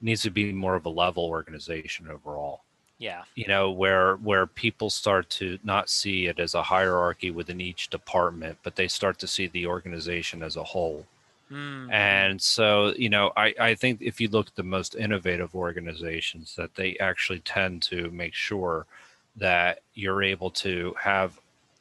needs 0.00 0.22
to 0.22 0.30
be 0.30 0.52
more 0.52 0.74
of 0.76 0.86
a 0.86 0.90
level 0.90 1.24
organization 1.24 2.08
overall. 2.08 2.62
yeah 2.98 3.24
You 3.34 3.46
know 3.46 3.70
where 3.70 4.16
where 4.16 4.46
people 4.46 4.90
start 4.90 5.30
to 5.30 5.58
not 5.64 5.88
see 5.90 6.26
it 6.26 6.38
as 6.40 6.54
a 6.54 6.64
hierarchy 6.64 7.30
within 7.30 7.60
each 7.60 7.88
department, 7.90 8.58
but 8.62 8.76
they 8.76 8.88
start 8.88 9.18
to 9.20 9.26
see 9.26 9.46
the 9.46 9.66
organization 9.66 10.42
as 10.42 10.56
a 10.56 10.64
whole. 10.64 11.06
Mm, 11.50 11.90
And 11.90 12.42
so, 12.42 12.92
you 12.96 13.08
know, 13.08 13.32
I, 13.36 13.54
I 13.58 13.74
think 13.74 14.02
if 14.02 14.20
you 14.20 14.28
look 14.28 14.48
at 14.48 14.56
the 14.56 14.62
most 14.62 14.94
innovative 14.94 15.54
organizations, 15.54 16.54
that 16.56 16.74
they 16.74 16.96
actually 16.98 17.40
tend 17.40 17.82
to 17.84 18.10
make 18.10 18.34
sure 18.34 18.86
that 19.36 19.80
you're 19.94 20.22
able 20.22 20.50
to 20.50 20.94
have 21.00 21.40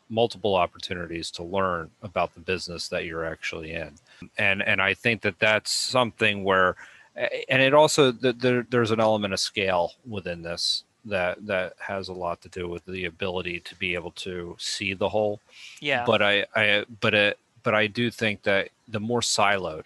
multiple 0.09 0.55
opportunities 0.55 1.31
to 1.31 1.43
learn 1.43 1.89
about 2.01 2.33
the 2.33 2.39
business 2.39 2.87
that 2.89 3.05
you're 3.05 3.25
actually 3.25 3.73
in. 3.73 3.93
And 4.37 4.61
and 4.61 4.81
I 4.81 4.93
think 4.93 5.21
that 5.21 5.39
that's 5.39 5.71
something 5.71 6.43
where, 6.43 6.75
and 7.49 7.61
it 7.61 7.73
also 7.73 8.11
there, 8.11 8.65
there's 8.69 8.91
an 8.91 8.99
element 8.99 9.33
of 9.33 9.39
scale 9.39 9.93
within 10.07 10.41
this 10.41 10.83
that 11.05 11.45
that 11.45 11.73
has 11.79 12.09
a 12.09 12.13
lot 12.13 12.41
to 12.41 12.49
do 12.49 12.67
with 12.67 12.85
the 12.85 13.05
ability 13.05 13.59
to 13.61 13.75
be 13.75 13.93
able 13.93 14.11
to 14.11 14.55
see 14.59 14.93
the 14.93 15.09
whole. 15.09 15.39
Yeah. 15.79 16.03
But 16.05 16.21
I 16.21 16.45
I 16.55 16.85
but 16.99 17.13
it 17.13 17.39
but 17.63 17.75
I 17.75 17.87
do 17.87 18.09
think 18.09 18.43
that 18.43 18.69
the 18.87 18.99
more 18.99 19.21
siloed, 19.21 19.85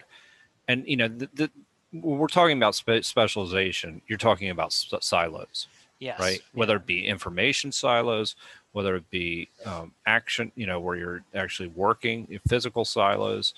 and 0.68 0.86
you 0.86 0.96
know 0.96 1.08
the, 1.08 1.28
the 1.34 1.50
when 1.92 2.18
we're 2.18 2.26
talking 2.26 2.56
about 2.56 2.74
spe- 2.74 3.02
specialization, 3.02 4.00
you're 4.06 4.18
talking 4.18 4.50
about 4.50 4.72
silos, 4.72 5.66
yes. 5.98 6.18
right? 6.18 6.38
yeah. 6.38 6.58
Whether 6.58 6.76
it 6.76 6.86
be 6.86 7.06
information 7.06 7.70
silos, 7.70 8.34
whether 8.72 8.96
it 8.96 9.08
be 9.10 9.48
um, 9.64 9.92
action, 10.06 10.52
you 10.54 10.66
know, 10.66 10.80
where 10.80 10.96
you're 10.96 11.24
actually 11.34 11.68
working, 11.68 12.26
in 12.30 12.40
physical 12.48 12.84
silos, 12.84 13.54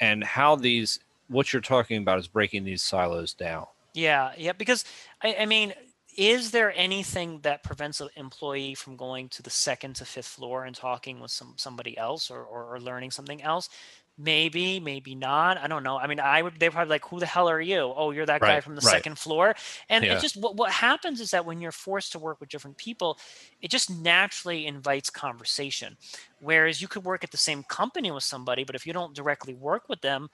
and 0.00 0.24
how 0.24 0.56
these 0.56 1.00
what 1.28 1.52
you're 1.52 1.62
talking 1.62 1.98
about 1.98 2.18
is 2.18 2.26
breaking 2.26 2.64
these 2.64 2.82
silos 2.82 3.32
down. 3.32 3.66
Yeah, 3.94 4.32
yeah, 4.36 4.52
because 4.52 4.84
I, 5.22 5.36
I 5.40 5.46
mean, 5.46 5.72
is 6.16 6.50
there 6.50 6.72
anything 6.76 7.40
that 7.40 7.62
prevents 7.62 8.00
an 8.00 8.08
employee 8.16 8.74
from 8.74 8.96
going 8.96 9.28
to 9.30 9.42
the 9.42 9.50
second 9.50 9.96
to 9.96 10.04
fifth 10.04 10.26
floor 10.26 10.64
and 10.64 10.74
talking 10.74 11.20
with 11.20 11.30
some 11.30 11.54
somebody 11.56 11.96
else 11.96 12.30
or, 12.30 12.42
or, 12.42 12.74
or 12.74 12.80
learning 12.80 13.10
something 13.10 13.42
else? 13.42 13.68
Maybe, 14.16 14.78
maybe 14.78 15.16
not. 15.16 15.58
I 15.58 15.66
don't 15.66 15.82
know. 15.82 15.98
I 15.98 16.06
mean, 16.06 16.20
I 16.20 16.40
would. 16.40 16.60
They're 16.60 16.70
probably 16.70 16.90
like, 16.90 17.04
"Who 17.06 17.18
the 17.18 17.26
hell 17.26 17.48
are 17.48 17.60
you?" 17.60 17.92
Oh, 17.96 18.12
you're 18.12 18.26
that 18.26 18.44
guy 18.44 18.60
from 18.60 18.76
the 18.76 18.80
right. 18.80 19.04
second 19.04 19.18
floor. 19.18 19.56
And 19.88 20.04
Yeah. 20.04 20.08
it 20.08 20.20
just 20.20 20.36
what 20.36 20.54
what 20.54 20.70
happens 20.70 21.20
is 21.20 21.32
that 21.32 21.44
when 21.44 21.60
you're 21.60 21.72
forced 21.72 22.12
to 22.12 22.20
work 22.20 22.38
with 22.40 22.48
different 22.48 22.76
people, 22.78 23.18
it 23.60 23.72
just 23.72 23.90
naturally 23.90 24.66
invites 24.68 25.10
conversation. 25.10 25.96
Whereas 26.38 26.80
you 26.80 26.86
could 26.86 27.02
work 27.04 27.24
at 27.24 27.32
the 27.32 27.36
same 27.36 27.64
company 27.64 28.12
with 28.12 28.22
somebody, 28.22 28.62
but 28.62 28.76
if 28.76 28.86
you 28.86 28.92
don't 28.92 29.16
directly 29.16 29.52
work 29.52 29.88
with 29.88 30.00
them, 30.02 30.28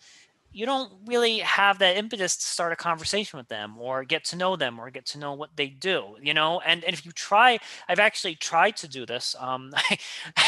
you 0.53 0.67
don't 0.67 0.93
really 1.07 1.39
have 1.39 1.79
that 1.79 1.97
impetus 1.97 2.37
to 2.37 2.45
start 2.45 2.73
a 2.73 2.77
conversation 2.77 3.37
with 3.39 3.49
them 3.49 3.77
or 3.79 4.05
get 4.05 4.25
to 4.25 4.37
know 4.37 4.57
them 4.57 4.79
or 4.79 4.91
get 4.91 5.07
to 5.07 5.19
know 5.19 5.33
what 5.35 5.51
they 5.57 5.69
do 5.69 6.17
you 6.21 6.35
know 6.35 6.61
and, 6.61 6.83
and 6.85 6.93
if 6.95 7.05
you 7.05 7.13
try 7.13 7.59
i've 7.89 7.99
actually 8.01 8.35
tried 8.35 8.77
to 8.77 8.89
do 8.89 9.07
this 9.07 9.35
um, 9.39 9.71
I, 9.77 9.99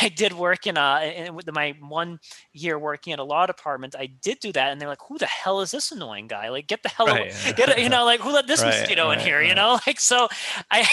I 0.02 0.08
did 0.08 0.32
work 0.32 0.66
in 0.66 0.76
a 0.76 1.12
in, 1.16 1.34
with 1.34 1.50
my 1.52 1.74
one 1.80 2.18
year 2.52 2.78
working 2.78 3.12
at 3.12 3.18
a 3.18 3.24
law 3.24 3.46
department 3.46 3.94
i 3.98 4.06
did 4.06 4.38
do 4.40 4.52
that 4.52 4.70
and 4.72 4.80
they're 4.80 4.88
like 4.88 5.00
who 5.08 5.18
the 5.18 5.26
hell 5.26 5.60
is 5.60 5.70
this 5.70 5.92
annoying 5.92 6.26
guy 6.26 6.48
like 6.48 6.66
get 6.66 6.82
the 6.82 6.88
hell 6.88 7.06
Right. 7.06 7.20
away 7.32 7.52
get 7.56 7.78
you 7.78 7.88
know 7.88 8.04
like 8.04 8.20
who 8.20 8.32
let 8.32 8.46
this 8.46 8.60
Right, 8.60 8.68
mosquito 8.68 9.10
in 9.10 9.18
right, 9.18 9.26
here 9.26 9.42
you 9.42 9.54
know 9.54 9.78
like 9.86 10.00
so 10.00 10.28
i 10.70 10.86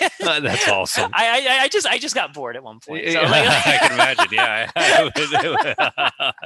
That's 0.20 0.68
awesome. 0.68 1.10
I, 1.14 1.46
I 1.48 1.58
i 1.64 1.68
just 1.68 1.86
i 1.86 1.98
just 1.98 2.14
got 2.14 2.32
bored 2.34 2.56
at 2.56 2.62
one 2.62 2.80
point 2.80 3.10
so 3.10 3.22
like, 3.22 3.44
I 3.66 3.78
can 3.78 3.92
imagine. 3.92 4.28
Yeah, 4.32 4.70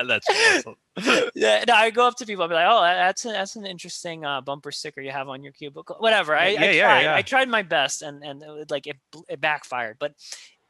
that's 0.06 0.28
awesome. 0.30 0.74
yeah, 1.34 1.64
no, 1.66 1.74
I 1.74 1.90
go 1.90 2.06
up 2.06 2.16
to 2.16 2.26
people. 2.26 2.42
I'll 2.42 2.48
be 2.48 2.54
like, 2.54 2.66
"Oh, 2.68 2.82
that's 2.82 3.24
a, 3.24 3.28
that's 3.28 3.56
an 3.56 3.66
interesting 3.66 4.24
uh, 4.24 4.40
bumper 4.40 4.72
sticker 4.72 5.00
you 5.00 5.10
have 5.10 5.28
on 5.28 5.42
your 5.42 5.52
cubicle." 5.52 5.96
Whatever. 5.98 6.36
I, 6.36 6.48
Yeah, 6.48 6.60
I 6.62 6.72
yeah, 6.72 6.88
tried. 6.88 7.02
yeah. 7.02 7.14
I 7.16 7.22
tried 7.22 7.48
my 7.48 7.62
best, 7.62 8.02
and 8.02 8.22
and 8.24 8.42
it, 8.42 8.70
like 8.70 8.86
it, 8.86 8.96
it 9.28 9.40
backfired. 9.40 9.96
But 9.98 10.14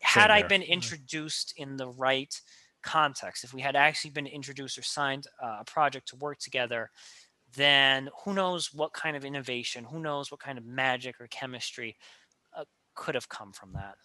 had 0.02 0.30
I 0.30 0.42
been 0.42 0.62
Mhm. 0.62 0.68
introduced 0.68 1.54
in 1.56 1.76
the 1.76 1.88
right 1.88 2.40
context, 2.82 3.44
if 3.44 3.52
we 3.52 3.60
had 3.60 3.76
actually 3.76 4.10
been 4.12 4.26
introduced 4.26 4.78
or 4.78 4.82
signed 4.82 5.26
uh, 5.42 5.58
a 5.60 5.64
project 5.64 6.08
to 6.08 6.16
work 6.16 6.38
together, 6.38 6.90
then 7.56 8.08
who 8.24 8.32
knows 8.32 8.72
what 8.72 8.92
kind 8.92 9.16
of 9.16 9.24
innovation, 9.24 9.84
who 9.84 10.00
knows 10.00 10.30
what 10.30 10.40
kind 10.40 10.58
of 10.58 10.64
magic 10.64 11.20
or 11.20 11.26
chemistry 11.28 11.96
uh, 12.56 12.64
could 12.94 13.14
have 13.14 13.28
come 13.28 13.52
from 13.52 13.72
that. 13.72 13.96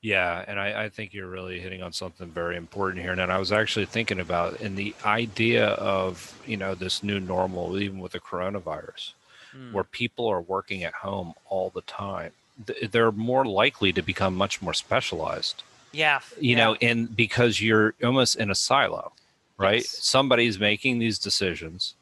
Yeah, 0.00 0.44
and 0.48 0.58
I, 0.58 0.84
I 0.84 0.88
think 0.88 1.14
you're 1.14 1.28
really 1.28 1.60
hitting 1.60 1.80
on 1.82 1.92
something 1.92 2.28
very 2.28 2.56
important 2.56 3.02
here. 3.02 3.12
And 3.12 3.20
I 3.20 3.38
was 3.38 3.52
actually 3.52 3.86
thinking 3.86 4.18
about 4.18 4.60
in 4.60 4.74
the 4.74 4.94
idea 5.04 5.66
of 5.68 6.36
you 6.46 6.56
know 6.56 6.74
this 6.74 7.02
new 7.02 7.20
normal, 7.20 7.78
even 7.78 7.98
with 8.00 8.12
the 8.12 8.20
coronavirus, 8.20 9.12
Mm, 9.56 9.72
where 9.72 9.84
people 9.84 10.26
are 10.28 10.40
working 10.40 10.82
at 10.82 10.94
home 10.94 11.34
all 11.46 11.68
the 11.70 11.82
time. 11.82 12.32
th- 12.66 12.90
They're 12.90 13.12
more 13.12 13.44
likely 13.44 13.92
to 13.92 14.00
become 14.02 14.34
much 14.34 14.62
more 14.62 14.72
specialized. 14.74 15.62
yeah, 15.92 16.20
you 16.40 16.56
yeah. 16.56 16.64
know 16.64 16.76
and 16.80 17.14
because 17.14 17.60
you're 17.60 17.94
almost 18.02 18.36
in 18.36 18.50
a 18.50 18.54
silo 18.54 19.12
right 19.58 19.82
Yes. 19.82 19.98
somebody's 20.02 20.58
making 20.58 20.98
these 20.98 21.18
decisions 21.18 21.94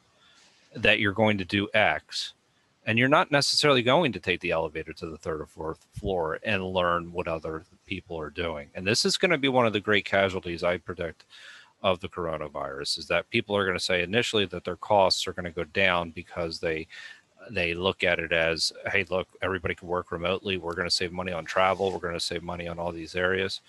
that 0.73 0.99
you're 0.99 1.11
going 1.23 1.37
to 1.39 1.43
do 1.45 1.67
x 1.73 2.31
and 2.85 2.97
you're 2.97 3.07
not 3.07 3.31
necessarily 3.31 3.83
going 3.83 4.11
to 4.11 4.19
take 4.19 4.39
the 4.39 4.51
elevator 4.51 4.93
to 4.93 5.05
the 5.05 5.17
third 5.17 5.41
or 5.41 5.45
fourth 5.45 5.85
floor 5.93 6.39
and 6.43 6.65
learn 6.65 7.11
what 7.11 7.27
other 7.27 7.63
people 7.85 8.19
are 8.19 8.29
doing. 8.29 8.69
And 8.73 8.85
this 8.85 9.05
is 9.05 9.17
going 9.17 9.31
to 9.31 9.37
be 9.37 9.47
one 9.49 9.67
of 9.67 9.73
the 9.73 9.79
great 9.79 10.05
casualties 10.05 10.63
i 10.63 10.77
predict 10.77 11.25
of 11.83 11.99
the 11.99 12.09
coronavirus 12.09 12.97
is 12.99 13.07
that 13.07 13.29
people 13.29 13.55
are 13.55 13.65
going 13.65 13.77
to 13.77 13.83
say 13.83 14.03
initially 14.03 14.45
that 14.45 14.63
their 14.63 14.75
costs 14.75 15.27
are 15.27 15.33
going 15.33 15.45
to 15.45 15.51
go 15.51 15.63
down 15.63 16.11
because 16.11 16.59
they 16.59 16.87
they 17.49 17.73
look 17.73 18.03
at 18.03 18.19
it 18.19 18.31
as 18.31 18.71
hey 18.91 19.03
look 19.09 19.27
everybody 19.41 19.73
can 19.73 19.87
work 19.87 20.11
remotely. 20.11 20.57
We're 20.57 20.75
going 20.75 20.87
to 20.87 20.93
save 20.95 21.11
money 21.11 21.31
on 21.31 21.43
travel. 21.43 21.91
We're 21.91 21.97
going 21.99 22.13
to 22.13 22.19
save 22.19 22.43
money 22.43 22.67
on 22.67 22.77
all 22.77 22.91
these 22.91 23.15
areas. 23.15 23.61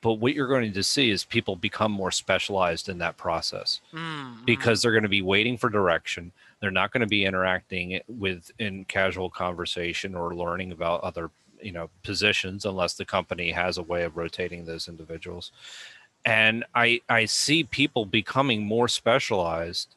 But 0.00 0.14
what 0.14 0.34
you're 0.34 0.46
going 0.46 0.72
to 0.72 0.82
see 0.84 1.10
is 1.10 1.24
people 1.24 1.56
become 1.56 1.90
more 1.90 2.12
specialized 2.12 2.88
in 2.88 2.98
that 2.98 3.16
process 3.16 3.80
Mm, 3.92 3.98
mm. 3.98 4.46
because 4.46 4.80
they're 4.80 4.92
going 4.92 5.02
to 5.02 5.08
be 5.08 5.22
waiting 5.22 5.58
for 5.58 5.68
direction 5.68 6.30
they're 6.62 6.70
not 6.70 6.92
going 6.92 7.00
to 7.00 7.08
be 7.08 7.24
interacting 7.24 8.00
with 8.06 8.52
in 8.60 8.84
casual 8.84 9.28
conversation 9.28 10.14
or 10.14 10.34
learning 10.34 10.70
about 10.70 11.02
other 11.02 11.28
you 11.60 11.72
know 11.72 11.90
positions 12.04 12.64
unless 12.64 12.94
the 12.94 13.04
company 13.04 13.50
has 13.50 13.78
a 13.78 13.82
way 13.82 14.04
of 14.04 14.16
rotating 14.16 14.64
those 14.64 14.88
individuals. 14.88 15.50
And 16.24 16.64
i 16.74 17.00
i 17.08 17.24
see 17.24 17.64
people 17.64 18.06
becoming 18.06 18.62
more 18.64 18.88
specialized 18.88 19.96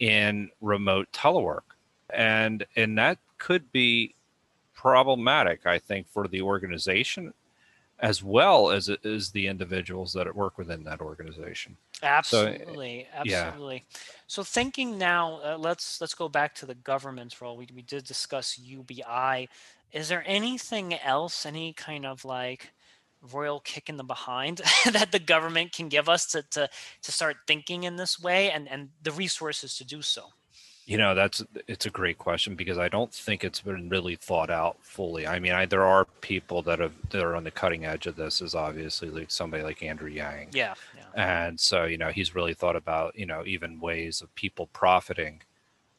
in 0.00 0.50
remote 0.62 1.08
telework. 1.12 1.76
And 2.10 2.64
and 2.74 2.96
that 2.96 3.18
could 3.36 3.70
be 3.70 4.14
problematic 4.74 5.66
i 5.66 5.76
think 5.76 6.06
for 6.08 6.28
the 6.28 6.40
organization 6.40 7.34
as 7.98 8.22
well 8.22 8.70
as 8.70 8.88
as 9.04 9.30
the 9.32 9.46
individuals 9.48 10.12
that 10.12 10.32
work 10.34 10.56
within 10.56 10.84
that 10.84 11.00
organization 11.00 11.76
Absolutely, 12.02 13.06
yeah. 13.24 13.46
absolutely. 13.46 13.84
So 14.26 14.42
thinking 14.42 14.98
now, 14.98 15.40
uh, 15.44 15.56
let's 15.58 16.00
let's 16.00 16.14
go 16.14 16.28
back 16.28 16.54
to 16.56 16.66
the 16.66 16.74
government's 16.74 17.40
role. 17.40 17.56
We 17.56 17.68
we 17.74 17.82
did 17.82 18.04
discuss 18.04 18.58
UBI. 18.58 19.48
Is 19.92 20.08
there 20.08 20.22
anything 20.26 20.94
else, 20.94 21.46
any 21.46 21.72
kind 21.72 22.06
of 22.06 22.24
like 22.24 22.72
royal 23.32 23.58
kick 23.60 23.88
in 23.88 23.96
the 23.96 24.04
behind 24.04 24.58
that 24.92 25.10
the 25.10 25.18
government 25.18 25.72
can 25.72 25.88
give 25.88 26.08
us 26.08 26.26
to 26.26 26.42
to 26.50 26.68
to 27.02 27.12
start 27.12 27.36
thinking 27.46 27.84
in 27.84 27.96
this 27.96 28.20
way 28.20 28.50
and 28.50 28.68
and 28.68 28.90
the 29.02 29.12
resources 29.12 29.76
to 29.76 29.84
do 29.84 30.02
so? 30.02 30.30
You 30.88 30.96
know, 30.96 31.14
that's 31.14 31.44
it's 31.66 31.84
a 31.84 31.90
great 31.90 32.16
question 32.16 32.54
because 32.54 32.78
I 32.78 32.88
don't 32.88 33.12
think 33.12 33.44
it's 33.44 33.60
been 33.60 33.90
really 33.90 34.16
thought 34.16 34.48
out 34.48 34.78
fully. 34.80 35.26
I 35.26 35.38
mean, 35.38 35.52
I, 35.52 35.66
there 35.66 35.84
are 35.84 36.06
people 36.22 36.62
that 36.62 36.78
have 36.78 36.94
that 37.10 37.22
are 37.22 37.36
on 37.36 37.44
the 37.44 37.50
cutting 37.50 37.84
edge 37.84 38.06
of 38.06 38.16
this. 38.16 38.40
Is 38.40 38.54
obviously 38.54 39.10
like 39.10 39.30
somebody 39.30 39.62
like 39.62 39.82
Andrew 39.82 40.08
Yang, 40.08 40.48
Yeah, 40.52 40.72
yeah. 40.96 41.42
and 41.46 41.60
so 41.60 41.84
you 41.84 41.98
know 41.98 42.08
he's 42.08 42.34
really 42.34 42.54
thought 42.54 42.74
about 42.74 43.18
you 43.18 43.26
know 43.26 43.42
even 43.44 43.80
ways 43.80 44.22
of 44.22 44.34
people 44.34 44.68
profiting 44.72 45.42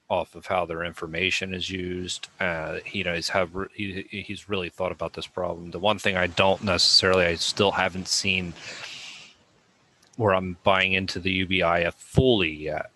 off 0.10 0.34
of 0.34 0.48
how 0.48 0.66
their 0.66 0.84
information 0.84 1.54
is 1.54 1.70
used. 1.70 2.28
Uh, 2.40 2.80
you 2.92 3.04
know, 3.04 3.14
he's 3.14 3.30
have 3.30 3.52
he, 3.76 4.08
he's 4.10 4.50
really 4.50 4.70
thought 4.70 4.92
about 4.92 5.14
this 5.14 5.28
problem. 5.28 5.70
The 5.70 5.78
one 5.78 6.00
thing 6.00 6.18
I 6.18 6.26
don't 6.26 6.64
necessarily, 6.64 7.26
I 7.26 7.36
still 7.36 7.74
haven't 7.74 8.08
seen 8.08 8.54
where 10.16 10.34
I'm 10.34 10.58
buying 10.64 10.94
into 10.94 11.20
the 11.20 11.32
UBI 11.32 11.92
fully 11.96 12.50
yet 12.52 12.90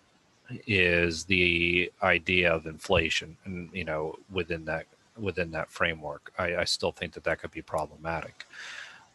is 0.66 1.24
the 1.24 1.90
idea 2.02 2.52
of 2.52 2.66
inflation 2.66 3.36
and 3.44 3.70
you 3.72 3.84
know 3.84 4.14
within 4.30 4.64
that 4.64 4.86
within 5.18 5.50
that 5.52 5.70
framework 5.70 6.32
I, 6.38 6.56
I 6.56 6.64
still 6.64 6.92
think 6.92 7.14
that 7.14 7.24
that 7.24 7.40
could 7.40 7.50
be 7.50 7.62
problematic 7.62 8.44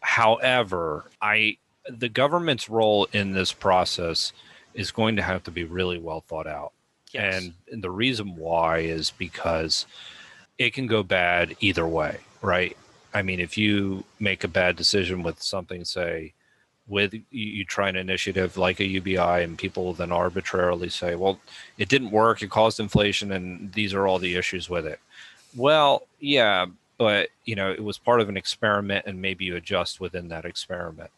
however 0.02 1.06
i 1.22 1.58
the 1.88 2.10
government's 2.10 2.70
role 2.70 3.08
in 3.14 3.34
this 3.34 3.52
process 3.54 4.34
is 4.74 4.92
going 4.92 5.16
to 5.18 5.22
have 5.22 5.44
to 5.44 5.52
be 5.52 5.64
really 5.64 5.98
well 6.00 6.22
thought 6.22 6.48
out 6.48 6.72
Yes. 7.12 7.44
and, 7.44 7.54
and 7.72 7.84
the 7.84 7.90
reason 7.92 8.36
why 8.36 8.80
is 8.80 9.12
because 9.12 9.86
it 10.60 10.74
can 10.74 10.86
go 10.88 11.02
bad 11.04 11.56
either 11.60 11.88
way, 11.88 12.20
right? 12.42 12.78
I 13.14 13.24
mean, 13.24 13.40
if 13.40 13.58
you 13.58 14.04
make 14.20 14.44
a 14.44 14.48
bad 14.48 14.76
decision 14.76 15.24
with 15.24 15.42
something, 15.42 15.86
say, 15.86 16.34
with 16.90 17.14
you, 17.32 17.66
try 17.66 17.90
an 17.90 17.96
initiative 17.96 18.58
like 18.58 18.80
a 18.80 18.86
UBI, 18.86 19.44
and 19.44 19.58
people 19.58 19.94
then 19.94 20.12
arbitrarily 20.12 20.90
say, 20.90 21.16
well, 21.16 21.40
it 21.78 21.90
didn't 21.90 22.12
work, 22.12 22.42
it 22.42 22.50
caused 22.50 22.80
inflation, 22.80 23.32
and 23.32 23.72
these 23.74 23.94
are 23.94 24.08
all 24.08 24.20
the 24.20 24.36
issues 24.36 24.70
with 24.70 24.86
it. 24.86 25.00
Well, 25.56 26.08
yeah, 26.20 26.66
but 26.98 27.30
you 27.46 27.56
know, 27.56 27.72
it 27.72 27.84
was 27.84 27.98
part 27.98 28.22
of 28.22 28.30
an 28.30 28.38
experiment, 28.38 29.06
and 29.06 29.22
maybe 29.22 29.46
you 29.46 29.56
adjust 29.56 30.00
within 30.00 30.28
that 30.30 30.46
experiment. 30.46 31.12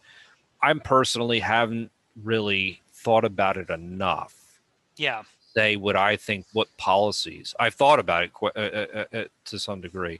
I 0.61 0.74
personally 0.74 1.39
haven't 1.39 1.91
really 2.24 2.82
thought 2.93 3.26
about 3.26 3.57
it 3.57 3.69
enough 3.69 4.41
yeah. 4.97 5.24
say 5.55 5.76
what 5.76 5.95
I 5.95 6.15
think, 6.15 6.45
what 6.53 6.67
policies 6.78 7.55
I've 7.59 7.74
thought 7.74 7.99
about 7.99 8.24
it 8.24 8.34
qu- 8.34 8.51
uh, 8.55 8.86
uh, 8.93 9.17
uh, 9.17 9.24
to 9.45 9.59
some 9.59 9.82
degree, 9.82 10.19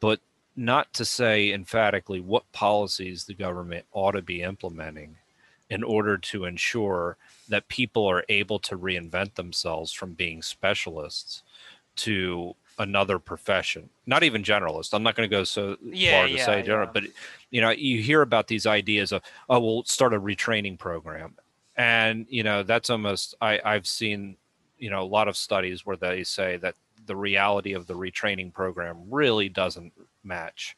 but 0.00 0.20
not 0.56 0.92
to 0.94 1.04
say 1.04 1.52
emphatically 1.52 2.20
what 2.20 2.50
policies 2.52 3.24
the 3.24 3.34
government 3.34 3.86
ought 3.92 4.12
to 4.12 4.22
be 4.22 4.42
implementing 4.42 5.16
in 5.70 5.82
order 5.82 6.18
to 6.18 6.44
ensure 6.44 7.16
that 7.48 7.68
people 7.68 8.06
are 8.06 8.24
able 8.28 8.58
to 8.58 8.76
reinvent 8.76 9.34
themselves 9.34 9.92
from 9.92 10.12
being 10.12 10.42
specialists 10.42 11.42
to 11.96 12.54
another 12.78 13.18
profession. 13.18 13.88
Not 14.06 14.22
even 14.22 14.42
generalist 14.42 14.94
i'm 14.94 15.02
not 15.02 15.14
going 15.14 15.28
to 15.28 15.34
go 15.36 15.44
so 15.44 15.76
Yeah, 15.82 16.20
far 16.20 16.28
to 16.28 16.32
yeah, 16.34 16.44
say 16.44 16.62
general 16.62 16.86
yeah. 16.86 16.90
but 16.92 17.04
you 17.50 17.60
know 17.60 17.70
you 17.70 18.02
hear 18.02 18.22
about 18.22 18.48
these 18.48 18.66
ideas 18.66 19.12
of 19.12 19.22
oh 19.48 19.60
we'll 19.60 19.84
start 19.84 20.14
a 20.14 20.20
retraining 20.20 20.78
program. 20.78 21.36
And 21.76 22.26
you 22.28 22.42
know 22.42 22.62
that's 22.62 22.90
almost 22.90 23.34
i 23.40 23.60
i've 23.64 23.86
seen 23.86 24.36
you 24.78 24.90
know 24.90 25.02
a 25.02 25.04
lot 25.04 25.28
of 25.28 25.36
studies 25.36 25.86
where 25.86 25.96
they 25.96 26.24
say 26.24 26.56
that 26.58 26.74
the 27.06 27.16
reality 27.16 27.72
of 27.72 27.86
the 27.86 27.94
retraining 27.94 28.52
program 28.52 28.96
really 29.10 29.48
doesn't 29.48 29.92
match 30.24 30.76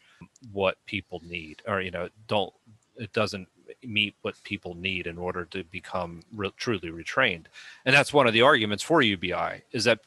what 0.53 0.77
people 0.87 1.21
need 1.25 1.63
or 1.67 1.81
you 1.81 1.91
know 1.91 2.09
don't 2.27 2.53
it 2.97 3.13
doesn't 3.13 3.49
meet 3.83 4.15
what 4.23 4.35
people 4.45 4.75
need 4.75 5.07
in 5.07 5.19
order 5.19 5.45
to 5.47 5.65
become 5.65 6.23
re- 6.35 6.51
truly 6.57 6.91
retrained. 6.91 7.47
And 7.85 7.95
that's 7.95 8.13
one 8.13 8.27
of 8.27 8.33
the 8.33 8.43
arguments 8.43 8.83
for 8.85 9.03
ubi 9.03 9.35
is 9.73 9.85
that 9.85 10.01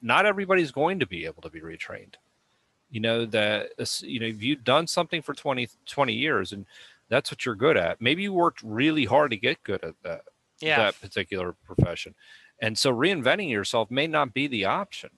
not 0.00 0.24
everybody's 0.26 0.70
going 0.70 0.98
to 1.00 1.06
be 1.06 1.26
able 1.26 1.42
to 1.42 1.50
be 1.50 1.60
retrained. 1.60 2.14
You 2.90 3.00
know 3.00 3.26
that 3.26 3.70
you 4.02 4.20
know 4.20 4.26
if 4.26 4.42
you've 4.42 4.64
done 4.64 4.86
something 4.86 5.22
for 5.22 5.34
20 5.34 5.68
20 5.86 6.12
years 6.12 6.52
and 6.52 6.66
that's 7.08 7.30
what 7.30 7.44
you're 7.44 7.54
good 7.56 7.76
at 7.76 8.00
maybe 8.00 8.22
you 8.22 8.32
worked 8.32 8.62
really 8.62 9.04
hard 9.04 9.30
to 9.32 9.36
get 9.36 9.62
good 9.64 9.82
at 9.84 9.94
that 10.02 10.22
Yeah. 10.60 10.78
that 10.78 11.00
particular 11.00 11.52
profession. 11.64 12.14
And 12.62 12.76
so 12.78 12.92
reinventing 12.92 13.50
yourself 13.50 13.90
may 13.90 14.06
not 14.06 14.34
be 14.34 14.46
the 14.46 14.64
option 14.66 15.10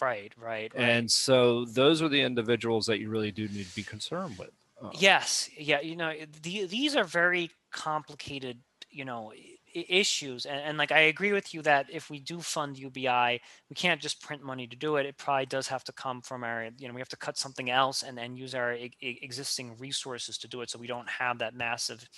right. 0.00 0.32
Right. 0.36 0.72
Right. 0.74 0.82
and 0.82 1.10
so 1.10 1.64
those 1.64 2.02
are 2.02 2.08
the 2.08 2.20
individuals 2.20 2.86
that 2.86 2.98
you 2.98 3.08
really 3.08 3.30
do 3.30 3.48
need 3.48 3.66
to 3.66 3.74
be 3.74 3.82
concerned 3.82 4.36
with 4.38 4.50
Uh, 4.82 4.90
Yes, 4.98 5.48
yeah, 5.56 5.80
you 5.80 5.96
know, 5.96 6.12
the, 6.42 6.66
these 6.66 6.96
are 6.96 7.04
very 7.04 7.50
complicated, 7.70 8.58
you 8.90 9.04
know, 9.04 9.32
issues, 9.72 10.46
and, 10.46 10.60
and 10.60 10.78
like 10.78 10.92
I 10.92 11.00
agree 11.00 11.32
with 11.32 11.52
you 11.54 11.62
that 11.62 11.86
if 11.90 12.10
we 12.10 12.20
do 12.20 12.40
fund 12.40 12.78
UBI, 12.78 13.40
we 13.68 13.74
can't 13.74 14.00
just 14.00 14.20
print 14.22 14.42
money 14.42 14.66
to 14.66 14.76
do 14.76 14.96
it. 14.96 15.06
It 15.06 15.16
probably 15.16 15.46
does 15.46 15.66
have 15.68 15.84
to 15.84 15.92
come 15.92 16.22
from 16.22 16.44
our, 16.44 16.68
you 16.78 16.86
know, 16.88 16.94
we 16.94 17.00
have 17.00 17.08
to 17.08 17.16
cut 17.16 17.36
something 17.38 17.70
else 17.70 18.02
and 18.02 18.16
then 18.16 18.36
use 18.36 18.54
our 18.54 18.74
e- 18.74 18.92
existing 19.00 19.76
resources 19.78 20.38
to 20.38 20.48
do 20.48 20.60
it, 20.60 20.70
so 20.70 20.78
we 20.78 20.86
don't 20.86 21.08
have 21.08 21.38
that 21.38 21.54
massive 21.54 22.08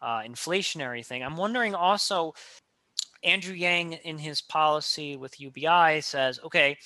uh, 0.00 0.20
inflationary 0.20 1.04
thing. 1.04 1.22
I'm 1.22 1.36
wondering 1.36 1.74
also, 1.74 2.34
Andrew 3.22 3.54
Yang 3.54 3.94
in 4.04 4.18
his 4.18 4.40
policy 4.40 5.16
with 5.16 5.40
UBI 5.40 6.00
says, 6.00 6.38
okay, 6.44 6.78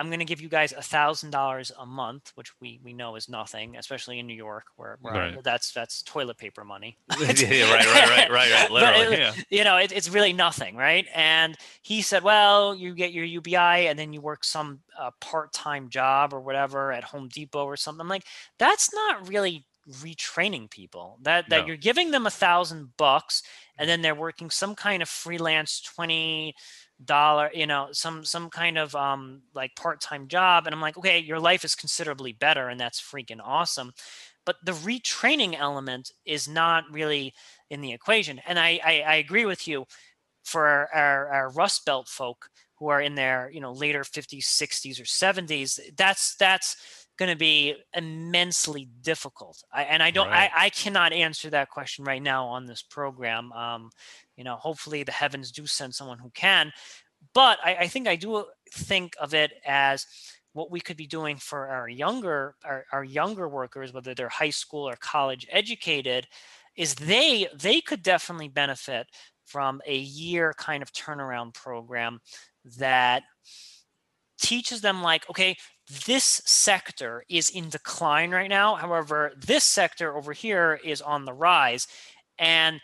I'm 0.00 0.08
going 0.08 0.18
to 0.20 0.24
give 0.24 0.40
you 0.40 0.48
guys 0.48 0.72
a 0.72 0.82
thousand 0.82 1.30
dollars 1.30 1.70
a 1.78 1.84
month, 1.86 2.32
which 2.34 2.50
we 2.60 2.80
we 2.82 2.92
know 2.94 3.16
is 3.16 3.28
nothing, 3.28 3.76
especially 3.76 4.18
in 4.18 4.26
New 4.26 4.34
York, 4.34 4.64
where, 4.76 4.96
where 5.02 5.12
Right. 5.14 5.44
that's 5.44 5.72
that's 5.72 6.02
toilet 6.02 6.38
paper 6.38 6.64
money. 6.64 6.96
yeah, 7.20 7.72
right, 7.72 7.84
right, 7.86 8.08
right, 8.08 8.30
right, 8.30 8.50
right. 8.52 8.70
Literally, 8.70 9.16
it- 9.16 9.18
yeah. 9.20 9.32
you 9.50 9.62
know, 9.64 9.76
it, 9.76 9.92
it's 9.92 10.08
really 10.08 10.32
nothing, 10.32 10.74
right? 10.74 11.06
And 11.14 11.56
he 11.82 12.02
said, 12.02 12.22
well, 12.24 12.74
you 12.74 12.94
get 12.94 13.12
your 13.12 13.24
UBI 13.26 13.88
and 13.88 13.98
then 13.98 14.12
you 14.14 14.20
work 14.22 14.42
some 14.42 14.80
uh, 14.98 15.10
part-time 15.20 15.90
job 15.90 16.32
or 16.32 16.40
whatever 16.40 16.92
at 16.92 17.04
Home 17.04 17.28
Depot 17.28 17.64
or 17.66 17.76
something. 17.76 18.00
I'm 18.00 18.08
like, 18.08 18.24
that's 18.58 18.92
not 18.94 19.28
really 19.28 19.66
retraining 20.02 20.70
people. 20.70 21.18
That 21.22 21.48
that 21.50 21.62
No. 21.62 21.66
you're 21.66 21.76
giving 21.76 22.10
them 22.10 22.26
a 22.26 22.30
thousand 22.30 22.96
bucks 22.96 23.42
and 23.78 23.88
then 23.88 24.02
they're 24.02 24.14
working 24.14 24.50
some 24.50 24.74
kind 24.74 25.02
of 25.02 25.08
freelance 25.08 25.80
twenty 25.80 26.54
dollar, 27.04 27.50
you 27.54 27.66
know, 27.66 27.88
some 27.92 28.24
some 28.24 28.50
kind 28.50 28.78
of 28.78 28.94
um 28.94 29.42
like 29.54 29.74
part-time 29.76 30.28
job. 30.28 30.66
And 30.66 30.74
I'm 30.74 30.80
like, 30.80 30.98
okay, 30.98 31.18
your 31.18 31.40
life 31.40 31.64
is 31.64 31.74
considerably 31.74 32.32
better 32.32 32.68
and 32.68 32.78
that's 32.80 33.00
freaking 33.00 33.40
awesome. 33.42 33.92
But 34.46 34.56
the 34.64 34.72
retraining 34.72 35.58
element 35.58 36.12
is 36.24 36.48
not 36.48 36.84
really 36.90 37.34
in 37.70 37.80
the 37.80 37.92
equation. 37.92 38.40
And 38.46 38.58
I, 38.58 38.80
I, 38.84 39.00
I 39.06 39.14
agree 39.16 39.44
with 39.44 39.68
you 39.68 39.84
for 40.44 40.66
our, 40.66 40.88
our, 40.94 41.28
our 41.28 41.50
Rust 41.50 41.84
Belt 41.84 42.08
folk 42.08 42.48
who 42.76 42.88
are 42.88 43.00
in 43.00 43.14
their, 43.14 43.50
you 43.52 43.60
know, 43.60 43.72
later 43.72 44.02
50s, 44.02 44.44
60s, 44.44 44.98
or 44.98 45.04
70s, 45.04 45.78
that's 45.96 46.34
that's 46.36 46.76
going 47.18 47.30
to 47.30 47.36
be 47.36 47.76
immensely 47.94 48.88
difficult. 49.02 49.62
I, 49.70 49.82
and 49.84 50.02
I 50.02 50.10
don't, 50.10 50.28
Right. 50.28 50.50
I, 50.54 50.66
I 50.66 50.70
cannot 50.70 51.12
answer 51.12 51.50
that 51.50 51.68
question 51.68 52.04
right 52.06 52.22
now 52.22 52.46
on 52.46 52.64
this 52.64 52.82
program. 52.82 53.52
Um, 53.52 53.90
you 54.40 54.44
know, 54.44 54.56
hopefully 54.56 55.02
the 55.02 55.12
heavens 55.12 55.52
do 55.52 55.66
send 55.66 55.94
someone 55.94 56.18
who 56.18 56.30
can. 56.30 56.72
But 57.34 57.58
I, 57.62 57.74
I 57.80 57.88
think 57.88 58.08
I 58.08 58.16
do 58.16 58.46
think 58.72 59.14
of 59.20 59.34
it 59.34 59.52
as 59.66 60.06
what 60.54 60.70
we 60.70 60.80
could 60.80 60.96
be 60.96 61.06
doing 61.06 61.36
for 61.36 61.68
our 61.68 61.90
younger 61.90 62.54
our, 62.64 62.86
our 62.90 63.04
younger 63.04 63.48
workers 63.48 63.92
whether 63.92 64.14
they're 64.14 64.30
high 64.30 64.50
school 64.50 64.88
or 64.88 64.96
college 64.96 65.46
educated 65.50 66.26
is 66.74 66.94
they 66.94 67.46
they 67.54 67.82
could 67.82 68.02
definitely 68.02 68.48
benefit 68.48 69.06
from 69.44 69.82
a 69.86 69.96
year 69.98 70.54
kind 70.56 70.82
of 70.82 70.92
turnaround 70.92 71.52
program 71.52 72.18
that 72.78 73.22
teaches 74.40 74.80
them 74.80 75.02
like 75.02 75.28
okay 75.28 75.54
this 76.06 76.42
sector 76.46 77.22
is 77.28 77.50
in 77.50 77.68
decline 77.68 78.30
right 78.30 78.50
now 78.50 78.74
however 78.74 79.32
this 79.36 79.62
sector 79.62 80.16
over 80.16 80.32
here 80.32 80.80
is 80.82 81.00
on 81.02 81.26
the 81.26 81.32
rise 81.32 81.86
and 82.40 82.80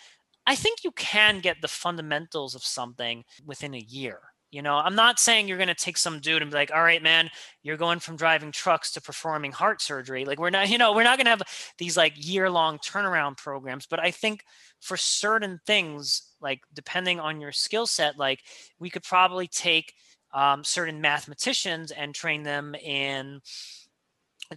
i 0.46 0.54
think 0.54 0.84
you 0.84 0.90
can 0.92 1.40
get 1.40 1.60
the 1.60 1.68
fundamentals 1.68 2.54
of 2.54 2.64
something 2.64 3.24
within 3.44 3.74
a 3.74 3.78
year 3.78 4.20
you 4.52 4.62
know? 4.62 4.76
I'm 4.76 4.94
not 4.94 5.18
saying 5.18 5.48
you're 5.48 5.58
going 5.58 5.68
to 5.68 5.74
take 5.74 5.98
some 5.98 6.20
dude 6.20 6.40
and 6.40 6.50
be 6.50 6.56
like 6.56 6.70
all 6.74 6.82
right 6.82 7.02
man 7.02 7.30
you're 7.62 7.76
going 7.76 7.98
from 7.98 8.16
driving 8.16 8.52
trucks 8.52 8.92
to 8.92 9.00
performing 9.00 9.52
heart 9.52 9.82
surgery. 9.82 10.24
Like 10.24 10.38
we're 10.38 10.50
not 10.50 10.68
you 10.68 10.78
know 10.78 10.92
we're 10.92 11.02
not 11.02 11.18
going 11.18 11.26
to 11.26 11.30
have 11.30 11.42
these 11.78 11.96
like 11.96 12.12
year 12.16 12.48
long 12.48 12.78
turnaround 12.78 13.36
programs 13.36 13.86
but 13.86 14.00
i 14.00 14.10
think 14.10 14.44
for 14.80 14.96
certain 14.96 15.60
things 15.66 16.32
like 16.40 16.60
depending 16.72 17.18
on 17.20 17.40
your 17.40 17.52
skill 17.52 17.86
set 17.86 18.16
like 18.18 18.40
we 18.78 18.88
could 18.88 19.02
probably 19.02 19.46
take 19.46 19.92
um, 20.32 20.64
certain 20.64 21.00
mathematicians 21.00 21.90
and 21.90 22.14
train 22.14 22.42
them 22.42 22.74
in 22.74 23.40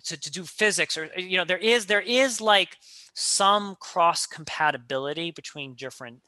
to, 0.04 0.20
to 0.20 0.32
do 0.32 0.44
physics 0.44 0.98
or 0.98 1.10
you 1.18 1.38
know 1.38 1.46
there 1.46 1.58
is 1.58 1.88
there 1.88 2.02
is 2.02 2.42
like 2.42 2.78
some 3.20 3.76
cross 3.82 4.26
compatibility 4.26 5.30
between 5.30 5.74
different 5.76 6.22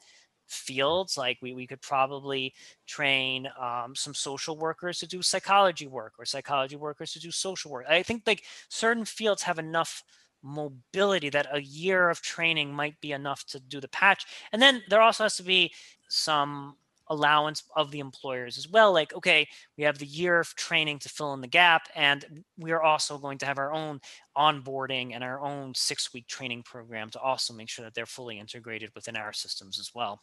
fields 0.46 1.16
like 1.16 1.38
we, 1.40 1.54
we 1.54 1.66
could 1.66 1.80
probably 1.80 2.52
train 2.86 3.48
um, 3.58 3.94
some 3.94 4.12
social 4.12 4.58
workers 4.58 4.98
to 4.98 5.06
do 5.06 5.22
psychology 5.22 5.86
work 5.86 6.12
or 6.18 6.26
psychology 6.26 6.76
workers 6.76 7.14
to 7.14 7.18
do 7.18 7.30
social 7.30 7.70
work. 7.70 7.86
I 7.88 8.02
think 8.02 8.24
like 8.26 8.44
certain 8.68 9.06
fields 9.06 9.42
have 9.42 9.58
enough 9.58 10.04
mobility 10.42 11.30
that 11.30 11.46
a 11.50 11.62
year 11.62 12.10
of 12.10 12.20
training 12.20 12.74
might 12.74 13.00
be 13.00 13.12
enough 13.12 13.46
to 13.46 13.60
do 13.60 13.80
the 13.80 13.88
patch. 13.88 14.26
And 14.52 14.60
then 14.60 14.82
there 14.90 15.00
also 15.00 15.24
has 15.24 15.36
to 15.36 15.42
be 15.42 15.72
some 16.08 16.76
allowance 17.12 17.62
of 17.76 17.90
the 17.90 18.00
employers 18.00 18.56
as 18.56 18.68
well 18.68 18.92
like 18.92 19.14
okay 19.14 19.46
we 19.76 19.84
have 19.84 19.98
the 19.98 20.06
year 20.06 20.40
of 20.40 20.54
training 20.56 20.98
to 20.98 21.08
fill 21.08 21.34
in 21.34 21.42
the 21.42 21.46
gap 21.46 21.88
and 21.94 22.42
we 22.58 22.72
are 22.72 22.82
also 22.82 23.18
going 23.18 23.36
to 23.36 23.46
have 23.46 23.58
our 23.58 23.72
own 23.72 24.00
onboarding 24.36 25.12
and 25.14 25.22
our 25.22 25.40
own 25.40 25.74
six 25.74 26.12
week 26.14 26.26
training 26.26 26.62
program 26.62 27.10
to 27.10 27.20
also 27.20 27.52
make 27.52 27.68
sure 27.68 27.84
that 27.84 27.94
they're 27.94 28.06
fully 28.06 28.38
integrated 28.38 28.90
within 28.94 29.14
our 29.16 29.32
systems 29.32 29.78
as 29.78 29.90
well 29.94 30.22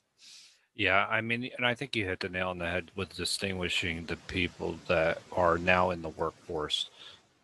Yeah, 0.75 1.05
I 1.09 1.19
mean, 1.21 1.49
and 1.57 1.65
I 1.65 1.75
think 1.75 1.95
you 1.95 2.05
hit 2.05 2.21
the 2.21 2.29
nail 2.29 2.49
on 2.49 2.57
the 2.57 2.69
head 2.69 2.91
with 2.95 3.15
distinguishing 3.15 4.05
the 4.05 4.15
people 4.15 4.79
that 4.87 5.21
are 5.31 5.57
now 5.57 5.89
in 5.89 6.01
the 6.01 6.09
workforce 6.09 6.89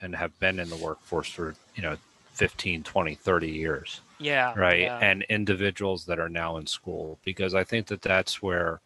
and 0.02 0.16
have 0.16 0.40
been 0.40 0.58
in 0.60 0.70
the 0.70 0.78
workforce 0.78 1.30
for, 1.30 1.56
you 1.76 1.84
know, 1.84 1.98
15, 2.32 2.84
20, 2.84 3.16
30 3.16 3.50
years, 3.50 4.02
yeah 4.20 4.54
right? 4.58 4.82
yeah. 4.82 5.00
And 5.00 5.24
individuals 5.30 6.06
that 6.06 6.20
are 6.20 6.30
now 6.30 6.58
in 6.58 6.68
school, 6.68 7.18
because 7.24 7.54
I 7.54 7.64
think 7.64 7.88
that 7.88 8.02
that's 8.02 8.42
where 8.42 8.82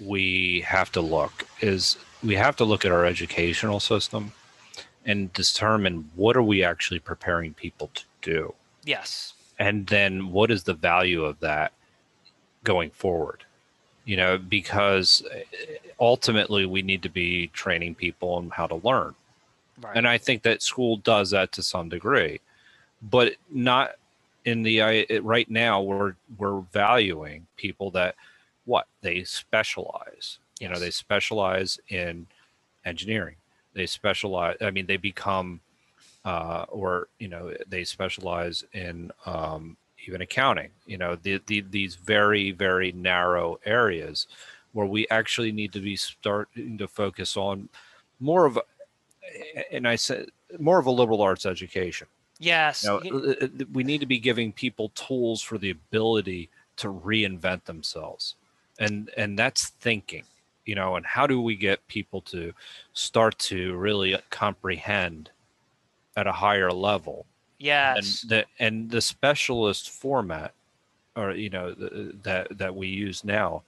we 0.00 0.62
have 0.66 0.92
to 0.92 1.00
look 1.00 1.46
is 1.60 1.96
we 2.22 2.34
have 2.34 2.56
to 2.56 2.64
look 2.64 2.84
at 2.84 2.92
our 2.92 3.04
educational 3.04 3.80
system 3.80 4.32
and 5.04 5.32
determine 5.32 6.10
what 6.14 6.36
are 6.36 6.42
we 6.42 6.62
actually 6.64 6.98
preparing 6.98 7.54
people 7.54 7.90
to 7.94 8.04
do. 8.22 8.54
Yes. 8.84 9.34
And 9.58 9.86
then 9.86 10.32
what 10.32 10.50
is 10.50 10.64
the 10.64 10.74
value 10.74 11.24
of 11.24 11.40
that 11.40 11.72
going 12.64 12.90
forward? 12.90 13.44
You 14.04 14.16
know 14.16 14.38
because 14.38 15.24
uh, 15.34 15.40
ultimately 15.98 16.64
we 16.66 16.82
need 16.82 17.02
to 17.02 17.08
be 17.08 17.48
training 17.48 17.96
people 17.96 18.34
on 18.34 18.50
how 18.50 18.66
to 18.66 18.76
learn. 18.76 19.14
Right. 19.82 19.96
And 19.96 20.08
i 20.08 20.16
think 20.16 20.42
that 20.42 20.62
school 20.62 20.96
does 20.96 21.30
that 21.30 21.52
to 21.52 21.62
some 21.62 21.90
degree 21.90 22.40
but 23.02 23.34
not 23.50 23.92
in 24.44 24.62
the 24.62 24.82
I- 24.82 25.06
right 25.22 25.50
now 25.50 25.80
we're 25.82 26.14
we're 26.38 26.60
valuing 26.72 27.46
people 27.56 27.90
that 27.92 28.14
what 28.66 28.86
they 29.00 29.24
specialize 29.24 30.38
you 30.60 30.68
know 30.68 30.78
they 30.78 30.90
specialize 30.90 31.78
in 31.88 32.26
engineering. 32.84 33.36
They 33.74 33.86
specialize 33.86 34.56
i 34.60 34.70
mean 34.70 34.86
they 34.86 34.96
become 34.96 35.60
uh, 36.24 36.66
or 36.68 37.08
you 37.18 37.28
know 37.28 37.54
they 37.68 37.84
specialize 37.84 38.64
in 38.72 39.10
um, 39.26 39.76
even 40.06 40.20
accounting 40.20 40.70
you 40.86 40.98
know 40.98 41.16
the, 41.16 41.40
the, 41.46 41.60
these 41.70 41.94
very 41.94 42.50
very 42.50 42.92
narrow 42.92 43.58
areas 43.64 44.26
where 44.72 44.86
we 44.86 45.06
actually 45.08 45.52
need 45.52 45.72
to 45.72 45.80
be 45.80 45.96
starting 45.96 46.76
to 46.78 46.88
focus 46.88 47.36
on 47.36 47.68
more 48.20 48.44
of 48.46 48.56
a- 48.56 49.74
and 49.74 49.86
i 49.86 49.94
said 49.96 50.26
more 50.58 50.78
of 50.78 50.86
a 50.86 50.90
liberal 50.90 51.22
arts 51.22 51.46
education. 51.46 52.06
Yes. 52.38 52.84
You 52.84 52.88
know, 52.90 53.18
uh, 53.18 53.44
uh, 53.44 53.48
we 53.72 53.82
need 53.82 54.00
to 54.00 54.06
be 54.06 54.18
giving 54.18 54.52
people 54.52 54.90
tools 54.90 55.42
for 55.42 55.58
the 55.58 55.70
ability 55.70 56.50
to 56.76 56.88
reinvent 56.88 57.64
themselves 57.64 58.34
and 58.78 59.10
and 59.16 59.38
that's 59.38 59.68
thinking 59.68 60.24
you 60.66 60.74
know, 60.74 60.96
and 60.96 61.06
how 61.06 61.26
do 61.26 61.40
we 61.40 61.56
get 61.56 61.86
people 61.86 62.20
to 62.22 62.52
start 62.92 63.38
to 63.38 63.74
really 63.76 64.16
comprehend 64.30 65.30
at 66.16 66.26
a 66.26 66.32
higher 66.32 66.70
level? 66.70 67.24
Yes. 67.58 68.22
And 68.22 68.30
the 68.30 68.44
and 68.58 68.90
the 68.90 69.00
specialist 69.00 69.90
format, 69.90 70.52
or 71.14 71.30
you 71.32 71.48
know, 71.48 71.72
the, 71.72 72.12
that 72.24 72.58
that 72.58 72.74
we 72.74 72.88
use 72.88 73.24
now, 73.24 73.62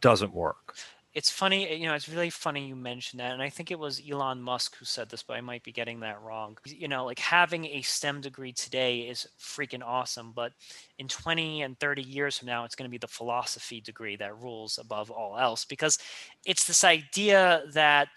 doesn't 0.00 0.34
work 0.34 0.74
it's 1.12 1.30
funny, 1.30 1.68
eh, 1.68 1.74
you 1.74 1.86
know, 1.86 1.94
it's 1.94 2.08
really 2.08 2.30
funny 2.30 2.68
you 2.68 2.76
mentioned 2.76 3.20
that. 3.20 3.32
And 3.32 3.42
I 3.42 3.48
think 3.48 3.70
it 3.70 3.78
was 3.78 4.00
Elon 4.08 4.40
Musk 4.40 4.76
who 4.76 4.84
said 4.84 5.08
this, 5.08 5.22
but 5.22 5.36
I 5.36 5.40
might 5.40 5.64
be 5.64 5.72
getting 5.72 6.00
that 6.00 6.22
wrong. 6.22 6.56
You 6.64 6.88
know, 6.88 7.04
like 7.04 7.18
having 7.18 7.64
a 7.66 7.82
STEM 7.82 8.20
degree 8.20 8.52
today 8.52 9.00
is 9.00 9.26
freaking 9.38 9.82
awesome. 9.84 10.32
But 10.32 10.52
in 10.98 11.08
20 11.08 11.62
and 11.62 11.78
30 11.80 12.02
years 12.02 12.38
from 12.38 12.46
now, 12.46 12.64
it's 12.64 12.76
going 12.76 12.88
to 12.88 12.92
be 12.92 12.98
the 12.98 13.08
philosophy 13.08 13.80
degree 13.80 14.16
that 14.16 14.40
rules 14.40 14.78
above 14.78 15.10
all 15.10 15.36
else 15.36 15.64
because 15.64 15.98
it's 16.44 16.66
this 16.66 16.84
idea 16.84 17.62
that 17.72 18.08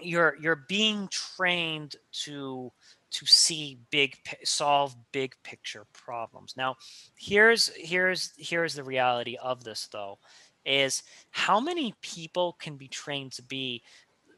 you're 0.00 0.36
you're 0.40 0.64
being 0.68 1.08
trained 1.08 1.96
to 2.12 2.72
to 3.10 3.26
see 3.26 3.78
big 3.90 4.16
solve 4.44 4.96
big 5.12 5.34
picture 5.42 5.84
problems 5.92 6.54
now 6.56 6.74
here's 7.16 7.68
here's 7.76 8.32
here's 8.38 8.74
the 8.74 8.84
reality 8.84 9.36
of 9.42 9.62
this 9.62 9.88
though 9.92 10.18
is 10.64 11.02
how 11.30 11.60
many 11.60 11.94
people 12.02 12.56
can 12.60 12.76
be 12.76 12.88
trained 12.88 13.32
to 13.32 13.42
be 13.42 13.82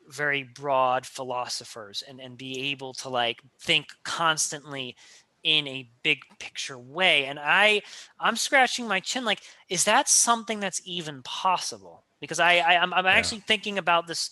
very 0.09 0.43
broad 0.43 1.07
philosophers 1.07 2.03
and, 2.09 2.21
and 2.21 2.37
be 2.37 2.71
able 2.71 2.93
to 2.93 3.09
like 3.09 3.41
think 3.61 3.87
constantly 4.05 4.97
in 5.43 5.67
a 5.67 5.89
big 6.03 6.21
picture 6.39 6.79
way? 6.79 7.27
And 7.27 7.39
i 7.39 7.83
i'm 8.21 8.37
scratching 8.37 8.87
my 8.87 9.01
chin 9.01 9.25
like 9.25 9.43
is 9.69 9.85
that 9.85 10.09
something 10.09 10.61
that's 10.61 10.81
even 10.85 11.23
possible? 11.23 12.05
Because 12.21 12.41
i, 12.41 12.55
I 12.59 12.75
am 12.75 12.93
I'm, 12.93 13.01
I'm 13.01 13.07
actually 13.07 13.41
thinking 13.41 13.79
about 13.79 14.07
this 14.07 14.31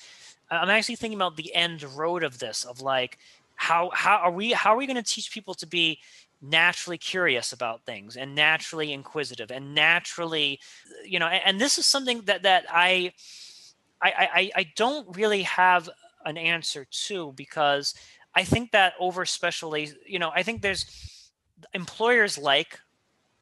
i'm 0.51 0.71
actually 0.71 0.97
thinking 0.97 1.19
about 1.19 1.37
the 1.37 1.55
end 1.55 1.83
road 1.83 2.23
of 2.23 2.39
this 2.39 2.65
of 2.65 2.81
like 2.81 3.19
how 3.61 3.91
how 3.93 4.17
are 4.17 4.31
we 4.31 4.53
how 4.53 4.73
are 4.73 4.77
we 4.77 4.87
going 4.87 4.97
to 4.97 5.03
teach 5.03 5.31
people 5.31 5.55
to 5.55 5.67
be 5.67 5.99
naturally 6.43 6.99
curious 6.99 7.53
about 7.53 7.85
things 7.85 8.17
and 8.17 8.35
naturally 8.35 8.93
inquisitive 8.93 9.51
and 9.51 9.75
naturally 9.75 10.59
uh, 10.87 11.05
you 11.05 11.19
know 11.19 11.27
and, 11.27 11.43
and 11.45 11.61
this 11.61 11.77
is 11.79 11.87
something 11.87 12.23
that 12.23 12.43
that 12.43 12.65
I, 12.71 13.13
I 14.01 14.13
i 14.35 14.51
i 14.57 14.67
don't 14.77 15.17
really 15.17 15.43
have 15.43 15.91
an 16.25 16.39
answer 16.39 16.87
to 17.09 17.33
because 17.33 17.95
i 18.35 18.43
think 18.43 18.73
that 18.73 18.95
over 18.99 19.27
specially 19.27 19.91
you 20.07 20.19
know 20.19 20.31
i 20.35 20.43
think 20.43 20.63
there's 20.63 21.31
employers 21.75 22.39
like 22.39 22.79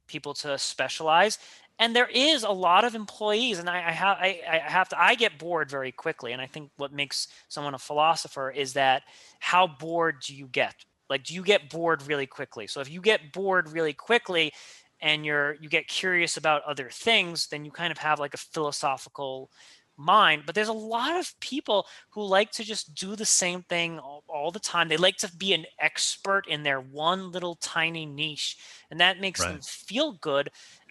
people 0.09 0.35
to 0.35 0.59
specialize 0.59 1.39
and 1.79 1.95
there 1.95 2.09
is 2.09 2.43
a 2.43 2.51
lot 2.51 2.85
of 2.85 2.97
employees 2.97 3.61
and 3.61 3.71
I, 3.71 3.77
I 3.77 3.93
have 3.93 4.17
I, 4.19 4.41
I, 4.51 4.59
have 4.59 4.89
to 4.89 5.01
i 5.01 5.15
get 5.15 5.39
bored 5.39 5.71
very 5.71 5.93
quickly 5.93 6.33
and 6.33 6.43
i 6.43 6.47
think 6.47 6.71
what 6.77 6.93
makes 6.93 7.29
someone 7.47 7.75
a 7.75 7.79
philosopher 7.79 8.51
is 8.51 8.73
that 8.73 9.05
how 9.39 9.69
bored 9.69 10.17
do 10.27 10.35
you 10.35 10.47
get 10.47 10.85
like, 11.09 11.25
do 11.25 11.35
you 11.35 11.43
get 11.43 11.71
bored 11.71 12.07
really 12.07 12.27
quickly? 12.27 12.67
So 12.67 12.81
if 12.81 12.91
you 12.91 13.01
get 13.01 13.33
bored 13.33 13.71
really 13.71 13.93
quickly 13.93 14.53
and 15.01 15.25
you're 15.25 15.55
you 15.61 15.69
get 15.69 15.89
curious 15.89 16.37
about 16.37 16.63
other 16.65 16.91
things, 16.91 17.47
then 17.49 17.65
you 17.65 17.71
kind 17.71 17.93
of 17.93 17.99
have 17.99 18.19
like 18.19 18.35
a 18.35 18.39
philosophical 18.39 19.51
mind. 19.97 20.45
But 20.47 20.55
there's 20.55 20.69
a 20.69 20.73
lot 20.73 21.17
of 21.17 21.39
people 21.41 21.87
who 22.11 22.25
like 22.25 22.51
to 22.53 22.65
just 22.65 22.95
do 22.95 23.17
the 23.17 23.25
same 23.25 23.63
thing 23.63 23.99
all, 23.99 24.25
all 24.29 24.51
the 24.51 24.61
time. 24.61 24.89
They 24.89 24.97
like 24.97 25.17
to 25.19 25.37
be 25.37 25.53
an 25.53 25.67
expert 25.79 26.47
in 26.49 26.63
their 26.63 26.81
one 26.81 27.33
little 27.33 27.57
tiny 27.57 28.07
niche, 28.07 28.57
and 28.91 29.01
that 29.01 29.21
makes 29.21 29.41
right. 29.41 29.51
them 29.51 29.61
feel 29.61 30.13
good. 30.13 30.51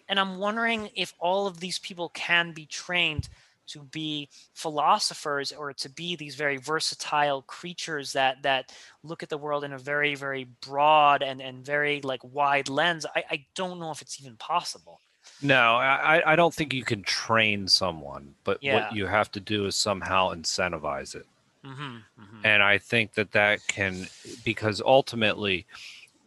And 0.10 0.20
I'm 0.20 0.38
wondering 0.38 0.90
if 0.96 1.14
all 1.20 1.48
of 1.48 1.60
these 1.60 1.80
people 1.80 2.10
can 2.10 2.54
be 2.54 2.66
trained 2.66 3.28
to 3.68 3.84
be 3.84 4.30
philosophers 4.54 5.52
or 5.52 5.74
to 5.74 5.90
be 5.90 6.16
these 6.16 6.36
very 6.36 6.58
versatile 6.58 7.42
creatures 7.44 8.14
that 8.14 8.42
that 8.44 8.72
look 9.04 9.24
at 9.24 9.30
the 9.30 9.38
world 9.38 9.64
in 9.64 9.74
a 9.74 9.78
very 9.78 10.16
very 10.16 10.48
broad 10.66 11.22
and 11.22 11.42
and 11.42 11.66
very 11.66 12.02
like 12.02 12.22
wide 12.24 12.70
lens 12.70 13.06
i, 13.16 13.24
I 13.30 13.46
don't 13.56 13.80
know 13.80 13.92
if 13.92 14.02
it's 14.02 14.20
even 14.22 14.36
possible 14.38 15.00
no 15.42 15.76
i 15.76 16.22
i 16.26 16.36
don't 16.36 16.54
think 16.54 16.74
you 16.74 16.84
can 16.84 17.04
train 17.04 17.68
someone 17.68 18.34
but 18.44 18.58
yeah. 18.62 18.76
what 18.76 18.96
you 18.96 19.06
have 19.06 19.32
to 19.32 19.40
do 19.40 19.66
is 19.66 19.76
somehow 19.76 20.34
incentivize 20.34 21.16
it 21.16 21.26
mm-hmm, 21.66 21.82
mm-hmm. 21.82 22.46
and 22.46 22.64
i 22.64 22.78
think 22.78 23.14
that 23.14 23.32
that 23.32 23.66
can 23.68 24.08
because 24.44 24.82
ultimately 24.86 25.66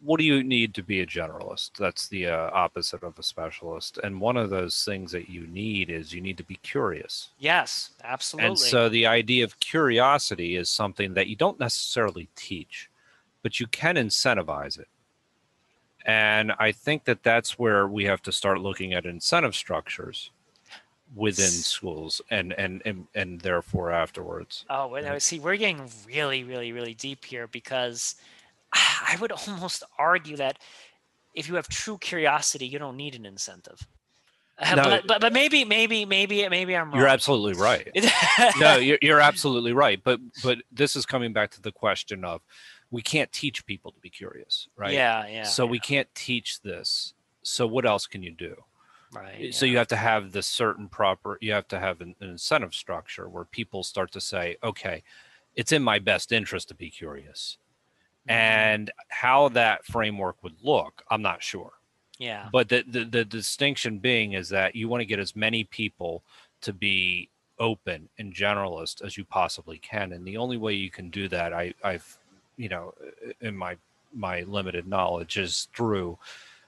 what 0.03 0.19
do 0.19 0.25
you 0.25 0.43
need 0.43 0.73
to 0.75 0.83
be 0.83 1.01
a 1.01 1.05
generalist? 1.05 1.71
That's 1.77 2.07
the 2.07 2.27
uh, 2.27 2.49
opposite 2.53 3.03
of 3.03 3.19
a 3.19 3.23
specialist. 3.23 3.99
And 4.03 4.19
one 4.19 4.35
of 4.35 4.49
those 4.49 4.83
things 4.83 5.11
that 5.11 5.29
you 5.29 5.45
need 5.47 5.89
is 5.89 6.13
you 6.13 6.21
need 6.21 6.37
to 6.37 6.43
be 6.43 6.55
curious. 6.63 7.29
Yes, 7.37 7.91
absolutely. 8.03 8.49
And 8.49 8.59
so 8.59 8.89
the 8.89 9.05
idea 9.05 9.43
of 9.43 9.59
curiosity 9.59 10.55
is 10.55 10.69
something 10.69 11.13
that 11.13 11.27
you 11.27 11.35
don't 11.35 11.59
necessarily 11.59 12.29
teach, 12.35 12.89
but 13.43 13.59
you 13.59 13.67
can 13.67 13.95
incentivize 13.95 14.79
it. 14.79 14.87
And 16.03 16.51
I 16.57 16.71
think 16.71 17.05
that 17.05 17.21
that's 17.21 17.59
where 17.59 17.87
we 17.87 18.05
have 18.05 18.23
to 18.23 18.31
start 18.31 18.59
looking 18.59 18.93
at 18.93 19.05
incentive 19.05 19.53
structures 19.53 20.31
within 21.13 21.49
schools 21.49 22.21
and 22.31 22.53
and 22.53 22.81
and, 22.85 23.05
and 23.13 23.41
therefore 23.41 23.91
afterwards. 23.91 24.65
Oh, 24.69 24.87
well, 24.87 25.19
see, 25.19 25.39
we're 25.39 25.57
getting 25.57 25.89
really, 26.07 26.43
really, 26.43 26.71
really 26.71 26.93
deep 26.95 27.25
here 27.25 27.47
because 27.47 28.15
I 28.73 29.17
would 29.19 29.31
almost 29.31 29.83
argue 29.97 30.37
that 30.37 30.59
if 31.33 31.47
you 31.47 31.55
have 31.55 31.67
true 31.67 31.97
curiosity, 31.97 32.67
you 32.67 32.79
don't 32.79 32.97
need 32.97 33.15
an 33.15 33.25
incentive. 33.25 33.87
Uh, 34.57 34.75
no, 34.75 34.83
but, 34.83 35.07
but, 35.07 35.21
but 35.21 35.33
maybe 35.33 35.65
maybe 35.65 36.05
maybe 36.05 36.47
maybe 36.47 36.75
I'm 36.75 36.89
wrong. 36.89 36.99
You're 36.99 37.07
absolutely 37.07 37.59
right. 37.59 37.87
no, 38.59 38.75
you're, 38.75 38.99
you're 39.01 39.19
absolutely 39.19 39.73
right. 39.73 39.99
But 40.03 40.19
but 40.43 40.59
this 40.71 40.95
is 40.95 41.05
coming 41.05 41.33
back 41.33 41.51
to 41.51 41.61
the 41.61 41.71
question 41.71 42.23
of 42.23 42.41
we 42.91 43.01
can't 43.01 43.31
teach 43.31 43.65
people 43.65 43.91
to 43.91 43.99
be 43.99 44.09
curious, 44.09 44.67
right? 44.75 44.93
Yeah, 44.93 45.25
yeah. 45.27 45.43
So 45.43 45.65
yeah. 45.65 45.71
we 45.71 45.79
can't 45.79 46.13
teach 46.13 46.61
this. 46.61 47.13
So 47.41 47.65
what 47.65 47.85
else 47.85 48.05
can 48.05 48.21
you 48.21 48.31
do? 48.31 48.55
Right. 49.13 49.53
So 49.53 49.65
yeah. 49.65 49.71
you 49.71 49.77
have 49.79 49.87
to 49.87 49.95
have 49.95 50.31
the 50.31 50.43
certain 50.43 50.87
proper. 50.87 51.37
You 51.41 51.53
have 51.53 51.67
to 51.69 51.79
have 51.79 52.01
an, 52.01 52.15
an 52.19 52.29
incentive 52.29 52.75
structure 52.75 53.27
where 53.27 53.45
people 53.45 53.83
start 53.83 54.11
to 54.11 54.21
say, 54.21 54.57
okay, 54.63 55.01
it's 55.55 55.71
in 55.71 55.81
my 55.81 55.99
best 55.99 56.31
interest 56.31 56.67
to 56.67 56.75
be 56.75 56.89
curious. 56.89 57.57
Mm-hmm. 58.29 58.37
and 58.37 58.91
how 59.07 59.49
that 59.49 59.83
framework 59.83 60.43
would 60.43 60.53
look 60.61 61.01
i'm 61.09 61.23
not 61.23 61.41
sure. 61.41 61.71
Yeah. 62.19 62.49
But 62.51 62.69
the, 62.69 62.83
the, 62.87 63.03
the 63.03 63.25
distinction 63.25 63.97
being 63.97 64.33
is 64.33 64.49
that 64.49 64.75
you 64.75 64.87
want 64.87 65.01
to 65.01 65.05
get 65.05 65.17
as 65.17 65.35
many 65.35 65.63
people 65.63 66.21
to 66.61 66.71
be 66.71 67.29
open 67.57 68.09
and 68.19 68.31
generalist 68.31 69.03
as 69.03 69.17
you 69.17 69.25
possibly 69.25 69.79
can 69.79 70.13
and 70.13 70.23
the 70.23 70.37
only 70.37 70.57
way 70.57 70.73
you 70.73 70.91
can 70.91 71.09
do 71.09 71.27
that 71.29 71.53
i 71.53 71.73
i've 71.83 72.17
you 72.57 72.69
know 72.69 72.93
in 73.39 73.55
my 73.55 73.75
my 74.13 74.41
limited 74.41 74.87
knowledge 74.87 75.37
is 75.37 75.67
through 75.75 76.17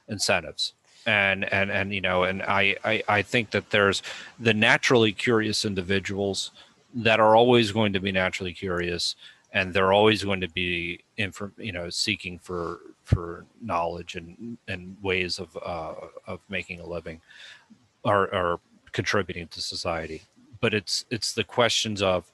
incentives. 0.08 0.74
And 1.06 1.44
and 1.52 1.70
and 1.70 1.94
you 1.94 2.00
know 2.00 2.24
and 2.24 2.42
I, 2.44 2.78
I 2.86 3.04
i 3.10 3.22
think 3.22 3.52
that 3.52 3.72
there's 3.72 4.02
the 4.40 4.54
naturally 4.54 5.12
curious 5.12 5.66
individuals 5.66 6.52
that 6.96 7.20
are 7.20 7.36
always 7.36 7.74
going 7.74 7.92
to 7.92 8.00
be 8.00 8.14
naturally 8.14 8.54
curious 8.54 9.18
and 9.54 9.74
they're 9.74 9.94
always 9.94 10.24
going 10.24 10.42
to 10.42 10.50
be 10.50 11.04
inform, 11.18 11.54
you 11.58 11.72
know 11.72 11.90
seeking 11.90 12.40
for 12.40 12.80
for 13.04 13.46
knowledge 13.62 14.16
and 14.16 14.58
and 14.68 14.98
ways 15.02 15.40
of 15.40 15.58
uh, 15.64 15.94
of 16.28 16.40
making 16.50 16.80
a 16.80 16.86
living 16.86 17.22
or, 18.04 18.34
or 18.34 18.60
contributing 18.92 19.48
to 19.48 19.62
society. 19.62 20.24
But 20.60 20.74
it's 20.74 21.06
it's 21.10 21.34
the 21.34 21.44
questions 21.44 22.02
of 22.02 22.32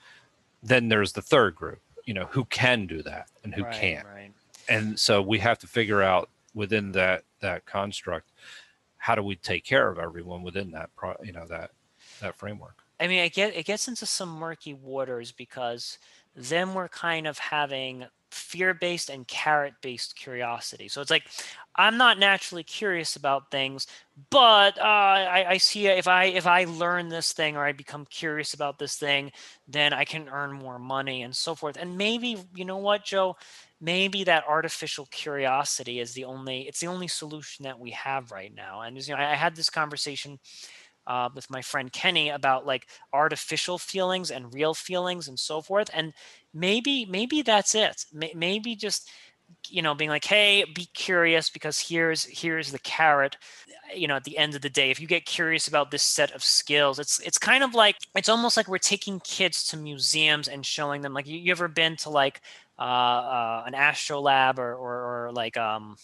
then 0.63 0.89
there's 0.89 1.13
the 1.13 1.21
third 1.21 1.55
group 1.55 1.79
you 2.05 2.13
know 2.13 2.25
who 2.31 2.45
can 2.45 2.87
do 2.87 3.03
that 3.03 3.27
and 3.43 3.53
who 3.53 3.63
right, 3.63 3.73
can't. 3.73 4.07
right. 4.07 4.31
and 4.67 4.97
so 4.99 5.21
we 5.21 5.37
have 5.39 5.59
to 5.59 5.67
figure 5.67 6.01
out 6.01 6.29
within 6.55 6.91
that 6.93 7.23
that 7.41 7.65
construct 7.65 8.31
how 8.97 9.15
do 9.15 9.23
we 9.23 9.35
take 9.35 9.63
care 9.63 9.89
of 9.89 9.99
everyone 9.99 10.41
within 10.41 10.71
that 10.71 10.89
pro, 10.95 11.15
you 11.23 11.31
know 11.31 11.45
that 11.47 11.71
that 12.21 12.35
framework? 12.35 12.83
I 12.99 13.07
mean 13.07 13.21
i 13.21 13.27
get 13.27 13.55
it 13.55 13.65
gets 13.65 13.87
into 13.87 14.05
some 14.05 14.29
murky 14.29 14.73
waters 14.73 15.31
because 15.31 15.99
then 16.35 16.73
we're 16.73 16.89
kind 16.89 17.27
of 17.27 17.37
having 17.37 18.05
fear 18.31 18.73
based 18.73 19.09
and 19.09 19.27
carrot 19.27 19.73
based 19.81 20.15
curiosity. 20.15 20.87
So 20.87 21.01
it's 21.01 21.11
like, 21.11 21.23
I'm 21.75 21.97
not 21.97 22.19
naturally 22.19 22.63
curious 22.63 23.15
about 23.15 23.51
things, 23.51 23.87
but 24.29 24.77
uh, 24.77 24.81
I, 24.83 25.45
I, 25.51 25.57
see 25.57 25.87
if 25.87 26.07
I 26.07 26.25
if 26.25 26.45
I 26.45 26.65
learn 26.65 27.09
this 27.09 27.31
thing 27.31 27.55
or 27.55 27.63
I 27.63 27.71
become 27.71 28.05
curious 28.05 28.53
about 28.53 28.77
this 28.77 28.95
thing, 28.97 29.31
then 29.67 29.93
I 29.93 30.03
can 30.03 30.27
earn 30.29 30.51
more 30.51 30.77
money 30.77 31.23
and 31.23 31.35
so 31.35 31.55
forth. 31.55 31.77
And 31.77 31.97
maybe 31.97 32.37
you 32.53 32.65
know 32.65 32.77
what, 32.77 33.05
Joe, 33.05 33.37
maybe 33.79 34.25
that 34.25 34.43
artificial 34.47 35.07
curiosity 35.09 35.99
is 35.99 36.13
the 36.13 36.25
only 36.25 36.67
it's 36.67 36.81
the 36.81 36.87
only 36.87 37.07
solution 37.07 37.63
that 37.63 37.79
we 37.79 37.91
have 37.91 38.31
right 38.31 38.53
now. 38.53 38.81
And 38.81 38.97
you 39.07 39.13
know, 39.13 39.19
I, 39.21 39.31
I 39.31 39.35
had 39.35 39.55
this 39.55 39.69
conversation 39.69 40.39
uh, 41.09 41.27
with 41.33 41.49
my 41.49 41.61
friend 41.61 41.91
Kenny 41.91 42.29
about 42.29 42.65
like 42.65 42.87
artificial 43.11 43.77
feelings 43.77 44.29
and 44.29 44.53
real 44.53 44.73
feelings 44.75 45.27
and 45.27 45.37
so 45.39 45.61
forth. 45.61 45.89
And 45.93 46.13
maybe 46.53 47.05
maybe 47.05 47.41
that's 47.41 47.75
it. 47.75 48.05
Maybe 48.13 48.75
just 48.75 49.09
you 49.67 49.81
know 49.81 49.95
being 49.95 50.11
like 50.11 50.25
hey 50.25 50.63
be 50.75 50.87
curious 50.93 51.49
because 51.49 51.79
here's 51.79 52.23
here's 52.25 52.71
the 52.71 52.79
carrot 52.79 53.35
you 53.95 54.07
know 54.07 54.15
at 54.15 54.23
the 54.23 54.37
end 54.37 54.53
of 54.53 54.61
the 54.61 54.69
day 54.69 54.91
if 54.91 54.99
you 54.99 55.07
get 55.07 55.25
curious 55.25 55.67
about 55.67 55.89
this 55.89 56.03
set 56.03 56.31
of 56.31 56.43
skills 56.43 56.99
it's 56.99 57.19
it's 57.21 57.39
kind 57.39 57.63
of 57.63 57.73
like 57.73 57.95
it's 58.15 58.29
almost 58.29 58.55
like 58.55 58.67
we're 58.67 58.77
taking 58.77 59.19
kids 59.21 59.63
to 59.63 59.75
museums 59.75 60.47
and 60.47 60.65
showing 60.67 61.01
them 61.01 61.15
like 61.15 61.25
you, 61.25 61.39
you 61.39 61.51
ever 61.51 61.67
been 61.67 61.95
to 61.95 62.11
like 62.11 62.41
uh, 62.77 62.81
uh, 62.81 63.63
an 63.65 63.73
astrolab 63.73 64.59
or, 64.59 64.75
or, 64.75 65.25
or 65.25 65.31
like 65.33 65.57
um 65.57 65.95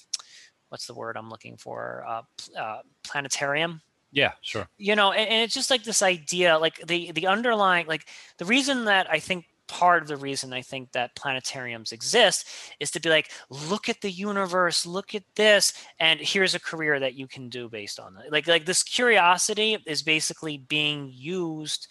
what's 0.70 0.88
the 0.88 0.96
word 0.96 1.16
i'm 1.16 1.30
looking 1.30 1.56
for 1.56 2.04
uh, 2.08 2.22
uh 2.60 2.80
planetarium 3.04 3.80
yeah 4.16 4.32
sure 4.42 4.68
you 4.78 4.96
know 4.96 5.12
and, 5.12 5.30
and 5.30 5.44
it's 5.44 5.54
just 5.54 5.70
like 5.70 5.84
this 5.84 6.02
idea 6.02 6.58
like 6.58 6.78
the 6.88 7.12
the 7.12 7.28
underlying 7.28 7.86
like 7.86 8.08
the 8.40 8.46
reason 8.46 8.86
that 8.86 9.10
i 9.12 9.20
think 9.20 9.46
part 9.68 10.02
of 10.04 10.08
the 10.08 10.18
reason 10.18 10.54
I 10.54 10.62
think 10.62 10.92
that 10.92 11.16
planetariums 11.16 11.92
exist 11.92 12.48
is 12.80 12.92
to 12.92 13.00
be 13.00 13.10
like, 13.10 13.32
look 13.50 13.90
at 13.90 14.02
the 14.02 14.12
universe, 14.12 14.86
look 14.86 15.16
at 15.16 15.24
this, 15.36 15.74
and 16.00 16.20
here's 16.20 16.56
a 16.56 16.60
career 16.60 17.00
that 17.00 17.16
you 17.16 17.28
can 17.28 17.50
do 17.50 17.70
based 17.70 18.00
on 18.00 18.14
that. 18.16 18.32
Like, 18.32 18.48
like 18.48 18.66
this 18.66 18.84
curiosity 18.84 19.78
is 19.86 20.04
basically 20.04 20.58
being 20.58 21.10
used 21.12 21.88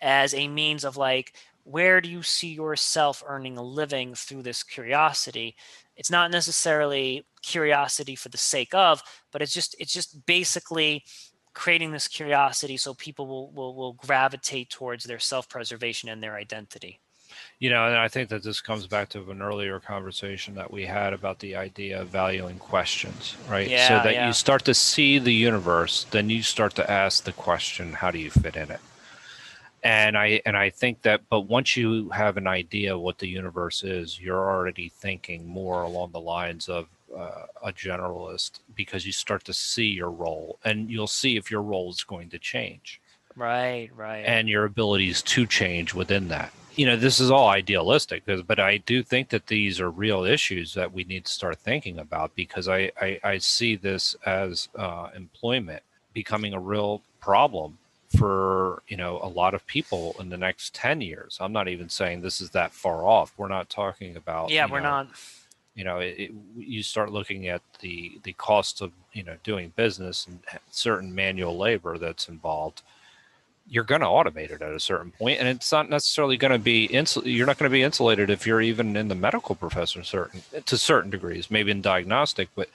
as 0.00 0.34
a 0.34 0.48
means 0.48 0.84
of 0.84 0.96
like, 0.96 1.34
where 1.64 2.00
do 2.00 2.08
you 2.08 2.22
see 2.22 2.48
yourself 2.48 3.22
earning 3.26 3.58
a 3.58 3.62
living 3.62 4.14
through 4.14 4.42
this 4.42 4.62
curiosity? 4.62 5.54
It's 5.96 6.10
not 6.10 6.30
necessarily 6.30 7.26
curiosity 7.42 8.16
for 8.16 8.30
the 8.30 8.38
sake 8.38 8.72
of, 8.72 9.02
but 9.32 9.42
it's 9.42 9.52
just 9.52 9.76
it's 9.78 9.92
just 9.92 10.24
basically 10.24 11.04
creating 11.58 11.90
this 11.90 12.06
curiosity 12.06 12.76
so 12.76 12.94
people 12.94 13.26
will 13.26 13.50
will, 13.50 13.74
will 13.74 13.92
gravitate 13.94 14.70
towards 14.70 15.04
their 15.04 15.18
self-preservation 15.18 16.08
and 16.08 16.22
their 16.22 16.36
identity 16.36 17.00
you 17.58 17.70
know, 17.70 17.86
and 17.86 17.96
I 17.96 18.08
think 18.08 18.28
that 18.30 18.42
this 18.42 18.60
comes 18.60 18.86
back 18.86 19.08
to 19.10 19.30
an 19.30 19.42
earlier 19.42 19.80
conversation 19.80 20.54
that 20.54 20.70
we 20.70 20.86
had 20.86 21.12
about 21.12 21.40
the 21.40 21.56
idea 21.56 22.00
of 22.00 22.08
valuing 22.08 22.58
questions, 22.58 23.36
right? 23.50 23.68
Yeah, 23.68 23.88
so 23.88 23.94
that 24.04 24.14
yeah. 24.14 24.26
you 24.28 24.32
start 24.32 24.64
to 24.64 24.74
see 24.74 25.18
the 25.18 25.32
universe, 25.32 26.06
then 26.10 26.30
you 26.30 26.42
start 26.42 26.74
to 26.76 26.90
ask 26.90 27.24
the 27.24 27.32
question, 27.32 27.92
how 27.92 28.10
do 28.12 28.18
you 28.18 28.30
fit 28.30 28.56
in 28.56 28.70
it? 28.70 28.80
And 29.82 30.16
I 30.16 30.40
and 30.46 30.56
I 30.56 30.70
think 30.70 31.02
that 31.02 31.22
but 31.28 31.42
once 31.42 31.76
you 31.76 32.08
have 32.10 32.36
an 32.36 32.46
idea 32.46 32.96
what 32.96 33.18
the 33.18 33.28
universe 33.28 33.84
is, 33.84 34.18
you're 34.18 34.50
already 34.50 34.88
thinking 34.88 35.46
more 35.46 35.82
along 35.82 36.12
the 36.12 36.20
lines 36.20 36.68
of 36.68 36.88
uh, 37.18 37.46
a 37.64 37.72
generalist 37.72 38.60
because 38.74 39.04
you 39.04 39.12
start 39.12 39.44
to 39.44 39.52
see 39.52 39.86
your 39.86 40.10
role 40.10 40.58
and 40.64 40.90
you'll 40.90 41.06
see 41.06 41.36
if 41.36 41.50
your 41.50 41.62
role 41.62 41.90
is 41.90 42.04
going 42.04 42.30
to 42.30 42.38
change. 42.38 43.00
Right, 43.36 43.90
right. 43.94 44.24
And 44.24 44.48
your 44.48 44.64
abilities 44.64 45.22
to 45.22 45.46
change 45.46 45.94
within 45.94 46.28
that 46.28 46.52
you 46.78 46.86
know 46.86 46.96
this 46.96 47.18
is 47.18 47.30
all 47.30 47.48
idealistic 47.48 48.22
but 48.46 48.60
i 48.60 48.76
do 48.78 49.02
think 49.02 49.28
that 49.30 49.48
these 49.48 49.80
are 49.80 49.90
real 49.90 50.24
issues 50.24 50.74
that 50.74 50.92
we 50.92 51.02
need 51.04 51.24
to 51.24 51.32
start 51.32 51.58
thinking 51.58 51.98
about 51.98 52.34
because 52.36 52.68
i 52.68 52.90
i, 53.00 53.18
I 53.24 53.38
see 53.38 53.74
this 53.74 54.14
as 54.24 54.68
uh, 54.76 55.08
employment 55.14 55.82
becoming 56.14 56.54
a 56.54 56.60
real 56.60 57.02
problem 57.20 57.78
for 58.16 58.82
you 58.88 58.96
know 58.96 59.18
a 59.22 59.28
lot 59.28 59.54
of 59.54 59.66
people 59.66 60.14
in 60.20 60.30
the 60.30 60.36
next 60.36 60.72
10 60.74 61.00
years 61.00 61.36
i'm 61.40 61.52
not 61.52 61.68
even 61.68 61.88
saying 61.88 62.20
this 62.20 62.40
is 62.40 62.50
that 62.50 62.72
far 62.72 63.04
off 63.04 63.32
we're 63.36 63.48
not 63.48 63.68
talking 63.68 64.16
about 64.16 64.50
yeah 64.50 64.66
we're 64.70 64.80
know, 64.80 64.90
not 64.90 65.08
you 65.78 65.84
know 65.84 65.98
it, 66.00 66.14
it, 66.18 66.30
you 66.56 66.82
start 66.82 67.12
looking 67.12 67.46
at 67.46 67.62
the 67.80 68.18
the 68.24 68.32
cost 68.32 68.82
of 68.82 68.90
you 69.12 69.22
know 69.22 69.36
doing 69.44 69.72
business 69.76 70.26
and 70.26 70.40
certain 70.72 71.14
manual 71.14 71.56
labor 71.56 71.96
that's 71.98 72.28
involved 72.28 72.82
you're 73.70 73.84
going 73.84 74.00
to 74.00 74.06
automate 74.06 74.50
it 74.50 74.62
at 74.62 74.72
a 74.72 74.80
certain 74.80 75.10
point, 75.12 75.38
and 75.38 75.48
it's 75.48 75.70
not 75.70 75.90
necessarily 75.90 76.36
going 76.36 76.52
to 76.52 76.58
be 76.58 76.88
insul- 76.88 77.26
You're 77.26 77.46
not 77.46 77.58
going 77.58 77.70
to 77.70 77.72
be 77.72 77.82
insulated 77.82 78.30
if 78.30 78.46
you're 78.46 78.62
even 78.62 78.96
in 78.96 79.08
the 79.08 79.14
medical 79.14 79.54
profession, 79.54 80.04
certain 80.04 80.42
to 80.64 80.78
certain 80.78 81.10
degrees, 81.10 81.50
maybe 81.50 81.70
in 81.70 81.82
diagnostic, 81.82 82.48
but 82.54 82.70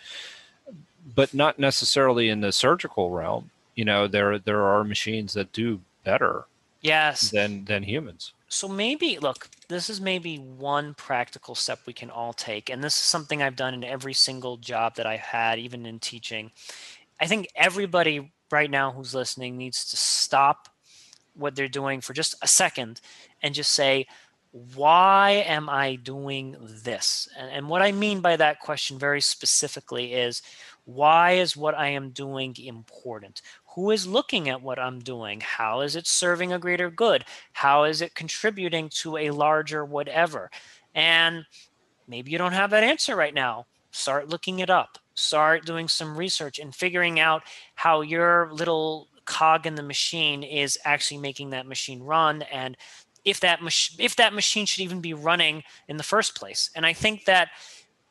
but 1.15 1.33
not 1.33 1.59
necessarily 1.59 2.29
in 2.29 2.41
the 2.41 2.51
surgical 2.51 3.09
realm. 3.09 3.49
You 3.75 3.85
know, 3.85 4.07
there 4.07 4.37
there 4.37 4.61
are 4.61 4.83
machines 4.83 5.33
that 5.33 5.51
do 5.51 5.81
better, 6.03 6.45
yes, 6.81 7.31
than 7.31 7.65
than 7.65 7.83
humans. 7.83 8.33
So 8.53 8.67
maybe 8.67 9.17
look, 9.17 9.49
this 9.67 9.89
is 9.89 9.99
maybe 9.99 10.37
one 10.37 10.93
practical 10.93 11.55
step 11.55 11.79
we 11.87 11.93
can 11.93 12.11
all 12.11 12.33
take, 12.33 12.69
and 12.69 12.83
this 12.83 12.93
is 12.93 13.01
something 13.01 13.41
I've 13.41 13.55
done 13.55 13.73
in 13.73 13.83
every 13.83 14.13
single 14.13 14.57
job 14.57 14.95
that 14.97 15.07
I've 15.07 15.21
had, 15.21 15.57
even 15.57 15.87
in 15.87 15.97
teaching. 15.97 16.51
I 17.19 17.25
think 17.25 17.47
everybody 17.55 18.31
right 18.51 18.69
now 18.69 18.91
who's 18.91 19.15
listening 19.15 19.57
needs 19.57 19.89
to 19.89 19.97
stop 19.97 20.69
what 21.33 21.55
they're 21.55 21.67
doing 21.67 21.99
for 21.99 22.13
just 22.13 22.35
a 22.43 22.47
second 22.47 23.01
and 23.41 23.55
just 23.55 23.71
say, 23.71 24.05
why 24.51 25.43
am 25.47 25.67
I 25.67 25.95
doing 25.95 26.55
this? 26.83 27.27
And, 27.35 27.49
and, 27.49 27.67
what 27.67 27.81
I 27.81 27.91
mean 27.91 28.21
by 28.21 28.35
that 28.35 28.59
question 28.59 28.99
very 28.99 29.19
specifically 29.19 30.13
is 30.13 30.43
why 30.85 31.31
is 31.31 31.57
what 31.57 31.75
I 31.75 31.87
am 31.87 32.11
doing 32.11 32.55
important? 32.57 33.41
Who 33.75 33.91
is 33.91 34.05
looking 34.05 34.49
at 34.49 34.61
what 34.61 34.79
I'm 34.79 34.99
doing? 34.99 35.41
How 35.41 35.81
is 35.81 35.95
it 35.95 36.07
serving 36.07 36.53
a 36.53 36.59
greater 36.59 36.89
good? 36.91 37.25
How 37.53 37.83
is 37.83 38.01
it 38.01 38.15
contributing 38.15 38.89
to 39.01 39.17
a 39.17 39.31
larger 39.31 39.83
whatever? 39.83 40.51
And 40.93 41.45
maybe 42.07 42.31
you 42.31 42.37
don't 42.37 42.53
have 42.53 42.69
that 42.69 42.83
answer 42.83 43.15
right 43.15 43.33
now. 43.33 43.65
Start 43.91 44.29
looking 44.29 44.59
it 44.59 44.69
up. 44.69 44.97
Start 45.15 45.65
doing 45.65 45.87
some 45.87 46.17
research 46.17 46.59
and 46.59 46.73
figuring 46.73 47.19
out 47.19 47.43
how 47.75 48.01
your 48.01 48.51
little 48.53 49.07
cog 49.25 49.65
in 49.65 49.75
the 49.75 49.83
machine 49.83 50.43
is 50.43 50.77
actually 50.85 51.17
making 51.19 51.51
that 51.51 51.65
machine 51.65 52.01
run 52.01 52.41
and 52.43 52.75
if 53.23 53.39
that 53.39 53.61
mach- 53.61 53.97
if 53.99 54.17
that 54.17 54.33
machine 54.33 54.65
should 54.65 54.81
even 54.81 54.99
be 54.99 55.13
running 55.13 55.63
in 55.87 55.95
the 55.95 56.03
first 56.03 56.35
place 56.35 56.69
and 56.75 56.85
i 56.85 56.91
think 56.91 57.23
that 57.23 57.49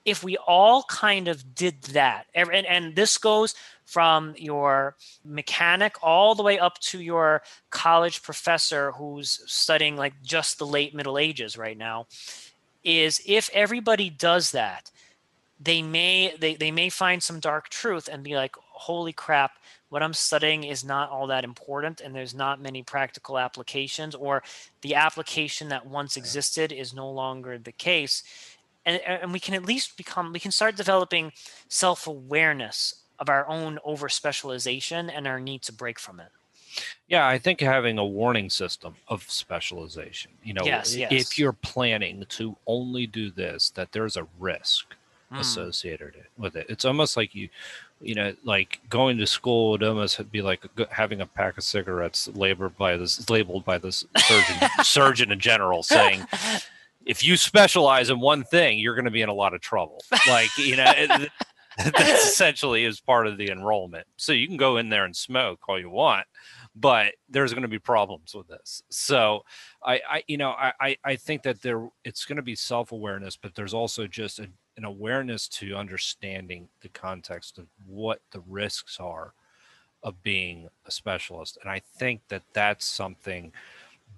if 0.05 0.24
we 0.24 0.36
all 0.38 0.82
kind 0.84 1.28
of 1.28 1.55
did 1.55 1.82
that 1.82 2.26
and, 2.34 2.50
and 2.66 2.96
this 2.96 3.18
goes 3.18 3.55
from 3.84 4.34
your 4.36 4.96
mechanic 5.24 5.96
all 6.03 6.34
the 6.34 6.42
way 6.42 6.59
up 6.59 6.78
to 6.78 7.00
your 7.00 7.42
college 7.70 8.22
professor 8.22 8.92
who's 8.92 9.40
studying 9.46 9.96
like 9.96 10.14
just 10.22 10.59
the 10.59 10.66
late 10.66 10.94
middle 10.94 11.18
ages 11.18 11.57
right 11.57 11.76
now 11.76 12.07
is 12.84 13.20
if 13.26 13.50
everybody 13.53 14.11
does 14.11 14.53
that 14.53 14.90
they 15.61 15.82
may 15.82 16.34
they, 16.40 16.55
they 16.55 16.70
may 16.70 16.88
find 16.88 17.22
some 17.22 17.38
dark 17.38 17.68
truth 17.68 18.09
and 18.11 18.24
be 18.24 18.34
like 18.34 18.55
holy 18.72 19.12
crap 19.12 19.53
what 19.92 20.03
I'm 20.03 20.14
studying 20.14 20.64
is 20.64 20.86
not 20.86 21.11
all 21.11 21.26
that 21.26 21.44
important 21.44 22.00
and 22.00 22.14
there's 22.14 22.34
not 22.34 22.62
many 22.62 22.82
practical 22.82 23.38
applications, 23.38 24.14
or 24.14 24.42
the 24.80 24.94
application 24.94 25.68
that 25.68 25.84
once 25.84 26.16
existed 26.16 26.72
is 26.72 26.94
no 26.94 27.11
longer 27.11 27.59
the 27.59 27.72
case. 27.72 28.22
And, 28.84 29.00
and 29.02 29.32
we 29.32 29.40
can 29.40 29.54
at 29.54 29.64
least 29.64 29.96
become, 29.96 30.32
we 30.32 30.40
can 30.40 30.50
start 30.50 30.76
developing 30.76 31.32
self 31.68 32.06
awareness 32.06 33.02
of 33.18 33.28
our 33.28 33.46
own 33.46 33.78
over 33.84 34.08
specialization 34.08 35.08
and 35.08 35.26
our 35.26 35.38
need 35.38 35.62
to 35.62 35.72
break 35.72 35.98
from 35.98 36.18
it. 36.18 36.28
Yeah, 37.06 37.26
I 37.26 37.38
think 37.38 37.60
having 37.60 37.98
a 37.98 38.04
warning 38.04 38.48
system 38.48 38.96
of 39.06 39.30
specialization, 39.30 40.32
you 40.42 40.54
know, 40.54 40.64
yes, 40.64 40.96
yes. 40.96 41.12
if 41.12 41.38
you're 41.38 41.52
planning 41.52 42.24
to 42.30 42.56
only 42.66 43.06
do 43.06 43.30
this, 43.30 43.70
that 43.70 43.92
there's 43.92 44.16
a 44.16 44.26
risk 44.40 44.94
mm. 45.30 45.38
associated 45.38 46.14
with 46.38 46.56
it. 46.56 46.66
It's 46.68 46.84
almost 46.84 47.16
like 47.16 47.34
you 47.34 47.50
you 48.02 48.14
know, 48.14 48.34
like 48.44 48.80
going 48.90 49.16
to 49.18 49.26
school 49.26 49.70
would 49.70 49.82
almost 49.82 50.30
be 50.32 50.42
like 50.42 50.64
having 50.90 51.20
a 51.20 51.26
pack 51.26 51.56
of 51.56 51.64
cigarettes 51.64 52.28
labeled 52.34 52.76
by 52.76 52.96
this 52.96 53.28
labeled 53.30 53.64
by 53.64 53.78
this 53.78 54.04
surgeon 54.16 54.68
surgeon 54.82 55.32
in 55.32 55.38
general 55.38 55.82
saying, 55.82 56.26
if 57.07 57.24
you 57.24 57.36
specialize 57.36 58.11
in 58.11 58.20
one 58.20 58.44
thing, 58.44 58.78
you're 58.78 58.94
going 58.94 59.07
to 59.07 59.11
be 59.11 59.22
in 59.22 59.28
a 59.28 59.34
lot 59.34 59.55
of 59.55 59.61
trouble. 59.61 60.03
Like 60.28 60.57
you 60.59 60.76
know, 60.76 60.92
it, 60.96 61.30
that's 61.78 62.24
essentially 62.24 62.84
is 62.84 63.00
part 63.00 63.26
of 63.26 63.38
the 63.38 63.50
enrollment. 63.50 64.07
So 64.18 64.32
you 64.32 64.46
can 64.46 64.59
go 64.59 64.76
in 64.76 64.90
there 64.90 65.07
and 65.07 65.16
smoke 65.16 65.61
all 65.66 65.80
you 65.80 65.88
want, 65.88 66.26
but 66.76 67.14
there's 67.30 67.55
going 67.55 67.62
to 67.62 67.68
be 67.68 67.78
problems 67.78 68.34
with 68.34 68.46
this. 68.46 68.82
So 68.90 69.44
I, 69.82 70.00
I 70.09 70.22
you 70.28 70.36
know, 70.36 70.50
I, 70.50 70.98
I 71.03 71.16
think 71.16 71.44
that 71.44 71.62
there 71.62 71.88
it's 72.05 72.26
going 72.26 72.36
to 72.36 72.42
be 72.42 72.55
self 72.55 72.92
awareness, 72.92 73.36
but 73.36 73.55
there's 73.55 73.74
also 73.74 74.07
just 74.07 74.38
a 74.38 74.48
an 74.76 74.84
awareness 74.84 75.48
to 75.48 75.76
understanding 75.76 76.68
the 76.80 76.88
context 76.88 77.59
of 77.59 77.66
what 77.86 78.20
the 78.30 78.42
risks 78.46 78.98
are 78.98 79.34
of 80.03 80.22
being 80.22 80.68
a 80.86 80.90
specialist 80.90 81.59
and 81.61 81.70
i 81.70 81.80
think 81.96 82.20
that 82.28 82.42
that's 82.53 82.86
something 82.86 83.53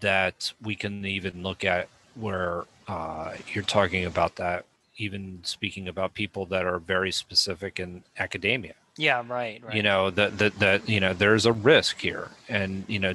that 0.01 0.53
we 0.63 0.75
can 0.75 1.05
even 1.05 1.43
look 1.43 1.65
at 1.65 1.89
where 2.15 2.65
uh, 2.89 3.33
you're 3.53 3.65
talking 3.65 4.05
about 4.05 4.37
that 4.37 4.65
even 4.97 5.41
speaking 5.43 5.89
about 5.89 6.15
people 6.15 6.47
that 6.47 6.65
are 6.65 6.79
very 6.79 7.11
specific 7.11 7.81
in 7.81 8.05
academia. 8.19 8.75
Yeah 8.97 9.25
right, 9.27 9.61
right. 9.65 9.75
you 9.75 9.83
know 9.83 10.11
that 10.11 10.39
that 10.39 10.59
that 10.61 10.89
you 10.89 11.01
know 11.01 11.13
there's 11.13 11.47
a 11.47 11.53
risk 11.53 12.01
here. 12.01 12.29
And 12.49 12.85
you 12.87 12.99
know 13.01 13.15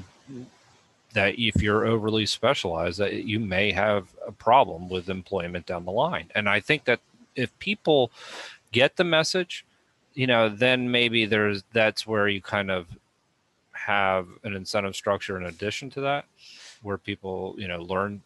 that 1.13 1.39
if 1.39 1.61
you're 1.61 1.85
overly 1.85 2.25
specialized 2.25 2.99
that 2.99 3.13
you 3.23 3.39
may 3.39 3.71
have 3.71 4.07
a 4.27 4.31
problem 4.31 4.89
with 4.89 5.09
employment 5.09 5.65
down 5.65 5.85
the 5.85 5.91
line. 5.91 6.29
And 6.35 6.47
i 6.47 6.59
think 6.59 6.83
that 6.85 6.99
if 7.35 7.57
people 7.59 8.11
get 8.71 8.97
the 8.97 9.03
message, 9.03 9.65
you 10.13 10.27
know, 10.27 10.49
then 10.49 10.91
maybe 10.91 11.25
there's 11.25 11.63
that's 11.73 12.05
where 12.05 12.27
you 12.27 12.41
kind 12.41 12.69
of 12.69 12.87
have 13.71 14.27
an 14.43 14.53
incentive 14.55 14.95
structure 14.95 15.37
in 15.37 15.45
addition 15.45 15.89
to 15.91 16.01
that, 16.01 16.25
where 16.81 16.97
people, 16.97 17.55
you 17.57 17.67
know, 17.67 17.81
learn 17.81 18.21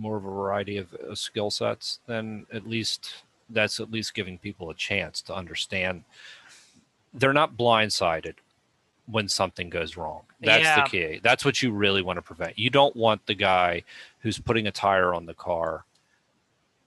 more 0.00 0.16
of 0.16 0.24
a 0.24 0.28
variety 0.30 0.76
of, 0.78 0.92
of 0.94 1.18
skill 1.18 1.50
sets, 1.50 2.00
then 2.06 2.46
at 2.52 2.66
least 2.66 3.22
that's 3.48 3.80
at 3.80 3.90
least 3.90 4.14
giving 4.14 4.38
people 4.38 4.70
a 4.70 4.74
chance 4.74 5.20
to 5.22 5.34
understand 5.34 6.04
they're 7.12 7.32
not 7.32 7.56
blindsided 7.56 8.34
when 9.06 9.28
something 9.28 9.68
goes 9.68 9.96
wrong. 9.96 10.22
That's 10.40 10.62
Yeah. 10.62 10.84
the 10.84 10.88
key. 10.88 11.20
That's 11.22 11.44
what 11.44 11.60
you 11.62 11.72
really 11.72 12.00
want 12.02 12.18
to 12.18 12.22
prevent. 12.22 12.58
You 12.58 12.70
don't 12.70 12.94
want 12.94 13.26
the 13.26 13.34
guy 13.34 13.82
who's 14.20 14.38
putting 14.38 14.66
a 14.68 14.70
tire 14.70 15.12
on 15.12 15.26
the 15.26 15.34
car 15.34 15.84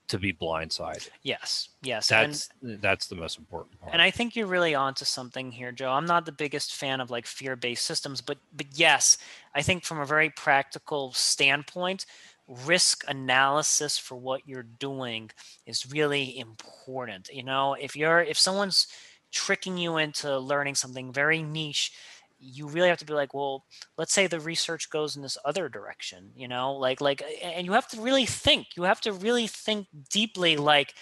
to 0.08 0.18
be 0.20 0.32
blindsided. 0.32 1.10
Yes, 1.24 1.70
yes. 1.82 2.12
and- 2.12 2.32
That's 2.34 2.50
that's 2.62 3.08
the 3.08 3.16
most 3.16 3.38
important 3.38 3.80
part. 3.82 3.94
And 3.94 4.02
I 4.02 4.12
think 4.12 4.36
you're 4.36 4.48
really 4.48 4.76
onto 4.76 5.06
something 5.06 5.52
here, 5.52 5.72
Joe. 5.72 5.92
I'm 5.92 6.06
not 6.06 6.26
the 6.26 6.32
biggest 6.32 6.74
fan 6.76 7.02
of 7.02 7.10
like 7.10 7.26
fear-based 7.26 7.84
systems, 7.86 8.22
but 8.22 8.38
but 8.56 8.68
yes, 8.74 9.18
I 9.56 9.62
think 9.62 9.84
from 9.84 10.00
a 10.00 10.06
very 10.06 10.30
practical 10.30 11.12
standpoint, 11.14 12.06
risk 12.48 13.04
analysis 13.08 13.98
for 13.98 14.16
what 14.16 14.42
you're 14.48 14.64
doing 14.64 15.30
is 15.66 15.92
really 15.92 16.38
important. 16.38 17.30
You 17.32 17.44
know, 17.44 17.74
if 17.74 17.96
you're 17.96 18.22
if 18.22 18.38
someone's 18.38 18.88
tricking 19.32 19.78
you 19.78 19.98
into 19.98 20.38
learning 20.38 20.76
something 20.76 21.12
very 21.12 21.42
niche, 21.42 21.92
you 22.40 22.68
really 22.68 22.90
have 22.90 22.98
to 23.00 23.06
be 23.06 23.14
like, 23.14 23.34
well, 23.34 23.66
let's 23.98 24.14
say 24.14 24.28
the 24.28 24.40
research 24.40 24.90
goes 24.90 25.16
in 25.16 25.22
this 25.22 25.38
other 25.46 25.70
direction, 25.70 26.32
you 26.36 26.48
know, 26.48 26.74
like 26.74 27.00
like 27.02 27.24
and 27.42 27.66
you 27.66 27.74
have 27.74 27.88
to 27.90 28.02
really 28.02 28.26
think. 28.26 28.68
You 28.76 28.84
have 28.84 29.02
to 29.02 29.14
really 29.14 29.48
think 29.48 29.88
deeply 30.12 30.58
like 30.58 30.94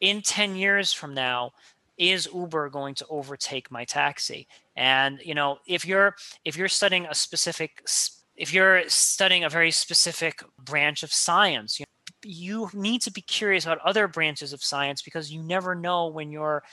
in 0.00 0.22
10 0.22 0.56
years 0.56 0.92
from 0.92 1.14
now 1.14 1.52
is 1.98 2.28
uber 2.34 2.68
going 2.70 2.94
to 2.94 3.06
overtake 3.10 3.70
my 3.70 3.84
taxi 3.84 4.48
and 4.76 5.20
you 5.24 5.34
know 5.34 5.58
if 5.66 5.84
you're 5.84 6.14
if 6.44 6.56
you're 6.56 6.68
studying 6.68 7.04
a 7.06 7.14
specific 7.14 7.82
s- 7.86 8.21
if 8.42 8.52
you're 8.52 8.82
studying 8.88 9.44
a 9.44 9.48
very 9.48 9.70
specific 9.70 10.42
branch 10.58 11.04
of 11.04 11.12
science 11.12 11.78
you, 11.78 11.86
you 12.24 12.68
need 12.74 13.00
to 13.00 13.10
be 13.12 13.20
curious 13.20 13.64
about 13.64 13.78
other 13.78 14.08
branches 14.08 14.52
of 14.52 14.62
science 14.62 15.00
because 15.00 15.30
you 15.30 15.40
never 15.42 15.76
know 15.76 16.08
when 16.08 16.30
your 16.30 16.64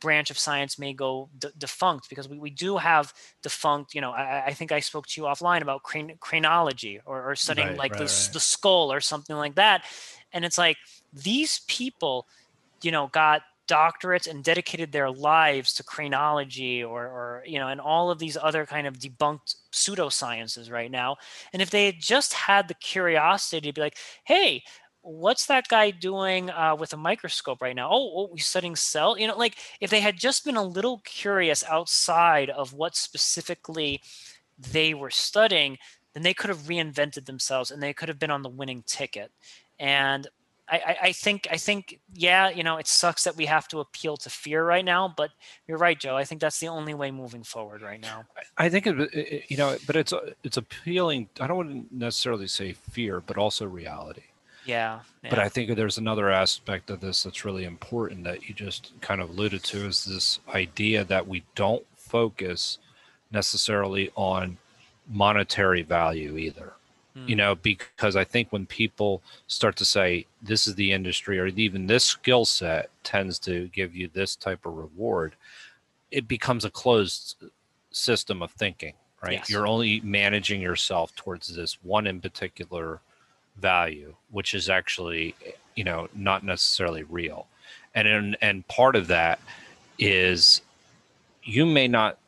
branch 0.00 0.30
of 0.30 0.38
science 0.38 0.78
may 0.78 0.92
go 0.92 1.30
d- 1.38 1.48
defunct 1.56 2.10
because 2.10 2.28
we, 2.28 2.38
we 2.38 2.50
do 2.50 2.76
have 2.76 3.14
defunct 3.42 3.94
you 3.94 4.02
know 4.02 4.12
I, 4.12 4.44
I 4.48 4.52
think 4.52 4.70
i 4.70 4.80
spoke 4.80 5.06
to 5.06 5.20
you 5.20 5.26
offline 5.26 5.62
about 5.62 5.82
crane, 5.82 6.14
cranology 6.20 7.00
or, 7.06 7.30
or 7.30 7.34
studying 7.36 7.68
Right, 7.68 7.78
like 7.78 7.92
right, 7.92 8.00
the, 8.00 8.04
right. 8.04 8.30
the 8.34 8.40
skull 8.40 8.92
or 8.92 9.00
something 9.00 9.34
like 9.34 9.54
that 9.54 9.84
and 10.32 10.44
it's 10.44 10.58
like 10.58 10.76
these 11.12 11.60
people 11.68 12.26
you 12.82 12.90
know 12.90 13.06
got 13.06 13.40
doctorates 13.66 14.28
and 14.28 14.44
dedicated 14.44 14.92
their 14.92 15.10
lives 15.10 15.72
to 15.74 15.84
cranology 15.84 16.82
or, 16.82 17.04
or 17.04 17.42
you 17.46 17.58
know 17.58 17.68
and 17.68 17.80
all 17.80 18.10
of 18.10 18.18
these 18.18 18.36
other 18.40 18.66
kind 18.66 18.86
of 18.86 18.98
debunked 18.98 19.56
pseudosciences 19.72 20.70
right 20.70 20.90
now. 20.90 21.16
And 21.52 21.62
if 21.62 21.70
they 21.70 21.86
had 21.86 22.00
just 22.00 22.32
had 22.34 22.68
the 22.68 22.74
curiosity 22.74 23.68
to 23.68 23.72
be 23.72 23.80
like 23.80 23.98
hey 24.24 24.62
what's 25.06 25.44
that 25.46 25.68
guy 25.68 25.90
doing 25.90 26.48
uh, 26.48 26.74
with 26.78 26.94
a 26.94 26.96
microscope 26.96 27.60
right 27.60 27.76
now? 27.76 27.90
Oh, 27.90 28.12
oh 28.16 28.30
he's 28.34 28.46
studying 28.46 28.76
cell 28.76 29.18
you 29.18 29.26
know 29.26 29.36
like 29.36 29.56
if 29.80 29.90
they 29.90 30.00
had 30.00 30.16
just 30.18 30.44
been 30.44 30.56
a 30.56 30.62
little 30.64 31.00
curious 31.04 31.64
outside 31.64 32.50
of 32.50 32.72
what 32.72 32.96
specifically 32.96 34.00
they 34.58 34.94
were 34.94 35.10
studying 35.10 35.78
then 36.14 36.22
they 36.22 36.34
could 36.34 36.48
have 36.48 36.60
reinvented 36.60 37.26
themselves 37.26 37.70
and 37.70 37.82
they 37.82 37.92
could 37.92 38.08
have 38.08 38.18
been 38.18 38.30
on 38.30 38.42
the 38.42 38.48
winning 38.48 38.82
ticket. 38.86 39.32
And 39.78 40.26
I, 40.68 40.96
I, 41.02 41.12
think 41.12 41.46
I 41.50 41.58
think 41.58 42.00
yeah, 42.14 42.48
you 42.48 42.62
know, 42.62 42.78
it 42.78 42.86
sucks 42.86 43.24
that 43.24 43.36
we 43.36 43.44
have 43.46 43.68
to 43.68 43.80
appeal 43.80 44.16
to 44.18 44.30
fear 44.30 44.64
right 44.64 44.84
now, 44.84 45.12
but 45.14 45.30
you're 45.68 45.76
right, 45.76 45.98
Joe. 45.98 46.16
I 46.16 46.24
think 46.24 46.40
that's 46.40 46.58
the 46.58 46.68
only 46.68 46.94
way 46.94 47.10
moving 47.10 47.42
forward 47.42 47.82
right 47.82 48.00
now. 48.00 48.24
I 48.56 48.70
think 48.70 48.86
it, 48.86 49.44
you 49.48 49.58
know, 49.58 49.76
but 49.86 49.94
it's 49.94 50.14
it's 50.42 50.56
appealing. 50.56 51.28
I 51.38 51.46
don't 51.46 51.56
want 51.56 51.90
to 51.90 51.96
necessarily 51.96 52.46
say 52.46 52.72
fear, 52.72 53.20
but 53.20 53.36
also 53.36 53.66
reality. 53.66 54.22
Yeah. 54.64 55.00
But. 55.22 55.38
I 55.38 55.48
think 55.48 55.74
there's 55.76 55.98
another 55.98 56.30
aspect 56.30 56.90
of 56.90 57.00
this 57.00 57.22
that's 57.22 57.44
really 57.44 57.64
important 57.64 58.24
that 58.24 58.48
you 58.48 58.54
just 58.54 58.92
kind 59.00 59.20
of 59.20 59.30
alluded 59.30 59.62
to 59.64 59.86
is 59.86 60.04
this 60.04 60.40
idea 60.48 61.04
that 61.04 61.26
we 61.26 61.44
don't 61.54 61.84
focus 61.94 62.78
necessarily 63.30 64.10
on 64.16 64.56
monetary 65.08 65.82
value 65.82 66.36
either. 66.36 66.72
You 67.14 67.34
Mm. 67.34 67.38
know, 67.38 67.54
because 67.54 68.16
I 68.16 68.24
think 68.24 68.52
when 68.52 68.66
people 68.66 69.22
start 69.46 69.76
to 69.76 69.84
say 69.84 70.26
this 70.42 70.66
is 70.66 70.74
the 70.74 70.92
industry 70.92 71.38
or 71.38 71.46
even 71.46 71.86
this 71.86 72.04
skill 72.04 72.44
set 72.44 72.90
tends 73.04 73.38
to 73.40 73.68
give 73.68 73.94
you 73.94 74.08
this 74.08 74.34
type 74.34 74.66
of 74.66 74.74
reward, 74.74 75.36
it 76.10 76.26
becomes 76.26 76.64
a 76.64 76.70
closed 76.70 77.36
system 77.92 78.42
of 78.42 78.50
thinking, 78.52 78.94
right? 79.22 79.34
Yes. 79.34 79.48
You're 79.48 79.66
only 79.66 80.00
managing 80.00 80.60
yourself 80.60 81.14
towards 81.14 81.54
this 81.54 81.74
one 81.84 82.06
in 82.06 82.20
particular 82.20 83.00
value, 83.56 84.16
which 84.30 84.52
is 84.52 84.68
actually, 84.68 85.36
you 85.76 85.84
know, 85.84 86.08
not 86.14 86.42
necessarily 86.42 87.04
real. 87.04 87.46
And 87.94 88.08
in, 88.08 88.36
and 88.40 88.66
part 88.66 88.96
of 88.96 89.06
that 89.06 89.38
is 89.98 90.62
you 91.44 91.64
may 91.64 91.86
not 91.86 92.18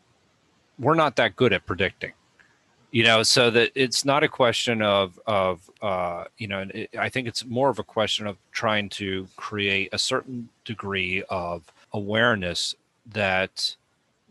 we're 0.79 0.95
not 0.95 1.17
that 1.17 1.35
good 1.37 1.53
at 1.53 1.67
predicting 1.67 2.13
you 2.97 3.05
know 3.05 3.23
so 3.23 3.51
that 3.51 3.71
it's 3.75 4.07
not 4.07 4.23
a 4.23 4.29
question 4.29 4.81
of 4.81 5.21
of 5.27 5.71
uh 5.83 6.25
you 6.39 6.49
know 6.49 6.65
it, 6.73 6.89
i 6.99 7.11
think 7.11 7.29
it's 7.29 7.45
more 7.45 7.69
of 7.69 7.79
a 7.79 7.85
question 7.85 8.27
of 8.27 8.39
trying 8.53 8.89
to 8.89 9.29
create 9.37 9.91
a 9.93 9.99
certain 9.99 10.49
degree 10.65 11.23
of 11.29 11.71
awareness 11.93 12.75
that 13.05 13.77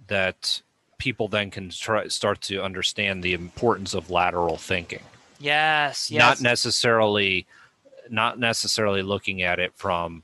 that 0.08 0.64
people 0.98 1.28
then 1.28 1.52
can 1.52 1.70
try 1.70 2.08
start 2.08 2.42
to 2.42 2.64
understand 2.64 3.22
the 3.22 3.36
importance 3.36 3.94
of 3.94 4.10
lateral 4.10 4.58
thinking 4.58 5.04
yes, 5.38 6.10
yes. 6.10 6.20
not 6.20 6.42
necessarily 6.42 7.46
not 8.10 8.40
necessarily 8.40 9.04
looking 9.04 9.44
at 9.44 9.60
it 9.60 9.74
from 9.76 10.24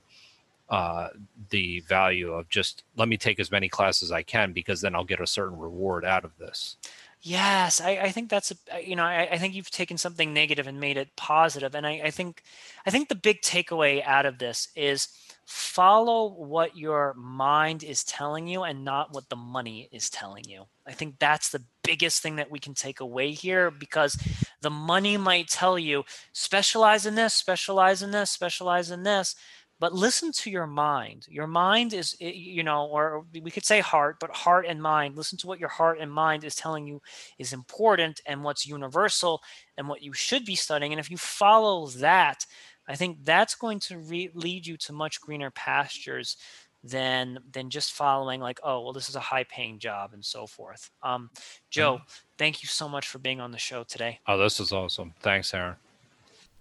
uh, 0.68 1.08
the 1.50 1.80
value 1.80 2.32
of 2.32 2.48
just 2.48 2.82
let 2.96 3.06
me 3.06 3.16
take 3.16 3.38
as 3.38 3.50
many 3.50 3.68
classes 3.68 4.04
as 4.04 4.12
I 4.12 4.22
can 4.22 4.52
because 4.52 4.80
then 4.80 4.94
I'll 4.94 5.04
get 5.04 5.20
a 5.20 5.26
certain 5.26 5.58
reward 5.58 6.02
out 6.04 6.24
of 6.24 6.38
this. 6.38 6.76
Yes, 7.24 7.80
I, 7.80 7.90
I 7.98 8.10
think 8.10 8.30
that's 8.30 8.52
a 8.72 8.82
you 8.84 8.96
know 8.96 9.04
I, 9.04 9.28
I 9.32 9.38
think 9.38 9.54
you've 9.54 9.70
taken 9.70 9.96
something 9.96 10.34
negative 10.34 10.66
and 10.66 10.80
made 10.80 10.96
it 10.96 11.14
positive, 11.16 11.74
and 11.74 11.86
I, 11.86 12.00
I 12.04 12.10
think 12.10 12.42
I 12.84 12.90
think 12.90 13.08
the 13.08 13.14
big 13.14 13.42
takeaway 13.42 14.04
out 14.04 14.26
of 14.26 14.38
this 14.38 14.68
is 14.74 15.06
follow 15.46 16.32
what 16.32 16.76
your 16.76 17.14
mind 17.14 17.84
is 17.84 18.02
telling 18.02 18.48
you 18.48 18.64
and 18.64 18.84
not 18.84 19.12
what 19.14 19.28
the 19.28 19.36
money 19.36 19.88
is 19.92 20.10
telling 20.10 20.44
you. 20.48 20.64
I 20.86 20.92
think 20.92 21.18
that's 21.20 21.50
the 21.50 21.62
biggest 21.84 22.22
thing 22.22 22.36
that 22.36 22.50
we 22.50 22.58
can 22.58 22.74
take 22.74 22.98
away 22.98 23.32
here 23.32 23.70
because 23.70 24.16
the 24.60 24.70
money 24.70 25.16
might 25.16 25.48
tell 25.48 25.78
you 25.78 26.04
specialize 26.32 27.06
in 27.06 27.14
this, 27.14 27.34
specialize 27.34 28.02
in 28.02 28.10
this, 28.10 28.30
specialize 28.30 28.90
in 28.90 29.04
this, 29.04 29.36
but 29.82 29.92
listen 29.92 30.30
to 30.30 30.48
your 30.48 30.68
mind. 30.68 31.26
Your 31.28 31.48
mind 31.48 31.92
is 31.92 32.14
you 32.20 32.62
know 32.62 32.86
or 32.86 33.24
we 33.32 33.50
could 33.50 33.64
say 33.64 33.80
heart, 33.80 34.18
but 34.20 34.30
heart 34.30 34.64
and 34.64 34.80
mind. 34.80 35.16
Listen 35.16 35.36
to 35.38 35.48
what 35.48 35.58
your 35.58 35.70
heart 35.70 35.98
and 35.98 36.10
mind 36.10 36.44
is 36.44 36.54
telling 36.54 36.86
you 36.86 37.02
is 37.36 37.52
important 37.52 38.20
and 38.24 38.44
what's 38.44 38.64
universal 38.64 39.42
and 39.76 39.88
what 39.88 40.00
you 40.00 40.12
should 40.12 40.44
be 40.44 40.54
studying. 40.54 40.92
And 40.92 41.00
if 41.00 41.10
you 41.10 41.16
follow 41.16 41.88
that, 41.98 42.46
I 42.86 42.94
think 42.94 43.24
that's 43.24 43.56
going 43.56 43.80
to 43.80 43.98
re- 43.98 44.30
lead 44.34 44.68
you 44.68 44.76
to 44.76 44.92
much 44.92 45.20
greener 45.20 45.50
pastures 45.50 46.36
than 46.84 47.40
than 47.50 47.68
just 47.68 47.90
following 47.90 48.40
like, 48.40 48.60
oh, 48.62 48.82
well, 48.82 48.92
this 48.92 49.08
is 49.08 49.16
a 49.16 49.20
high 49.20 49.44
paying 49.44 49.80
job 49.80 50.12
and 50.12 50.24
so 50.24 50.46
forth. 50.46 50.92
Um, 51.02 51.28
Joe, 51.70 52.02
thank 52.38 52.62
you 52.62 52.68
so 52.68 52.88
much 52.88 53.08
for 53.08 53.18
being 53.18 53.40
on 53.40 53.50
the 53.50 53.58
show 53.58 53.82
today. 53.82 54.20
Oh, 54.28 54.38
this 54.38 54.60
is 54.60 54.70
awesome. 54.70 55.14
Thanks, 55.18 55.52
Aaron. 55.52 55.74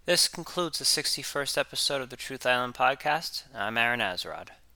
This 0.06 0.28
concludes 0.28 0.80
the 0.80 0.86
61st 0.86 1.60
episode 1.60 2.02
of 2.02 2.10
the 2.10 2.16
Truth 2.16 2.43
Island 2.43 2.74
podcast. 2.74 3.43
I'm 3.54 3.78
Aaron 3.78 3.99
Azarod. 3.99 4.47